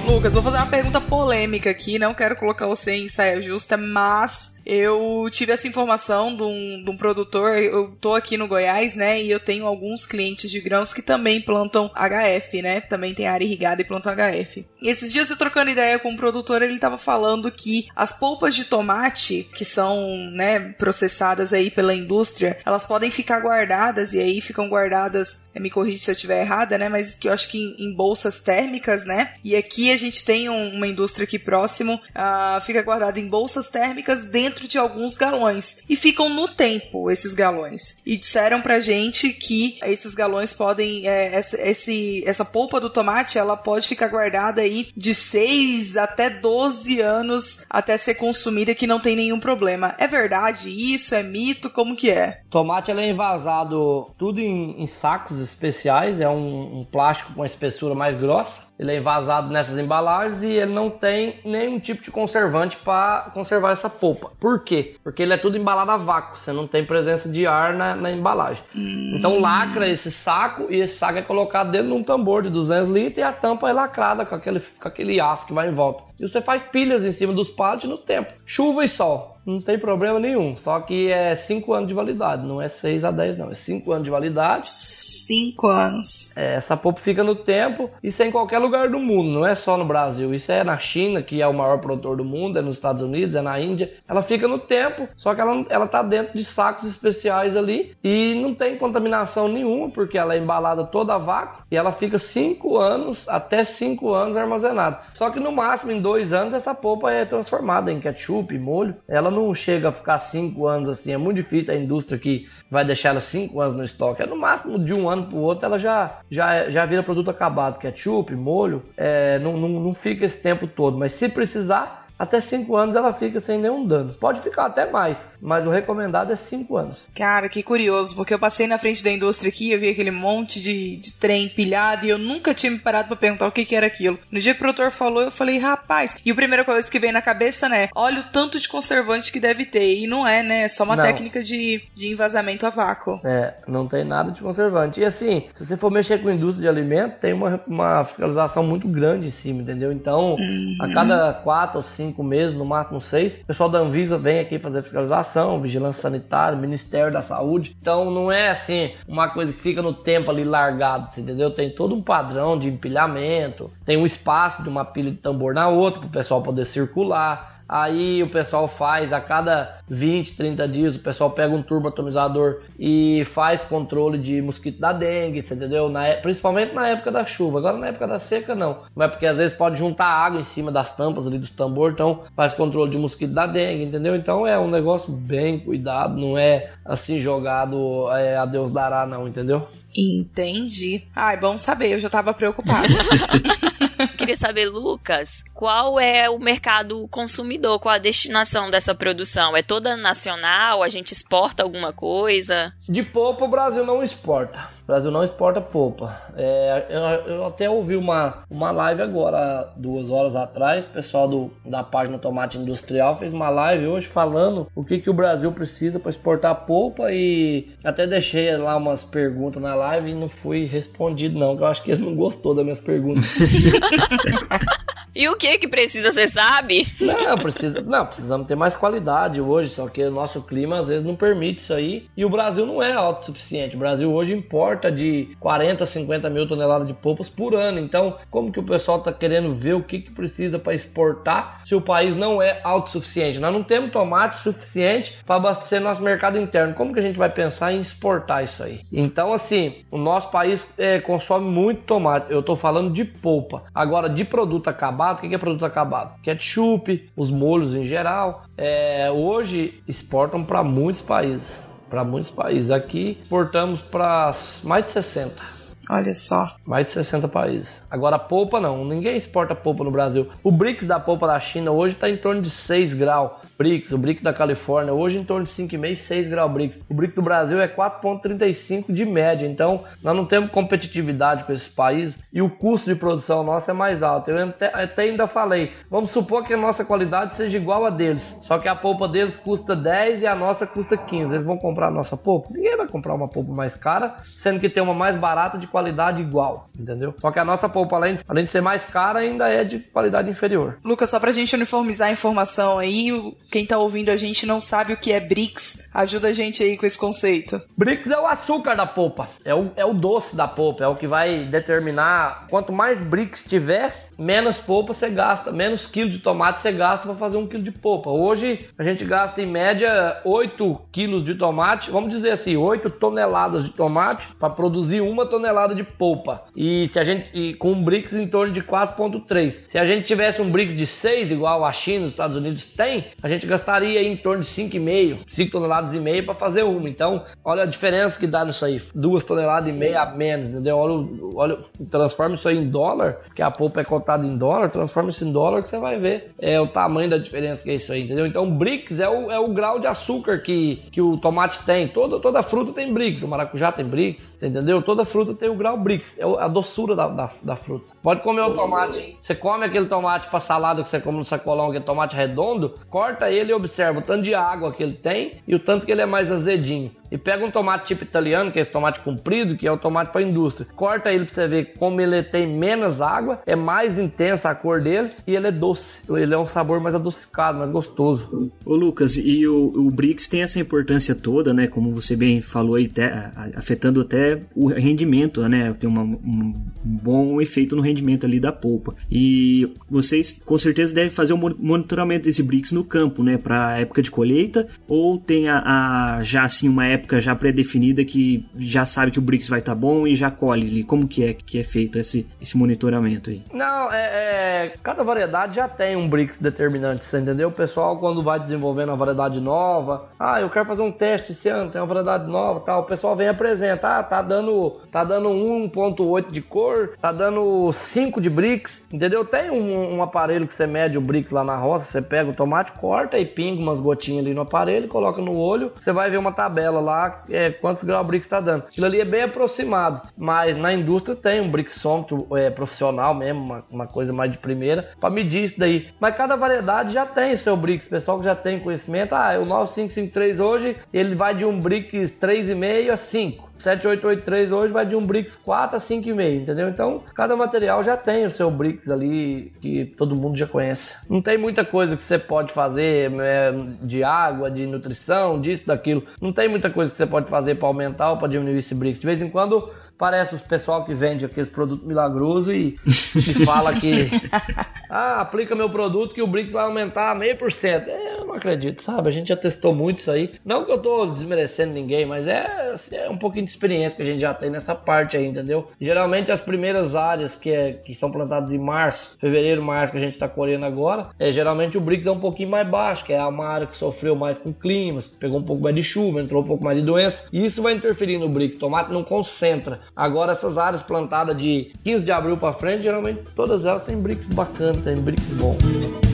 Lucas, 0.06 0.32
vou 0.32 0.42
fazer 0.42 0.56
uma 0.56 0.66
pergunta 0.66 1.02
polêmica 1.02 1.68
aqui, 1.68 1.98
não 1.98 2.14
quero 2.14 2.34
colocar 2.34 2.66
você 2.66 2.96
em 2.96 3.10
saia 3.10 3.42
justa, 3.42 3.76
mas 3.76 4.57
eu 4.68 5.26
tive 5.30 5.50
essa 5.50 5.66
informação 5.66 6.36
de 6.36 6.42
um, 6.42 6.84
de 6.84 6.90
um, 6.90 6.96
produtor. 6.96 7.56
Eu 7.56 7.96
tô 7.98 8.14
aqui 8.14 8.36
no 8.36 8.46
Goiás, 8.46 8.94
né? 8.94 9.22
E 9.22 9.30
eu 9.30 9.40
tenho 9.40 9.64
alguns 9.64 10.04
clientes 10.04 10.50
de 10.50 10.60
grãos 10.60 10.92
que 10.92 11.00
também 11.00 11.40
plantam 11.40 11.90
HF, 11.94 12.60
né? 12.60 12.82
Também 12.82 13.14
tem 13.14 13.26
área 13.26 13.46
irrigada 13.46 13.80
e 13.80 13.84
plantam 13.84 14.12
HF. 14.12 14.66
E 14.80 14.90
esses 14.90 15.10
dias 15.10 15.30
eu 15.30 15.36
trocando 15.38 15.70
ideia 15.70 15.98
com 15.98 16.10
um 16.10 16.16
produtor, 16.16 16.60
ele 16.60 16.78
tava 16.78 16.98
falando 16.98 17.50
que 17.50 17.86
as 17.96 18.12
polpas 18.12 18.54
de 18.54 18.66
tomate, 18.66 19.48
que 19.54 19.64
são, 19.64 19.96
né, 20.32 20.60
processadas 20.78 21.52
aí 21.52 21.70
pela 21.70 21.94
indústria, 21.94 22.58
elas 22.64 22.84
podem 22.84 23.10
ficar 23.10 23.40
guardadas 23.40 24.12
e 24.12 24.20
aí 24.20 24.40
ficam 24.40 24.68
guardadas, 24.68 25.48
me 25.54 25.70
corrija 25.70 26.04
se 26.04 26.10
eu 26.10 26.14
estiver 26.14 26.42
errada, 26.42 26.76
né? 26.76 26.90
Mas 26.90 27.14
que 27.14 27.28
eu 27.28 27.32
acho 27.32 27.48
que 27.48 27.58
em, 27.58 27.88
em, 27.88 27.94
bolsas 27.94 28.40
térmicas, 28.40 29.06
né? 29.06 29.32
E 29.42 29.56
aqui 29.56 29.90
a 29.90 29.96
gente 29.96 30.24
tem 30.24 30.48
um, 30.48 30.74
uma 30.74 30.86
indústria 30.86 31.24
aqui 31.24 31.38
próximo, 31.38 31.94
uh, 31.94 32.60
fica 32.60 32.82
guardada 32.82 33.18
em 33.18 33.26
bolsas 33.26 33.70
térmicas 33.70 34.26
dentro 34.26 34.57
dentro 34.58 34.66
de 34.66 34.76
alguns 34.76 35.16
galões 35.16 35.78
e 35.88 35.94
ficam 35.94 36.28
no 36.28 36.48
tempo 36.48 37.10
esses 37.10 37.32
galões. 37.34 37.96
E 38.04 38.16
disseram 38.16 38.60
pra 38.60 38.80
gente 38.80 39.30
que 39.30 39.78
esses 39.84 40.14
galões 40.14 40.52
podem, 40.52 41.06
é, 41.06 41.34
essa, 41.34 41.60
esse, 41.60 42.24
essa 42.26 42.44
polpa 42.44 42.80
do 42.80 42.90
tomate, 42.90 43.38
ela 43.38 43.56
pode 43.56 43.86
ficar 43.86 44.08
guardada 44.08 44.62
aí 44.62 44.88
de 44.96 45.14
6 45.14 45.96
até 45.96 46.28
12 46.28 47.00
anos 47.00 47.60
até 47.70 47.96
ser 47.96 48.14
consumida 48.14 48.74
que 48.74 48.86
não 48.86 48.98
tem 48.98 49.14
nenhum 49.14 49.38
problema. 49.38 49.94
É 49.98 50.06
verdade 50.06 50.68
isso? 50.68 51.14
É 51.14 51.22
mito? 51.22 51.70
Como 51.70 51.94
que 51.94 52.10
é? 52.10 52.40
Tomate 52.50 52.90
é 52.90 53.08
envasado 53.08 54.10
tudo 54.18 54.40
em, 54.40 54.82
em 54.82 54.86
sacos 54.86 55.38
especiais, 55.38 56.20
é 56.20 56.28
um, 56.28 56.80
um 56.80 56.84
plástico 56.84 57.34
com 57.34 57.44
espessura 57.44 57.94
mais 57.94 58.14
grossa 58.16 58.67
ele 58.78 58.92
é 58.92 58.98
envasado 58.98 59.50
nessas 59.50 59.78
embalagens 59.78 60.42
e 60.42 60.50
ele 60.50 60.72
não 60.72 60.88
tem 60.88 61.40
nenhum 61.44 61.78
tipo 61.78 62.02
de 62.02 62.10
conservante 62.10 62.76
para 62.76 63.30
conservar 63.34 63.72
essa 63.72 63.90
polpa. 63.90 64.30
Por 64.40 64.64
quê? 64.64 64.96
Porque 65.02 65.22
ele 65.22 65.34
é 65.34 65.36
tudo 65.36 65.58
embalado 65.58 65.90
a 65.90 65.96
vácuo, 65.96 66.38
você 66.38 66.52
não 66.52 66.66
tem 66.66 66.84
presença 66.84 67.28
de 67.28 67.46
ar 67.46 67.74
na, 67.74 67.96
na 67.96 68.12
embalagem. 68.12 68.62
Hum. 68.74 69.14
Então 69.16 69.40
lacra 69.40 69.88
esse 69.88 70.10
saco 70.10 70.66
e 70.70 70.76
esse 70.76 70.96
saco 70.96 71.18
é 71.18 71.22
colocado 71.22 71.70
dentro 71.70 71.88
de 71.88 71.94
um 71.94 72.02
tambor 72.02 72.42
de 72.42 72.50
200 72.50 72.88
litros 72.88 73.18
e 73.18 73.22
a 73.22 73.32
tampa 73.32 73.68
é 73.68 73.72
lacrada 73.72 74.24
com 74.24 74.34
aquele, 74.34 74.60
com 74.60 74.88
aquele 74.88 75.20
aço 75.20 75.46
que 75.46 75.52
vai 75.52 75.68
em 75.68 75.74
volta. 75.74 76.04
E 76.20 76.28
você 76.28 76.40
faz 76.40 76.62
pilhas 76.62 77.04
em 77.04 77.12
cima 77.12 77.32
dos 77.32 77.48
pallets 77.48 77.88
no 77.88 77.98
tempo. 77.98 78.32
Chuva 78.46 78.84
e 78.84 78.88
sol, 78.88 79.36
não 79.44 79.60
tem 79.60 79.78
problema 79.78 80.18
nenhum. 80.20 80.56
Só 80.56 80.78
que 80.80 81.10
é 81.10 81.34
5 81.34 81.72
anos 81.72 81.88
de 81.88 81.94
validade, 81.94 82.46
não 82.46 82.60
é 82.62 82.68
6 82.68 83.04
a 83.04 83.10
10 83.10 83.38
não, 83.38 83.50
é 83.50 83.54
5 83.54 83.90
anos 83.92 84.04
de 84.04 84.10
validade. 84.10 84.68
5 84.70 85.66
anos. 85.66 86.30
É, 86.34 86.54
essa 86.54 86.76
polpa 86.76 87.00
fica 87.00 87.22
no 87.22 87.34
tempo, 87.34 87.90
isso 88.02 88.22
é 88.22 88.26
em 88.26 88.30
qualquer 88.30 88.58
lugar 88.58 88.67
do 88.68 88.98
mundo, 88.98 89.30
não 89.30 89.46
é 89.46 89.54
só 89.54 89.76
no 89.76 89.84
Brasil. 89.84 90.34
Isso 90.34 90.52
é 90.52 90.62
na 90.62 90.78
China, 90.78 91.22
que 91.22 91.40
é 91.40 91.46
o 91.46 91.54
maior 91.54 91.78
produtor 91.78 92.16
do 92.16 92.24
mundo, 92.24 92.58
é 92.58 92.62
nos 92.62 92.76
Estados 92.76 93.02
Unidos, 93.02 93.34
é 93.34 93.40
na 93.40 93.58
Índia. 93.58 93.92
Ela 94.08 94.22
fica 94.22 94.46
no 94.46 94.58
tempo, 94.58 95.08
só 95.16 95.34
que 95.34 95.40
ela, 95.40 95.64
ela 95.70 95.86
tá 95.86 96.02
dentro 96.02 96.36
de 96.36 96.44
sacos 96.44 96.84
especiais 96.84 97.56
ali 97.56 97.96
e 98.04 98.38
não 98.42 98.54
tem 98.54 98.76
contaminação 98.76 99.48
nenhuma, 99.48 99.90
porque 99.90 100.18
ela 100.18 100.34
é 100.34 100.38
embalada 100.38 100.84
toda 100.84 101.14
a 101.14 101.18
vácuo 101.18 101.62
e 101.70 101.76
ela 101.76 101.92
fica 101.92 102.18
5 102.18 102.76
anos, 102.76 103.28
até 103.28 103.64
5 103.64 104.12
anos 104.12 104.36
armazenada. 104.36 105.00
Só 105.14 105.30
que 105.30 105.40
no 105.40 105.50
máximo 105.50 105.92
em 105.92 106.00
2 106.00 106.32
anos 106.32 106.54
essa 106.54 106.74
polpa 106.74 107.10
é 107.10 107.24
transformada 107.24 107.90
em 107.90 108.00
ketchup, 108.00 108.56
molho. 108.58 108.94
Ela 109.08 109.30
não 109.30 109.54
chega 109.54 109.88
a 109.88 109.92
ficar 109.92 110.18
5 110.18 110.66
anos 110.66 110.88
assim, 110.88 111.12
é 111.12 111.16
muito 111.16 111.36
difícil 111.36 111.72
a 111.72 111.76
indústria 111.76 112.18
que 112.18 112.46
vai 112.70 112.84
deixar 112.84 113.10
ela 113.10 113.20
5 113.20 113.60
anos 113.60 113.76
no 113.76 113.84
estoque. 113.84 114.22
É 114.22 114.26
no 114.26 114.36
máximo 114.36 114.78
de 114.78 114.92
um 114.92 115.08
ano 115.08 115.26
para 115.26 115.36
o 115.36 115.40
outro 115.40 115.64
ela 115.64 115.78
já, 115.78 116.18
já, 116.30 116.68
já 116.68 116.84
vira 116.84 117.02
produto 117.02 117.30
acabado, 117.30 117.78
ketchup, 117.78 118.34
molho, 118.34 118.57
é, 118.96 119.38
não, 119.38 119.56
não, 119.56 119.68
não 119.68 119.94
fica 119.94 120.24
esse 120.24 120.40
tempo 120.40 120.66
todo. 120.66 120.98
Mas 120.98 121.14
se 121.14 121.28
precisar, 121.28 122.07
até 122.18 122.40
5 122.40 122.74
anos 122.76 122.96
ela 122.96 123.12
fica 123.12 123.40
sem 123.40 123.58
nenhum 123.58 123.86
dano. 123.86 124.12
Pode 124.14 124.40
ficar 124.40 124.66
até 124.66 124.90
mais, 124.90 125.26
mas 125.40 125.66
o 125.66 125.70
recomendado 125.70 126.32
é 126.32 126.36
5 126.36 126.76
anos. 126.76 127.08
Cara, 127.14 127.48
que 127.48 127.62
curioso, 127.62 128.16
porque 128.16 128.34
eu 128.34 128.38
passei 128.38 128.66
na 128.66 128.78
frente 128.78 129.04
da 129.04 129.10
indústria 129.10 129.48
aqui, 129.48 129.70
eu 129.70 129.78
vi 129.78 129.90
aquele 129.90 130.10
monte 130.10 130.60
de, 130.60 130.96
de 130.96 131.12
trem 131.12 131.44
empilhado 131.44 132.06
e 132.06 132.08
eu 132.08 132.18
nunca 132.18 132.52
tinha 132.52 132.72
me 132.72 132.78
parado 132.78 133.08
para 133.08 133.16
perguntar 133.16 133.46
o 133.46 133.52
que, 133.52 133.64
que 133.64 133.76
era 133.76 133.86
aquilo. 133.86 134.18
No 134.30 134.40
dia 134.40 134.54
que 134.54 134.60
o 134.60 134.62
produtor 134.62 134.90
falou, 134.90 135.22
eu 135.22 135.30
falei, 135.30 135.58
rapaz. 135.58 136.16
E 136.24 136.30
a 136.30 136.34
primeira 136.34 136.64
coisa 136.64 136.90
que 136.90 136.98
veio 136.98 137.12
na 137.12 137.22
cabeça, 137.22 137.68
né? 137.68 137.88
Olha 137.94 138.20
o 138.20 138.24
tanto 138.24 138.58
de 138.58 138.68
conservante 138.68 139.30
que 139.30 139.38
deve 139.38 139.64
ter. 139.64 139.98
E 139.98 140.06
não 140.06 140.26
é, 140.26 140.42
né? 140.42 140.62
É 140.62 140.68
só 140.68 140.84
uma 140.84 140.96
não. 140.96 141.04
técnica 141.04 141.42
de, 141.42 141.82
de 141.94 142.08
envasamento 142.08 142.66
a 142.66 142.70
vácuo. 142.70 143.20
É, 143.24 143.54
não 143.66 143.86
tem 143.86 144.04
nada 144.04 144.32
de 144.32 144.42
conservante. 144.42 145.00
E 145.00 145.04
assim, 145.04 145.44
se 145.54 145.64
você 145.64 145.76
for 145.76 145.90
mexer 145.90 146.18
com 146.18 146.30
indústria 146.30 146.62
de 146.62 146.68
alimento, 146.68 147.20
tem 147.20 147.32
uma, 147.32 147.60
uma 147.66 148.04
fiscalização 148.04 148.64
muito 148.64 148.88
grande 148.88 149.28
em 149.28 149.30
cima, 149.30 149.62
entendeu? 149.62 149.92
Então, 149.92 150.30
uhum. 150.30 150.78
a 150.80 150.92
cada 150.92 151.32
4 151.32 151.78
ou 151.78 151.82
5 151.82 152.07
cinco 152.08 152.22
meses, 152.22 152.54
no 152.54 152.64
máximo 152.64 153.00
seis. 153.00 153.34
O 153.42 153.46
pessoal 153.46 153.68
da 153.68 153.78
Anvisa 153.78 154.16
vem 154.16 154.40
aqui 154.40 154.58
fazer 154.58 154.82
fiscalização, 154.82 155.60
vigilância 155.60 156.02
sanitária, 156.02 156.58
Ministério 156.58 157.12
da 157.12 157.22
Saúde. 157.22 157.76
Então 157.80 158.10
não 158.10 158.32
é 158.32 158.48
assim 158.48 158.92
uma 159.06 159.28
coisa 159.28 159.52
que 159.52 159.60
fica 159.60 159.82
no 159.82 159.92
tempo 159.92 160.30
ali 160.30 160.44
largado, 160.44 161.08
entendeu? 161.18 161.50
Tem 161.50 161.70
todo 161.70 161.94
um 161.94 162.02
padrão 162.02 162.58
de 162.58 162.68
empilhamento, 162.68 163.70
tem 163.84 163.96
um 163.96 164.06
espaço 164.06 164.62
de 164.62 164.68
uma 164.68 164.84
pilha 164.84 165.10
de 165.10 165.18
tambor 165.18 165.52
na 165.54 165.68
outra 165.68 166.00
para 166.00 166.08
o 166.08 166.10
pessoal 166.12 166.42
poder 166.42 166.64
circular. 166.64 167.57
Aí 167.68 168.22
o 168.22 168.30
pessoal 168.30 168.66
faz 168.66 169.12
a 169.12 169.20
cada 169.20 169.78
20, 169.88 170.36
30 170.36 170.68
dias, 170.68 170.96
o 170.96 171.00
pessoal 171.00 171.30
pega 171.30 171.54
um 171.54 171.62
turbo 171.62 171.88
atomizador 171.88 172.62
e 172.78 173.24
faz 173.26 173.62
controle 173.62 174.16
de 174.16 174.40
mosquito 174.40 174.80
da 174.80 174.92
dengue, 174.92 175.40
entendeu? 175.40 175.88
Na, 175.88 176.14
principalmente 176.14 176.74
na 176.74 176.88
época 176.88 177.10
da 177.10 177.26
chuva. 177.26 177.58
Agora 177.58 177.76
na 177.76 177.88
época 177.88 178.06
da 178.06 178.18
seca 178.18 178.54
não. 178.54 178.84
Mas 178.94 179.10
porque 179.10 179.26
às 179.26 179.36
vezes 179.36 179.56
pode 179.56 179.78
juntar 179.78 180.06
água 180.06 180.40
em 180.40 180.44
cima 180.44 180.72
das 180.72 180.96
tampas 180.96 181.26
ali 181.26 181.38
dos 181.38 181.50
tambor, 181.50 181.92
então 181.92 182.22
faz 182.34 182.54
controle 182.54 182.90
de 182.90 182.98
mosquito 182.98 183.34
da 183.34 183.46
dengue, 183.46 183.84
entendeu? 183.84 184.16
Então 184.16 184.46
é 184.46 184.58
um 184.58 184.70
negócio 184.70 185.12
bem 185.12 185.58
cuidado, 185.58 186.18
não 186.18 186.38
é 186.38 186.62
assim 186.84 187.20
jogado 187.20 188.10
é, 188.12 188.36
a 188.36 188.46
Deus 188.46 188.72
dará 188.72 189.06
não, 189.06 189.28
entendeu? 189.28 189.66
Entendi. 189.96 191.04
Ai, 191.14 191.36
bom 191.36 191.58
saber, 191.58 191.92
eu 191.92 192.00
já 192.00 192.08
tava 192.08 192.32
preocupado. 192.32 192.88
Queria 194.28 194.46
saber, 194.46 194.68
Lucas, 194.68 195.42
qual 195.54 195.98
é 195.98 196.28
o 196.28 196.38
mercado 196.38 197.08
consumidor, 197.08 197.80
qual 197.80 197.94
a 197.94 197.98
destinação 197.98 198.68
dessa 198.68 198.94
produção? 198.94 199.56
É 199.56 199.62
toda 199.62 199.96
nacional? 199.96 200.82
A 200.82 200.88
gente 200.90 201.12
exporta 201.12 201.62
alguma 201.62 201.94
coisa? 201.94 202.70
De 202.86 203.02
polpa 203.02 203.46
o 203.46 203.48
Brasil 203.48 203.86
não 203.86 204.02
exporta. 204.02 204.68
Brasil 204.88 205.10
não 205.10 205.22
exporta 205.22 205.60
polpa. 205.60 206.16
É, 206.34 206.86
eu, 206.88 207.34
eu, 207.34 207.44
até 207.44 207.68
ouvi 207.68 207.94
uma, 207.94 208.38
uma 208.48 208.70
live 208.70 209.02
agora, 209.02 209.70
duas 209.76 210.10
horas 210.10 210.34
atrás, 210.34 210.86
o 210.86 210.88
pessoal 210.88 211.28
do, 211.28 211.50
da 211.66 211.84
página 211.84 212.18
Tomate 212.18 212.56
Industrial 212.56 213.18
fez 213.18 213.34
uma 213.34 213.50
live 213.50 213.86
hoje 213.86 214.06
falando 214.06 214.66
o 214.74 214.82
que, 214.82 214.98
que 214.98 215.10
o 215.10 215.12
Brasil 215.12 215.52
precisa 215.52 216.00
para 216.00 216.08
exportar 216.08 216.64
polpa 216.64 217.12
e 217.12 217.68
até 217.84 218.06
deixei 218.06 218.56
lá 218.56 218.78
umas 218.78 219.04
perguntas 219.04 219.62
na 219.62 219.74
live 219.74 220.10
e 220.10 220.14
não 220.14 220.28
fui 220.28 220.64
respondido 220.64 221.38
não, 221.38 221.54
eu 221.54 221.66
acho 221.66 221.82
que 221.82 221.90
eles 221.90 222.00
não 222.00 222.16
gostou 222.16 222.54
das 222.54 222.64
minhas 222.64 222.80
perguntas. 222.80 223.26
E 225.18 225.28
o 225.28 225.34
que 225.34 225.58
que 225.58 225.66
precisa, 225.66 226.12
você 226.12 226.28
sabe? 226.28 226.86
Não, 227.00 227.36
precisa, 227.36 227.82
não, 227.82 228.06
precisamos 228.06 228.46
ter 228.46 228.54
mais 228.54 228.76
qualidade 228.76 229.40
hoje, 229.40 229.70
só 229.70 229.88
que 229.88 230.00
o 230.04 230.12
nosso 230.12 230.40
clima 230.42 230.78
às 230.78 230.86
vezes 230.86 231.02
não 231.02 231.16
permite 231.16 231.58
isso 231.58 231.74
aí. 231.74 232.08
E 232.16 232.24
o 232.24 232.30
Brasil 232.30 232.64
não 232.64 232.80
é 232.80 232.92
autossuficiente. 232.92 233.74
O 233.74 233.80
Brasil 233.80 234.14
hoje 234.14 234.32
importa 234.32 234.92
de 234.92 235.36
40, 235.40 235.84
50 235.84 236.30
mil 236.30 236.46
toneladas 236.46 236.86
de 236.86 236.94
polpas 236.94 237.28
por 237.28 237.56
ano. 237.56 237.80
Então, 237.80 238.16
como 238.30 238.52
que 238.52 238.60
o 238.60 238.62
pessoal 238.62 238.98
está 238.98 239.12
querendo 239.12 239.52
ver 239.52 239.74
o 239.74 239.82
que, 239.82 239.98
que 239.98 240.12
precisa 240.12 240.56
para 240.56 240.72
exportar 240.72 241.62
se 241.64 241.74
o 241.74 241.80
país 241.80 242.14
não 242.14 242.40
é 242.40 242.60
autossuficiente? 242.62 243.40
Nós 243.40 243.52
não 243.52 243.64
temos 243.64 243.90
tomate 243.90 244.36
suficiente 244.36 245.18
para 245.26 245.34
abastecer 245.34 245.80
nosso 245.80 246.00
mercado 246.00 246.38
interno. 246.38 246.74
Como 246.74 246.94
que 246.94 247.00
a 247.00 247.02
gente 247.02 247.18
vai 247.18 247.28
pensar 247.28 247.72
em 247.72 247.80
exportar 247.80 248.44
isso 248.44 248.62
aí? 248.62 248.82
Então, 248.92 249.32
assim, 249.32 249.74
o 249.90 249.98
nosso 249.98 250.30
país 250.30 250.64
é, 250.78 251.00
consome 251.00 251.50
muito 251.50 251.82
tomate. 251.82 252.30
Eu 252.30 252.38
estou 252.38 252.54
falando 252.54 252.92
de 252.92 253.04
polpa. 253.04 253.64
Agora, 253.74 254.08
de 254.08 254.24
produto 254.24 254.68
acabado 254.68 255.07
acabado. 255.08 255.18
O 255.18 255.28
que 255.28 255.34
é 255.34 255.38
produto 255.38 255.64
acabado? 255.64 256.20
Ketchup, 256.22 257.10
os 257.16 257.30
molhos 257.30 257.74
em 257.74 257.86
geral. 257.86 258.44
É, 258.56 259.10
hoje 259.10 259.78
exportam 259.88 260.44
para 260.44 260.62
muitos 260.62 261.00
países. 261.00 261.62
Para 261.88 262.04
muitos 262.04 262.30
países. 262.30 262.70
Aqui 262.70 263.18
exportamos 263.22 263.80
para 263.80 264.32
mais 264.64 264.84
de 264.84 264.92
60. 264.92 265.58
Olha 265.90 266.12
só. 266.12 266.54
Mais 266.66 266.86
de 266.86 266.92
60 266.92 267.28
países. 267.28 267.82
Agora, 267.90 268.18
polpa 268.18 268.60
não. 268.60 268.84
Ninguém 268.84 269.16
exporta 269.16 269.54
polpa 269.54 269.84
no 269.84 269.90
Brasil. 269.90 270.28
O 270.42 270.52
BRICS 270.52 270.86
da 270.86 271.00
polpa 271.00 271.26
da 271.26 271.40
China 271.40 271.70
hoje 271.70 271.94
está 271.94 272.10
em 272.10 272.18
torno 272.18 272.42
de 272.42 272.50
6 272.50 272.92
graus. 272.92 273.32
BRICS, 273.58 273.90
o 273.90 273.98
BRICS 273.98 274.22
da 274.22 274.32
Califórnia, 274.32 274.94
hoje 274.94 275.16
em 275.16 275.24
torno 275.24 275.44
de 275.44 275.50
5,5, 275.50 275.96
6 275.96 276.28
graus 276.28 276.52
BRICS. 276.52 276.80
O 276.88 276.94
BRICS 276.94 277.14
do 277.16 277.22
Brasil 277.22 277.60
é 277.60 277.66
4,35 277.66 278.92
de 278.92 279.04
média. 279.04 279.48
Então, 279.48 279.82
nós 280.04 280.16
não 280.16 280.24
temos 280.24 280.52
competitividade 280.52 281.42
com 281.42 281.52
esses 281.52 281.66
países 281.66 282.22
e 282.32 282.40
o 282.40 282.48
custo 282.48 282.88
de 282.88 282.94
produção 282.94 283.42
nosso 283.42 283.68
é 283.68 283.74
mais 283.74 284.00
alto. 284.00 284.30
Eu 284.30 284.48
até, 284.48 284.70
até 284.72 285.02
ainda 285.02 285.26
falei, 285.26 285.72
vamos 285.90 286.10
supor 286.10 286.46
que 286.46 286.54
a 286.54 286.56
nossa 286.56 286.84
qualidade 286.84 287.34
seja 287.34 287.56
igual 287.56 287.84
a 287.84 287.90
deles. 287.90 288.36
Só 288.42 288.58
que 288.58 288.68
a 288.68 288.76
polpa 288.76 289.08
deles 289.08 289.36
custa 289.36 289.74
10 289.74 290.22
e 290.22 290.26
a 290.28 290.36
nossa 290.36 290.64
custa 290.64 290.96
15. 290.96 291.34
Eles 291.34 291.44
vão 291.44 291.58
comprar 291.58 291.88
a 291.88 291.90
nossa 291.90 292.16
polpa? 292.16 292.50
Ninguém 292.52 292.76
vai 292.76 292.86
comprar 292.86 293.14
uma 293.14 293.28
polpa 293.28 293.52
mais 293.52 293.76
cara, 293.76 294.18
sendo 294.22 294.60
que 294.60 294.68
tem 294.68 294.82
uma 294.82 294.94
mais 294.94 295.18
barata 295.18 295.58
de 295.58 295.66
qualidade 295.66 296.22
igual, 296.22 296.70
entendeu? 296.78 297.12
Só 297.20 297.32
que 297.32 297.40
a 297.40 297.44
nossa 297.44 297.68
polpa, 297.68 297.96
além 297.96 298.14
de, 298.14 298.22
além 298.28 298.44
de 298.44 298.50
ser 298.52 298.60
mais 298.60 298.84
cara, 298.84 299.18
ainda 299.18 299.48
é 299.48 299.64
de 299.64 299.80
qualidade 299.80 300.30
inferior. 300.30 300.76
Lucas, 300.84 301.10
só 301.10 301.18
pra 301.18 301.32
gente 301.32 301.56
uniformizar 301.56 302.08
a 302.08 302.12
informação 302.12 302.78
aí, 302.78 303.10
quem 303.50 303.64
tá 303.64 303.78
ouvindo 303.78 304.10
a 304.10 304.16
gente 304.16 304.46
não 304.46 304.60
sabe 304.60 304.92
o 304.92 304.96
que 304.96 305.12
é 305.12 305.20
BRICS, 305.20 305.88
ajuda 305.92 306.28
a 306.28 306.32
gente 306.32 306.62
aí 306.62 306.76
com 306.76 306.86
esse 306.86 306.98
conceito. 306.98 307.60
BRICS 307.76 308.10
é 308.10 308.18
o 308.18 308.26
açúcar 308.26 308.74
da 308.74 308.86
polpa, 308.86 309.28
é 309.44 309.54
o, 309.54 309.70
é 309.76 309.84
o 309.84 309.94
doce 309.94 310.36
da 310.36 310.46
polpa, 310.46 310.84
é 310.84 310.86
o 310.86 310.96
que 310.96 311.06
vai 311.06 311.46
determinar 311.46 312.46
quanto 312.50 312.72
mais 312.72 313.00
BRICS 313.00 313.44
tiver, 313.44 314.08
menos 314.18 314.58
polpa 314.58 314.92
você 314.92 315.08
gasta, 315.08 315.50
menos 315.50 315.86
quilo 315.86 316.10
de 316.10 316.18
tomate 316.18 316.60
você 316.60 316.72
gasta 316.72 317.06
para 317.06 317.16
fazer 317.16 317.36
um 317.36 317.46
quilo 317.46 317.62
de 317.62 317.72
polpa. 317.72 318.10
Hoje 318.10 318.68
a 318.78 318.84
gente 318.84 319.04
gasta 319.04 319.40
em 319.40 319.46
média 319.46 320.20
8 320.24 320.80
quilos 320.92 321.24
de 321.24 321.34
tomate, 321.34 321.90
vamos 321.90 322.10
dizer 322.10 322.30
assim, 322.30 322.56
8 322.56 322.90
toneladas 322.90 323.64
de 323.64 323.70
tomate 323.70 324.28
para 324.38 324.50
produzir 324.50 325.00
uma 325.00 325.26
tonelada 325.26 325.74
de 325.74 325.84
polpa. 325.84 326.44
E 326.54 326.86
se 326.88 326.98
a 326.98 327.04
gente 327.04 327.30
e 327.32 327.54
com 327.54 327.72
um 327.72 327.82
BRICS 327.82 328.14
em 328.14 328.26
torno 328.26 328.52
de 328.52 328.62
4.3. 328.62 329.62
Se 329.68 329.78
a 329.78 329.84
gente 329.84 330.06
tivesse 330.06 330.42
um 330.42 330.50
BRICS 330.50 330.74
de 330.74 330.86
6 330.86 331.32
igual 331.32 331.64
a 331.64 331.72
China, 331.72 332.04
os 332.04 332.10
Estados 332.10 332.36
Unidos 332.36 332.66
tem, 332.66 333.04
a 333.22 333.28
gente 333.28 333.37
gastaria 333.46 334.02
em 334.02 334.16
torno 334.16 334.42
de 334.42 334.48
5,5, 334.48 335.18
5 335.30 335.50
toneladas 335.50 335.94
e 335.94 336.00
meia 336.00 336.22
para 336.22 336.34
fazer 336.34 336.62
uma. 336.62 336.88
Então, 336.88 337.18
olha 337.44 337.62
a 337.62 337.66
diferença 337.66 338.18
que 338.18 338.26
dá 338.26 338.44
nisso 338.44 338.64
aí, 338.64 338.80
duas 338.94 339.24
toneladas 339.24 339.68
e 339.68 339.78
meia 339.78 340.02
a 340.02 340.06
menos, 340.06 340.48
entendeu? 340.48 340.76
Olha, 340.76 341.08
olha 341.34 341.58
transforma 341.90 342.34
isso 342.34 342.48
aí 342.48 342.58
em 342.58 342.68
dólar, 342.68 343.18
que 343.34 343.42
a 343.42 343.50
polpa 343.50 343.80
é 343.80 343.84
cotada 343.84 344.26
em 344.26 344.36
dólar, 344.36 344.70
transforma 344.70 345.10
isso 345.10 345.24
em 345.24 345.32
dólar 345.32 345.62
que 345.62 345.68
você 345.68 345.78
vai 345.78 345.98
ver 345.98 346.28
é 346.38 346.60
o 346.60 346.66
tamanho 346.68 347.10
da 347.10 347.18
diferença 347.18 347.62
que 347.62 347.70
é 347.70 347.74
isso 347.74 347.92
aí, 347.92 348.04
entendeu? 348.04 348.26
Então, 348.26 348.50
BRICS 348.50 349.00
é 349.00 349.08
o, 349.08 349.30
é 349.30 349.38
o 349.38 349.48
grau 349.48 349.78
de 349.78 349.86
açúcar 349.86 350.38
que, 350.38 350.76
que 350.90 351.00
o 351.00 351.16
tomate 351.16 351.62
tem. 351.64 351.88
Toda, 351.88 352.18
toda 352.20 352.42
fruta 352.42 352.72
tem 352.72 352.92
BRICS, 352.92 353.22
o 353.22 353.28
maracujá 353.28 353.72
tem 353.72 353.84
BRICS, 353.84 354.34
você 354.36 354.46
entendeu? 354.46 354.82
Toda 354.82 355.04
fruta 355.04 355.34
tem 355.34 355.48
o 355.48 355.54
grau 355.54 355.76
BRICS, 355.76 356.18
é 356.18 356.24
a 356.24 356.48
doçura 356.48 356.94
da, 356.94 357.08
da, 357.08 357.30
da 357.42 357.56
fruta. 357.56 357.92
Pode 358.02 358.22
comer 358.22 358.42
o 358.42 358.54
tomate, 358.54 359.16
você 359.20 359.34
come 359.34 359.64
aquele 359.64 359.86
tomate 359.86 360.28
para 360.28 360.40
salada 360.40 360.82
que 360.82 360.88
você 360.88 361.00
come 361.00 361.18
no 361.18 361.24
sacolão, 361.24 361.68
aquele 361.68 361.84
tomate 361.84 362.16
redondo, 362.16 362.74
corta 362.88 363.27
ele 363.30 363.52
e 363.52 363.54
observa 363.54 363.98
o 363.98 364.02
tanto 364.02 364.22
de 364.22 364.34
água 364.34 364.72
que 364.72 364.82
ele 364.82 364.92
tem 364.92 365.34
e 365.46 365.54
o 365.54 365.58
tanto 365.58 365.86
que 365.86 365.92
ele 365.92 366.02
é 366.02 366.06
mais 366.06 366.30
azedinho. 366.30 366.90
E 367.10 367.16
pega 367.16 367.44
um 367.44 367.50
tomate 367.50 367.86
tipo 367.86 368.04
italiano, 368.04 368.50
que 368.52 368.58
é 368.58 368.62
esse 368.62 368.70
tomate 368.70 369.00
comprido, 369.00 369.56
que 369.56 369.66
é 369.66 369.72
o 369.72 369.78
tomate 369.78 370.12
para 370.12 370.22
indústria. 370.22 370.68
Corta 370.74 371.10
ele 371.10 371.24
para 371.24 371.34
você 371.34 371.48
ver 371.48 371.72
como 371.78 372.00
ele 372.00 372.22
tem 372.22 372.46
menos 372.46 373.00
água, 373.00 373.40
é 373.46 373.56
mais 373.56 373.98
intensa 373.98 374.50
a 374.50 374.54
cor 374.54 374.80
dele 374.80 375.10
e 375.26 375.34
ele 375.34 375.46
é 375.46 375.52
doce. 375.52 376.02
Ele 376.10 376.34
é 376.34 376.38
um 376.38 376.44
sabor 376.44 376.80
mais 376.80 376.94
adocicado, 376.94 377.58
mais 377.58 377.70
gostoso. 377.70 378.50
Ô 378.64 378.74
Lucas, 378.74 379.16
e 379.16 379.46
o, 379.46 379.72
o 379.74 379.92
tem 380.30 380.42
essa 380.42 380.58
importância 380.58 381.14
toda, 381.14 381.52
né? 381.52 381.66
Como 381.66 381.92
você 381.92 382.16
bem 382.16 382.40
falou 382.40 382.76
aí, 382.76 382.86
até, 382.86 383.32
afetando 383.54 384.00
até 384.00 384.40
o 384.54 384.68
rendimento, 384.68 385.46
né? 385.48 385.72
Tem 385.78 385.88
uma, 385.88 386.02
um 386.02 386.54
bom 386.82 387.40
efeito 387.40 387.76
no 387.76 387.82
rendimento 387.82 388.24
ali 388.24 388.40
da 388.40 388.52
polpa. 388.52 388.94
E 389.10 389.72
vocês 389.90 390.40
com 390.44 390.56
certeza 390.56 390.94
devem 390.94 391.10
fazer 391.10 391.32
o 391.32 391.36
um 391.36 391.54
monitoramento 391.58 392.24
desse 392.24 392.42
BRICS 392.42 392.72
no 392.72 392.84
campo, 392.84 393.22
né? 393.22 393.36
Para 393.36 393.78
época 393.78 394.02
de 394.02 394.10
colheita, 394.10 394.66
ou 394.86 395.18
tem 395.18 395.48
a, 395.48 396.16
a 396.16 396.22
já 396.22 396.42
assim 396.42 396.68
uma 396.68 396.86
época 396.86 396.97
época 396.98 397.20
já 397.20 397.34
pré-definida 397.34 398.04
que 398.04 398.46
já 398.58 398.84
sabe 398.84 399.10
que 399.10 399.18
o 399.18 399.22
BRICS 399.22 399.48
vai 399.48 399.60
estar 399.60 399.72
tá 399.72 399.78
bom 399.78 400.06
e 400.06 400.14
já 400.14 400.30
colhe 400.30 400.66
ali? 400.66 400.84
Como 400.84 401.06
que 401.06 401.24
é 401.24 401.32
que 401.32 401.58
é 401.58 401.64
feito 401.64 401.98
esse, 401.98 402.28
esse 402.40 402.56
monitoramento 402.56 403.30
aí? 403.30 403.42
Não, 403.52 403.92
é, 403.92 404.66
é, 404.66 404.74
cada 404.82 405.02
variedade 405.02 405.56
já 405.56 405.68
tem 405.68 405.96
um 405.96 406.08
BRICS 406.08 406.38
determinante, 406.38 407.04
você 407.04 407.18
entendeu? 407.18 407.48
O 407.48 407.52
pessoal 407.52 407.98
quando 407.98 408.22
vai 408.22 408.38
desenvolvendo 408.40 408.90
uma 408.90 408.96
variedade 408.96 409.40
nova, 409.40 410.08
ah, 410.18 410.40
eu 410.40 410.50
quero 410.50 410.66
fazer 410.66 410.82
um 410.82 410.92
teste 410.92 411.32
esse 411.32 411.48
ano, 411.48 411.70
tem 411.70 411.80
uma 411.80 411.86
variedade 411.86 412.28
nova, 412.30 412.60
tal, 412.60 412.80
o 412.80 412.84
pessoal 412.84 413.14
vem 413.14 413.28
apresentar, 413.28 413.98
ah, 413.98 414.02
tá 414.02 414.20
dando, 414.20 414.70
tá 414.90 415.04
dando 415.04 415.28
1.8 415.28 416.30
de 416.30 416.42
cor, 416.42 416.92
tá 417.00 417.12
dando 417.12 417.72
5 417.72 418.20
de 418.20 418.28
BRICS, 418.28 418.88
entendeu? 418.92 419.24
Tem 419.24 419.50
um, 419.50 419.96
um, 419.96 420.02
aparelho 420.02 420.46
que 420.46 420.52
você 420.52 420.66
mede 420.66 420.98
o 420.98 421.00
BRICS 421.00 421.30
lá 421.30 421.44
na 421.44 421.56
roça, 421.56 421.86
você 421.86 422.02
pega 422.02 422.30
o 422.30 422.34
tomate, 422.34 422.72
corta 422.72 423.18
e 423.18 423.24
pinga 423.24 423.60
umas 423.60 423.80
gotinhas 423.80 424.24
ali 424.24 424.34
no 424.34 424.42
aparelho, 424.42 424.88
coloca 424.88 425.20
no 425.22 425.36
olho, 425.36 425.70
você 425.74 425.92
vai 425.92 426.10
ver 426.10 426.18
uma 426.18 426.32
tabela 426.32 426.80
lá 426.80 426.87
é, 427.28 427.50
quantos 427.50 427.84
graus 427.84 428.04
o 428.04 428.06
BRICS 428.06 428.26
está 428.26 428.40
dando. 428.40 428.64
Aquilo 428.64 428.86
ali 428.86 429.00
é 429.00 429.04
bem 429.04 429.22
aproximado, 429.22 430.02
mas 430.16 430.56
na 430.56 430.72
indústria 430.72 431.16
tem 431.16 431.40
um 431.40 431.48
BRICSômetro 431.48 432.26
é, 432.36 432.50
profissional 432.50 433.14
mesmo, 433.14 433.44
uma, 433.44 433.64
uma, 433.70 433.86
coisa 433.86 434.12
mais 434.12 434.30
de 434.30 434.38
primeira, 434.38 434.90
para 435.00 435.10
medir 435.10 435.44
isso 435.44 435.58
daí. 435.58 435.88
Mas 436.00 436.16
cada 436.16 436.36
variedade 436.36 436.92
já 436.92 437.06
tem 437.06 437.34
o 437.34 437.38
seu 437.38 437.56
BRICS, 437.56 437.86
pessoal 437.86 438.18
que 438.18 438.24
já 438.24 438.34
tem 438.34 438.58
conhecimento, 438.58 439.14
ah, 439.14 439.38
o 439.40 439.44
9553 439.44 440.40
hoje, 440.40 440.76
ele 440.92 441.14
vai 441.14 441.34
de 441.34 441.44
um 441.44 441.60
BRICS 441.60 442.12
3,5 442.18 442.90
a 442.90 442.96
5. 442.96 443.47
7883 443.58 444.52
hoje 444.52 444.72
vai 444.72 444.86
de 444.86 444.94
um 444.94 445.04
BRICS 445.04 445.36
4 445.36 445.76
a 445.76 445.80
5,5, 445.80 446.42
entendeu? 446.42 446.68
Então, 446.68 447.02
cada 447.14 447.36
material 447.36 447.82
já 447.82 447.96
tem 447.96 448.24
o 448.26 448.30
seu 448.30 448.50
BRICS 448.50 448.90
ali 448.90 449.52
que 449.60 449.84
todo 449.84 450.14
mundo 450.14 450.36
já 450.36 450.46
conhece. 450.46 450.94
Não 451.08 451.20
tem 451.20 451.36
muita 451.36 451.64
coisa 451.64 451.96
que 451.96 452.02
você 452.02 452.18
pode 452.18 452.52
fazer 452.52 453.12
é, 453.20 453.52
de 453.82 454.04
água, 454.04 454.50
de 454.50 454.66
nutrição, 454.66 455.40
disso, 455.40 455.66
daquilo. 455.66 456.02
Não 456.20 456.32
tem 456.32 456.48
muita 456.48 456.70
coisa 456.70 456.90
que 456.90 456.96
você 456.96 457.06
pode 457.06 457.28
fazer 457.28 457.56
para 457.56 457.68
aumentar 457.68 458.12
ou 458.12 458.16
para 458.16 458.28
diminuir 458.28 458.58
esse 458.58 458.74
BRICS. 458.74 459.00
De 459.00 459.06
vez 459.06 459.20
em 459.20 459.28
quando 459.28 459.70
parece 459.98 460.36
os 460.36 460.42
pessoal 460.42 460.84
que 460.84 460.94
vende 460.94 461.26
aqueles 461.26 461.48
produtos 461.48 461.86
milagrosos 461.86 462.54
e, 462.54 462.78
e 462.86 463.44
fala 463.44 463.74
que 463.74 464.08
ah, 464.88 465.20
aplica 465.20 465.56
meu 465.56 465.68
produto 465.68 466.14
que 466.14 466.22
o 466.22 466.26
BRICS 466.26 466.52
vai 466.52 466.64
aumentar 466.64 467.14
meio 467.16 467.36
por 467.36 467.52
cento. 467.52 467.90
Acredito, 468.38 468.82
sabe? 468.82 469.08
A 469.08 469.12
gente 469.12 469.28
já 469.28 469.36
testou 469.36 469.74
muito 469.74 469.98
isso 469.98 470.10
aí. 470.10 470.30
Não 470.44 470.64
que 470.64 470.70
eu 470.70 470.78
tô 470.78 471.06
desmerecendo 471.06 471.72
ninguém, 471.72 472.06
mas 472.06 472.28
é, 472.28 472.70
assim, 472.72 472.94
é 472.94 473.10
um 473.10 473.16
pouquinho 473.16 473.44
de 473.44 473.50
experiência 473.50 473.96
que 473.96 474.02
a 474.02 474.04
gente 474.04 474.20
já 474.20 474.32
tem 474.32 474.48
nessa 474.48 474.76
parte 474.76 475.16
aí, 475.16 475.26
entendeu? 475.26 475.68
Geralmente 475.80 476.30
as 476.30 476.40
primeiras 476.40 476.94
áreas 476.94 477.34
que, 477.34 477.50
é, 477.50 477.72
que 477.72 477.96
são 477.96 478.12
plantadas 478.12 478.52
em 478.52 478.58
março, 478.58 479.16
fevereiro, 479.20 479.60
março, 479.60 479.90
que 479.90 479.98
a 479.98 480.00
gente 480.00 480.16
tá 480.16 480.28
colhendo 480.28 480.64
agora, 480.64 481.08
é, 481.18 481.32
geralmente 481.32 481.76
o 481.76 481.80
BRICS 481.80 482.06
é 482.06 482.12
um 482.12 482.20
pouquinho 482.20 482.48
mais 482.48 482.66
baixo, 482.68 483.04
que 483.04 483.12
é 483.12 483.24
uma 483.24 483.46
área 483.46 483.66
que 483.66 483.74
sofreu 483.74 484.14
mais 484.14 484.38
com 484.38 484.52
climas, 484.52 485.08
pegou 485.08 485.40
um 485.40 485.42
pouco 485.42 485.62
mais 485.62 485.74
de 485.74 485.82
chuva, 485.82 486.20
entrou 486.20 486.42
um 486.42 486.46
pouco 486.46 486.62
mais 486.62 486.78
de 486.78 486.84
doença, 486.84 487.24
e 487.32 487.44
isso 487.44 487.60
vai 487.60 487.74
interferir 487.74 488.18
no 488.18 488.28
BRICS. 488.28 488.56
Tomate 488.56 488.92
não 488.92 489.02
concentra. 489.02 489.80
Agora, 489.96 490.32
essas 490.32 490.56
áreas 490.56 490.80
plantadas 490.80 491.36
de 491.36 491.72
15 491.82 492.04
de 492.04 492.12
abril 492.12 492.36
para 492.36 492.52
frente, 492.52 492.84
geralmente 492.84 493.22
todas 493.34 493.64
elas 493.64 493.82
têm 493.82 493.96
BRICS 493.96 494.28
bacana, 494.28 494.80
tem 494.80 494.96
BRICS 494.96 495.32
bom. 495.32 496.07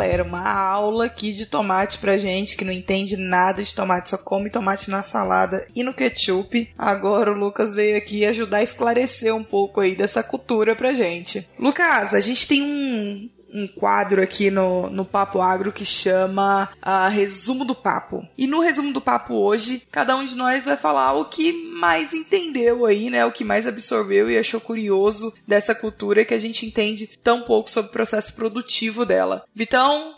Galera 0.00 0.24
uma 0.24 0.50
aula 0.50 1.04
aqui 1.04 1.30
de 1.30 1.44
tomate 1.44 1.98
pra 1.98 2.16
gente 2.16 2.56
que 2.56 2.64
não 2.64 2.72
entende 2.72 3.18
nada 3.18 3.62
de 3.62 3.74
tomate, 3.74 4.08
só 4.08 4.16
come 4.16 4.48
tomate 4.48 4.90
na 4.90 5.02
salada 5.02 5.66
e 5.76 5.82
no 5.82 5.92
ketchup. 5.92 6.70
Agora 6.78 7.30
o 7.30 7.36
Lucas 7.36 7.74
veio 7.74 7.98
aqui 7.98 8.24
ajudar 8.24 8.58
a 8.58 8.62
esclarecer 8.62 9.34
um 9.34 9.44
pouco 9.44 9.78
aí 9.78 9.94
dessa 9.94 10.22
cultura 10.22 10.74
pra 10.74 10.94
gente. 10.94 11.46
Lucas, 11.58 12.14
a 12.14 12.20
gente 12.20 12.48
tem 12.48 12.62
um, 12.62 13.28
um 13.52 13.66
quadro 13.66 14.22
aqui 14.22 14.50
no, 14.50 14.88
no 14.90 15.04
Papo 15.04 15.40
Agro 15.40 15.72
que 15.72 15.84
chama 15.84 16.68
uh, 16.84 17.10
Resumo 17.10 17.64
do 17.64 17.74
Papo. 17.74 18.26
E 18.36 18.46
no 18.46 18.60
Resumo 18.60 18.92
do 18.92 19.00
Papo 19.00 19.34
hoje, 19.34 19.82
cada 19.90 20.16
um 20.16 20.24
de 20.24 20.36
nós 20.36 20.64
vai 20.64 20.76
falar 20.76 21.12
o 21.12 21.26
que 21.26 21.52
mais 21.52 22.12
entendeu 22.12 22.86
aí, 22.86 23.10
né? 23.10 23.24
O 23.24 23.32
que 23.32 23.44
mais 23.44 23.66
absorveu 23.66 24.30
e 24.30 24.38
achou 24.38 24.60
curioso 24.60 25.32
dessa 25.46 25.74
cultura 25.74 26.24
que 26.24 26.34
a 26.34 26.38
gente 26.38 26.66
entende 26.66 27.18
tão 27.22 27.42
pouco 27.42 27.70
sobre 27.70 27.90
o 27.90 27.92
processo 27.92 28.34
produtivo 28.34 29.04
dela. 29.04 29.44
Vitão. 29.54 30.14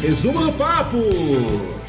Resumo 0.00 0.46
do 0.46 0.52
Papo! 0.52 1.79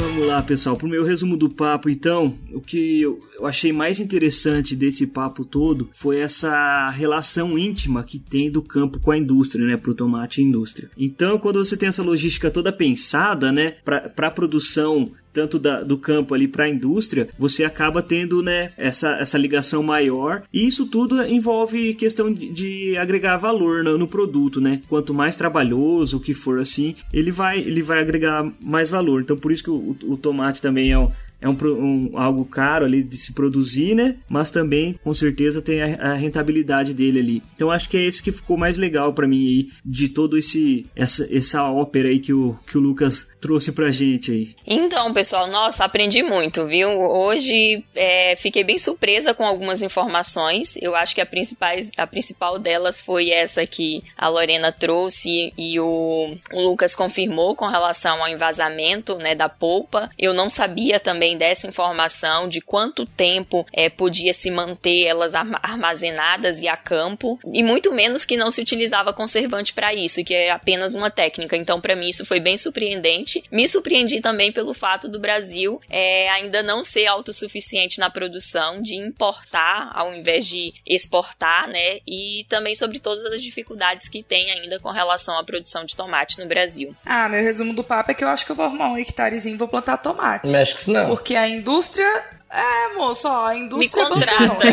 Vamos 0.00 0.26
lá, 0.26 0.42
pessoal. 0.42 0.78
Pro 0.78 0.88
meu 0.88 1.04
resumo 1.04 1.36
do 1.36 1.50
papo, 1.50 1.90
então, 1.90 2.34
o 2.54 2.60
que 2.60 3.02
eu 3.02 3.20
achei 3.44 3.70
mais 3.70 4.00
interessante 4.00 4.74
desse 4.74 5.06
papo 5.06 5.44
todo 5.44 5.90
foi 5.92 6.20
essa 6.20 6.88
relação 6.88 7.58
íntima 7.58 8.02
que 8.02 8.18
tem 8.18 8.50
do 8.50 8.62
campo 8.62 8.98
com 8.98 9.10
a 9.10 9.18
indústria, 9.18 9.66
né, 9.66 9.76
pro 9.76 9.94
tomate 9.94 10.40
e 10.40 10.44
indústria. 10.44 10.90
Então, 10.96 11.38
quando 11.38 11.62
você 11.62 11.76
tem 11.76 11.90
essa 11.90 12.02
logística 12.02 12.50
toda 12.50 12.72
pensada, 12.72 13.52
né, 13.52 13.72
para 13.84 14.28
a 14.28 14.30
produção 14.30 15.10
tanto 15.32 15.58
da, 15.58 15.82
do 15.82 15.96
campo 15.96 16.34
ali 16.34 16.48
para 16.48 16.64
a 16.64 16.68
indústria, 16.68 17.28
você 17.38 17.64
acaba 17.64 18.02
tendo 18.02 18.42
né, 18.42 18.72
essa, 18.76 19.16
essa 19.16 19.38
ligação 19.38 19.82
maior. 19.82 20.42
E 20.52 20.66
isso 20.66 20.86
tudo 20.86 21.22
envolve 21.22 21.94
questão 21.94 22.32
de, 22.32 22.48
de 22.48 22.96
agregar 22.96 23.36
valor 23.36 23.84
no, 23.84 23.96
no, 23.96 24.08
produto, 24.08 24.60
né? 24.60 24.82
Quanto 24.88 25.14
mais 25.14 25.36
trabalhoso 25.36 26.16
o 26.16 26.20
que 26.20 26.34
for 26.34 26.58
assim, 26.58 26.96
ele 27.12 27.30
vai, 27.30 27.58
ele 27.58 27.82
vai 27.82 28.00
agregar 28.00 28.50
mais 28.60 28.90
valor. 28.90 29.20
Então 29.20 29.36
por 29.36 29.52
isso 29.52 29.62
que 29.62 29.70
o, 29.70 29.96
o 30.04 30.16
tomate 30.16 30.60
também 30.60 30.90
é 30.90 30.98
um, 30.98 31.10
é 31.40 31.48
um, 31.48 31.56
um, 31.62 32.18
algo 32.18 32.44
caro 32.44 32.84
ali 32.84 33.02
de 33.02 33.16
se 33.16 33.32
produzir, 33.32 33.94
né? 33.94 34.16
Mas 34.28 34.50
também, 34.50 34.98
com 35.02 35.14
certeza, 35.14 35.62
tem 35.62 35.82
a, 35.82 36.12
a, 36.12 36.14
rentabilidade 36.14 36.92
dele 36.94 37.18
ali. 37.18 37.42
Então 37.54 37.70
acho 37.70 37.88
que 37.88 37.96
é 37.96 38.04
esse 38.04 38.22
que 38.22 38.32
ficou 38.32 38.56
mais 38.56 38.76
legal 38.76 39.12
para 39.12 39.26
mim 39.26 39.46
aí, 39.46 39.68
de 39.84 40.08
todo 40.08 40.36
esse 40.36 40.86
essa, 40.94 41.26
essa 41.34 41.64
ópera 41.70 42.08
aí 42.08 42.18
que 42.18 42.32
o, 42.32 42.56
que 42.66 42.76
o 42.76 42.80
Lucas 42.80 43.28
trouxe 43.40 43.72
pra 43.72 43.90
gente 43.90 44.30
aí. 44.30 44.54
Então, 44.66 45.12
pessoal, 45.12 45.48
nossa, 45.48 45.84
aprendi 45.84 46.22
muito, 46.22 46.66
viu? 46.66 46.90
Hoje 46.90 47.82
é, 47.94 48.36
fiquei 48.36 48.62
bem 48.62 48.78
surpresa 48.78 49.32
com 49.32 49.44
algumas 49.44 49.82
informações. 49.82 50.76
Eu 50.80 50.94
acho 50.94 51.14
que 51.14 51.20
a, 51.20 51.26
principais, 51.26 51.90
a 51.96 52.06
principal 52.06 52.58
delas 52.58 53.00
foi 53.00 53.30
essa 53.30 53.66
que 53.66 54.02
a 54.16 54.28
Lorena 54.28 54.70
trouxe 54.70 55.52
e 55.56 55.80
o, 55.80 56.36
o 56.52 56.60
Lucas 56.60 56.94
confirmou 56.94 57.56
com 57.56 57.66
relação 57.66 58.22
ao 58.22 58.28
envasamento 58.28 59.16
né, 59.16 59.34
da 59.34 59.48
polpa. 59.48 60.10
Eu 60.18 60.34
não 60.34 60.50
sabia 60.50 61.00
também 61.00 61.29
também 61.30 61.36
dessa 61.36 61.66
informação 61.66 62.48
de 62.48 62.60
quanto 62.60 63.06
tempo 63.06 63.66
é, 63.72 63.88
podia 63.88 64.32
se 64.32 64.50
manter 64.50 65.06
elas 65.06 65.34
armazenadas 65.34 66.60
e 66.60 66.68
a 66.68 66.76
campo, 66.76 67.38
e 67.52 67.62
muito 67.62 67.92
menos 67.92 68.24
que 68.24 68.36
não 68.36 68.50
se 68.50 68.60
utilizava 68.60 69.12
conservante 69.12 69.72
para 69.72 69.94
isso, 69.94 70.24
que 70.24 70.34
é 70.34 70.50
apenas 70.50 70.94
uma 70.94 71.10
técnica. 71.10 71.56
Então, 71.56 71.80
para 71.80 71.96
mim, 71.96 72.08
isso 72.08 72.24
foi 72.26 72.40
bem 72.40 72.56
surpreendente. 72.56 73.44
Me 73.50 73.68
surpreendi 73.68 74.20
também 74.20 74.52
pelo 74.52 74.74
fato 74.74 75.08
do 75.08 75.20
Brasil 75.20 75.80
é, 75.88 76.28
ainda 76.30 76.62
não 76.62 76.82
ser 76.82 77.06
autossuficiente 77.06 77.98
na 77.98 78.10
produção, 78.10 78.82
de 78.82 78.94
importar 78.94 79.90
ao 79.94 80.12
invés 80.14 80.46
de 80.46 80.72
exportar, 80.86 81.68
né? 81.68 81.98
E 82.06 82.46
também 82.48 82.74
sobre 82.74 82.98
todas 82.98 83.32
as 83.32 83.42
dificuldades 83.42 84.08
que 84.08 84.22
tem 84.22 84.50
ainda 84.50 84.78
com 84.80 84.90
relação 84.90 85.38
à 85.38 85.44
produção 85.44 85.84
de 85.84 85.94
tomate 85.94 86.38
no 86.38 86.46
Brasil. 86.46 86.94
Ah, 87.04 87.28
meu 87.28 87.42
resumo 87.42 87.72
do 87.72 87.84
papo 87.84 88.10
é 88.10 88.14
que 88.14 88.24
eu 88.24 88.28
acho 88.28 88.44
que 88.44 88.52
eu 88.52 88.56
vou 88.56 88.64
arrumar 88.64 88.90
um 88.90 88.98
hectarezinho 88.98 89.54
e 89.54 89.58
vou 89.58 89.68
plantar 89.68 89.98
tomate. 89.98 90.48
Mexe 90.48 90.74
que 90.76 90.90
não. 90.90 91.19
Porque 91.20 91.36
a 91.36 91.46
indústria. 91.46 92.24
É, 92.50 92.94
moço, 92.94 93.28
ó, 93.28 93.46
a 93.46 93.54
indústria. 93.54 94.04
Me 94.04 94.10
contrata. 94.10 94.64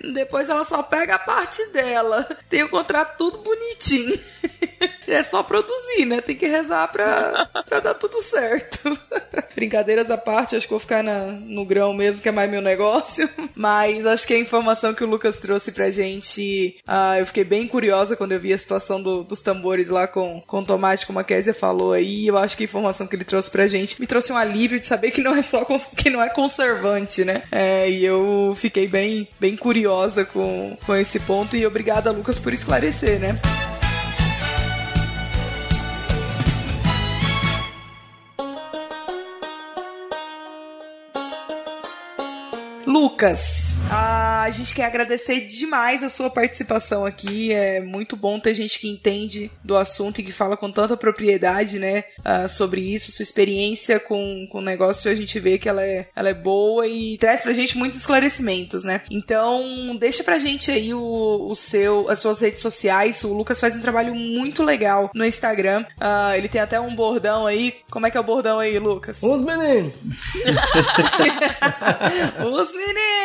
Depois 0.12 0.48
ela 0.48 0.64
só 0.64 0.82
pega 0.82 1.14
a 1.14 1.18
parte 1.18 1.64
dela. 1.72 2.28
Tem 2.48 2.62
o 2.62 2.68
contrato 2.68 3.16
tudo 3.16 3.38
bonitinho. 3.38 4.18
É 5.10 5.22
só 5.22 5.42
produzir, 5.42 6.06
né? 6.06 6.20
Tem 6.20 6.36
que 6.36 6.46
rezar 6.46 6.88
pra, 6.88 7.48
pra 7.68 7.80
dar 7.80 7.94
tudo 7.94 8.22
certo. 8.22 8.98
Brincadeiras 9.54 10.10
à 10.10 10.16
parte, 10.16 10.56
acho 10.56 10.66
que 10.66 10.72
vou 10.72 10.80
ficar 10.80 11.02
na, 11.02 11.24
no 11.24 11.64
grão 11.64 11.92
mesmo, 11.92 12.20
que 12.20 12.28
é 12.28 12.32
mais 12.32 12.50
meu 12.50 12.62
negócio. 12.62 13.28
Mas 13.54 14.06
acho 14.06 14.26
que 14.26 14.34
a 14.34 14.38
informação 14.38 14.94
que 14.94 15.04
o 15.04 15.06
Lucas 15.06 15.38
trouxe 15.38 15.72
pra 15.72 15.90
gente, 15.90 16.76
uh, 16.88 17.18
eu 17.18 17.26
fiquei 17.26 17.44
bem 17.44 17.66
curiosa 17.66 18.16
quando 18.16 18.32
eu 18.32 18.40
vi 18.40 18.52
a 18.52 18.58
situação 18.58 19.02
do, 19.02 19.22
dos 19.22 19.40
tambores 19.40 19.88
lá 19.88 20.06
com, 20.06 20.40
com 20.46 20.64
tomate, 20.64 21.06
como 21.06 21.18
a 21.18 21.24
Kézia 21.24 21.52
falou 21.52 21.92
aí. 21.92 22.26
Eu 22.26 22.38
acho 22.38 22.56
que 22.56 22.62
a 22.62 22.64
informação 22.64 23.06
que 23.06 23.16
ele 23.16 23.24
trouxe 23.24 23.50
pra 23.50 23.66
gente 23.66 24.00
me 24.00 24.06
trouxe 24.06 24.32
um 24.32 24.36
alívio 24.36 24.80
de 24.80 24.86
saber 24.86 25.10
que 25.10 25.20
não 25.20 25.34
é 25.34 25.42
só 25.42 25.64
que 25.96 26.10
não 26.10 26.22
é 26.22 26.28
conservante, 26.28 27.24
né? 27.24 27.42
É, 27.50 27.88
e 27.90 28.04
eu 28.04 28.54
fiquei 28.56 28.88
bem, 28.88 29.28
bem 29.38 29.56
curiosa 29.56 30.24
com, 30.24 30.76
com 30.86 30.94
esse 30.94 31.20
ponto. 31.20 31.56
E 31.56 31.66
obrigada, 31.66 32.10
Lucas, 32.10 32.38
por 32.38 32.52
esclarecer, 32.52 33.18
né? 33.18 33.34
Lucas, 43.00 43.72
a 44.50 44.52
gente 44.52 44.74
quer 44.74 44.84
agradecer 44.84 45.42
demais 45.42 46.02
a 46.02 46.08
sua 46.08 46.28
participação 46.28 47.06
aqui. 47.06 47.52
É 47.52 47.80
muito 47.80 48.16
bom 48.16 48.40
ter 48.40 48.52
gente 48.52 48.80
que 48.80 48.88
entende 48.88 49.50
do 49.62 49.76
assunto 49.76 50.20
e 50.20 50.24
que 50.24 50.32
fala 50.32 50.56
com 50.56 50.72
tanta 50.72 50.96
propriedade, 50.96 51.78
né, 51.78 52.02
uh, 52.18 52.48
sobre 52.48 52.80
isso. 52.80 53.12
Sua 53.12 53.22
experiência 53.22 54.00
com, 54.00 54.48
com 54.50 54.58
o 54.58 54.62
negócio, 54.62 55.10
a 55.10 55.14
gente 55.14 55.38
vê 55.38 55.56
que 55.56 55.68
ela 55.68 55.84
é, 55.84 56.08
ela 56.16 56.28
é 56.28 56.34
boa 56.34 56.86
e 56.86 57.16
traz 57.18 57.42
pra 57.42 57.52
gente 57.52 57.78
muitos 57.78 58.00
esclarecimentos, 58.00 58.82
né? 58.82 59.02
Então, 59.08 59.96
deixa 59.98 60.24
pra 60.24 60.38
gente 60.38 60.70
aí 60.70 60.92
o, 60.92 61.46
o 61.48 61.54
seu, 61.54 62.10
as 62.10 62.18
suas 62.18 62.40
redes 62.40 62.60
sociais. 62.60 63.22
O 63.22 63.32
Lucas 63.32 63.60
faz 63.60 63.76
um 63.76 63.80
trabalho 63.80 64.16
muito 64.16 64.64
legal 64.64 65.10
no 65.14 65.24
Instagram. 65.24 65.84
Uh, 65.96 66.34
ele 66.36 66.48
tem 66.48 66.60
até 66.60 66.80
um 66.80 66.94
bordão 66.94 67.46
aí. 67.46 67.76
Como 67.88 68.04
é 68.04 68.10
que 68.10 68.16
é 68.16 68.20
o 68.20 68.24
bordão 68.24 68.58
aí, 68.58 68.76
Lucas? 68.80 69.22
Os 69.22 69.40
meninos! 69.40 69.94
Os 72.44 72.72
meninos! 72.72 73.19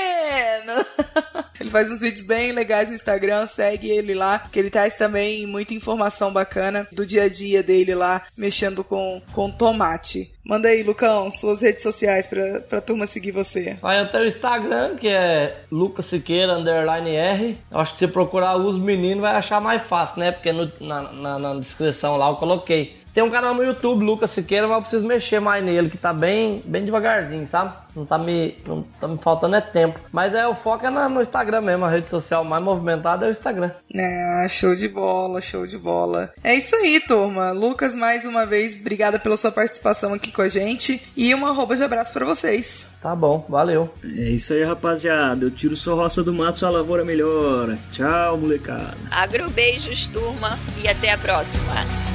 ele 1.59 1.69
faz 1.69 1.91
uns 1.91 2.01
vídeos 2.01 2.25
bem 2.25 2.51
legais 2.51 2.89
no 2.89 2.95
Instagram, 2.95 3.47
segue 3.47 3.89
ele 3.89 4.13
lá, 4.13 4.39
que 4.51 4.59
ele 4.59 4.69
traz 4.69 4.95
também 4.95 5.45
muita 5.45 5.73
informação 5.73 6.31
bacana 6.31 6.87
do 6.91 7.05
dia 7.05 7.23
a 7.23 7.29
dia 7.29 7.61
dele 7.61 7.95
lá, 7.95 8.21
mexendo 8.37 8.83
com, 8.83 9.21
com 9.31 9.51
tomate. 9.51 10.33
Manda 10.43 10.67
aí, 10.67 10.83
Lucão, 10.83 11.31
suas 11.31 11.61
redes 11.61 11.81
sociais 11.81 12.27
pra, 12.27 12.61
pra 12.61 12.79
turma 12.79 13.07
seguir 13.07 13.31
você. 13.31 13.79
Vai 13.81 13.99
até 13.99 14.19
o 14.19 14.25
Instagram, 14.25 14.95
que 14.95 15.07
é 15.07 15.63
Lucas 15.71 16.05
Siqueira, 16.05 16.53
underline 16.53 17.15
R. 17.15 17.57
Eu 17.71 17.79
acho 17.79 17.93
que 17.93 17.99
se 17.99 18.07
procurar 18.07 18.55
os 18.55 18.77
meninos 18.77 19.21
vai 19.21 19.35
achar 19.35 19.59
mais 19.59 19.81
fácil, 19.81 20.19
né? 20.19 20.31
Porque 20.31 20.51
no, 20.51 20.71
na, 20.79 21.11
na, 21.11 21.39
na 21.39 21.55
descrição 21.55 22.15
lá 22.17 22.29
eu 22.29 22.35
coloquei. 22.35 23.04
Tem 23.15 23.23
um 23.23 23.31
canal 23.31 23.53
no 23.53 23.63
YouTube, 23.63 24.03
Lucas 24.03 24.31
Siqueira, 24.31 24.67
mas 24.67 24.75
eu 24.75 24.81
preciso 24.81 25.07
mexer 25.07 25.39
mais 25.39 25.63
nele, 25.63 25.89
que 25.89 25.97
tá 25.97 26.11
bem, 26.11 26.61
bem 26.65 26.83
devagarzinho, 26.83 27.45
sabe? 27.45 27.73
Não 27.95 28.05
tá 28.05 28.17
me, 28.17 28.57
não 28.67 28.83
tá 28.99 29.07
me 29.07 29.17
faltando 29.17 29.55
é 29.55 29.61
tempo. 29.61 30.01
Mas 30.11 30.35
é, 30.35 30.45
o 30.45 30.53
foco 30.53 30.85
é 30.85 30.89
na, 30.89 31.07
no 31.07 31.21
Instagram 31.21 31.61
mesmo, 31.61 31.85
a 31.85 31.89
rede 31.89 32.09
social 32.09 32.43
mais 32.43 32.61
movimentada 32.61 33.25
é 33.25 33.29
o 33.29 33.31
Instagram. 33.31 33.71
É, 33.93 34.45
show 34.49 34.75
de 34.75 34.89
bola, 34.89 35.39
show 35.39 35.65
de 35.65 35.77
bola. 35.77 36.29
É 36.43 36.55
isso 36.55 36.75
aí, 36.75 36.99
turma. 36.99 37.51
Lucas, 37.51 37.95
mais 37.95 38.25
uma 38.25 38.45
vez, 38.45 38.77
obrigada 38.81 39.17
pela 39.17 39.37
sua 39.37 39.49
participação 39.49 40.13
aqui 40.13 40.29
com 40.29 40.41
a 40.41 40.49
gente. 40.49 41.09
E 41.15 41.33
uma 41.33 41.51
arroba 41.51 41.73
de 41.77 41.83
abraço 41.83 42.11
para 42.11 42.25
vocês. 42.25 42.89
Tá 42.99 43.15
bom, 43.15 43.45
valeu. 43.47 43.89
É 44.03 44.29
isso 44.29 44.51
aí, 44.51 44.65
rapaziada. 44.65 45.45
Eu 45.45 45.51
tiro 45.51 45.73
sua 45.77 45.95
roça 45.95 46.21
do 46.21 46.33
mato, 46.33 46.59
sua 46.59 46.69
lavoura 46.69 47.05
melhora. 47.05 47.79
Tchau, 47.93 48.37
molecada. 48.37 48.97
Agrobeijos, 49.09 50.05
turma, 50.07 50.59
e 50.83 50.89
até 50.89 51.13
a 51.13 51.17
próxima. 51.17 52.14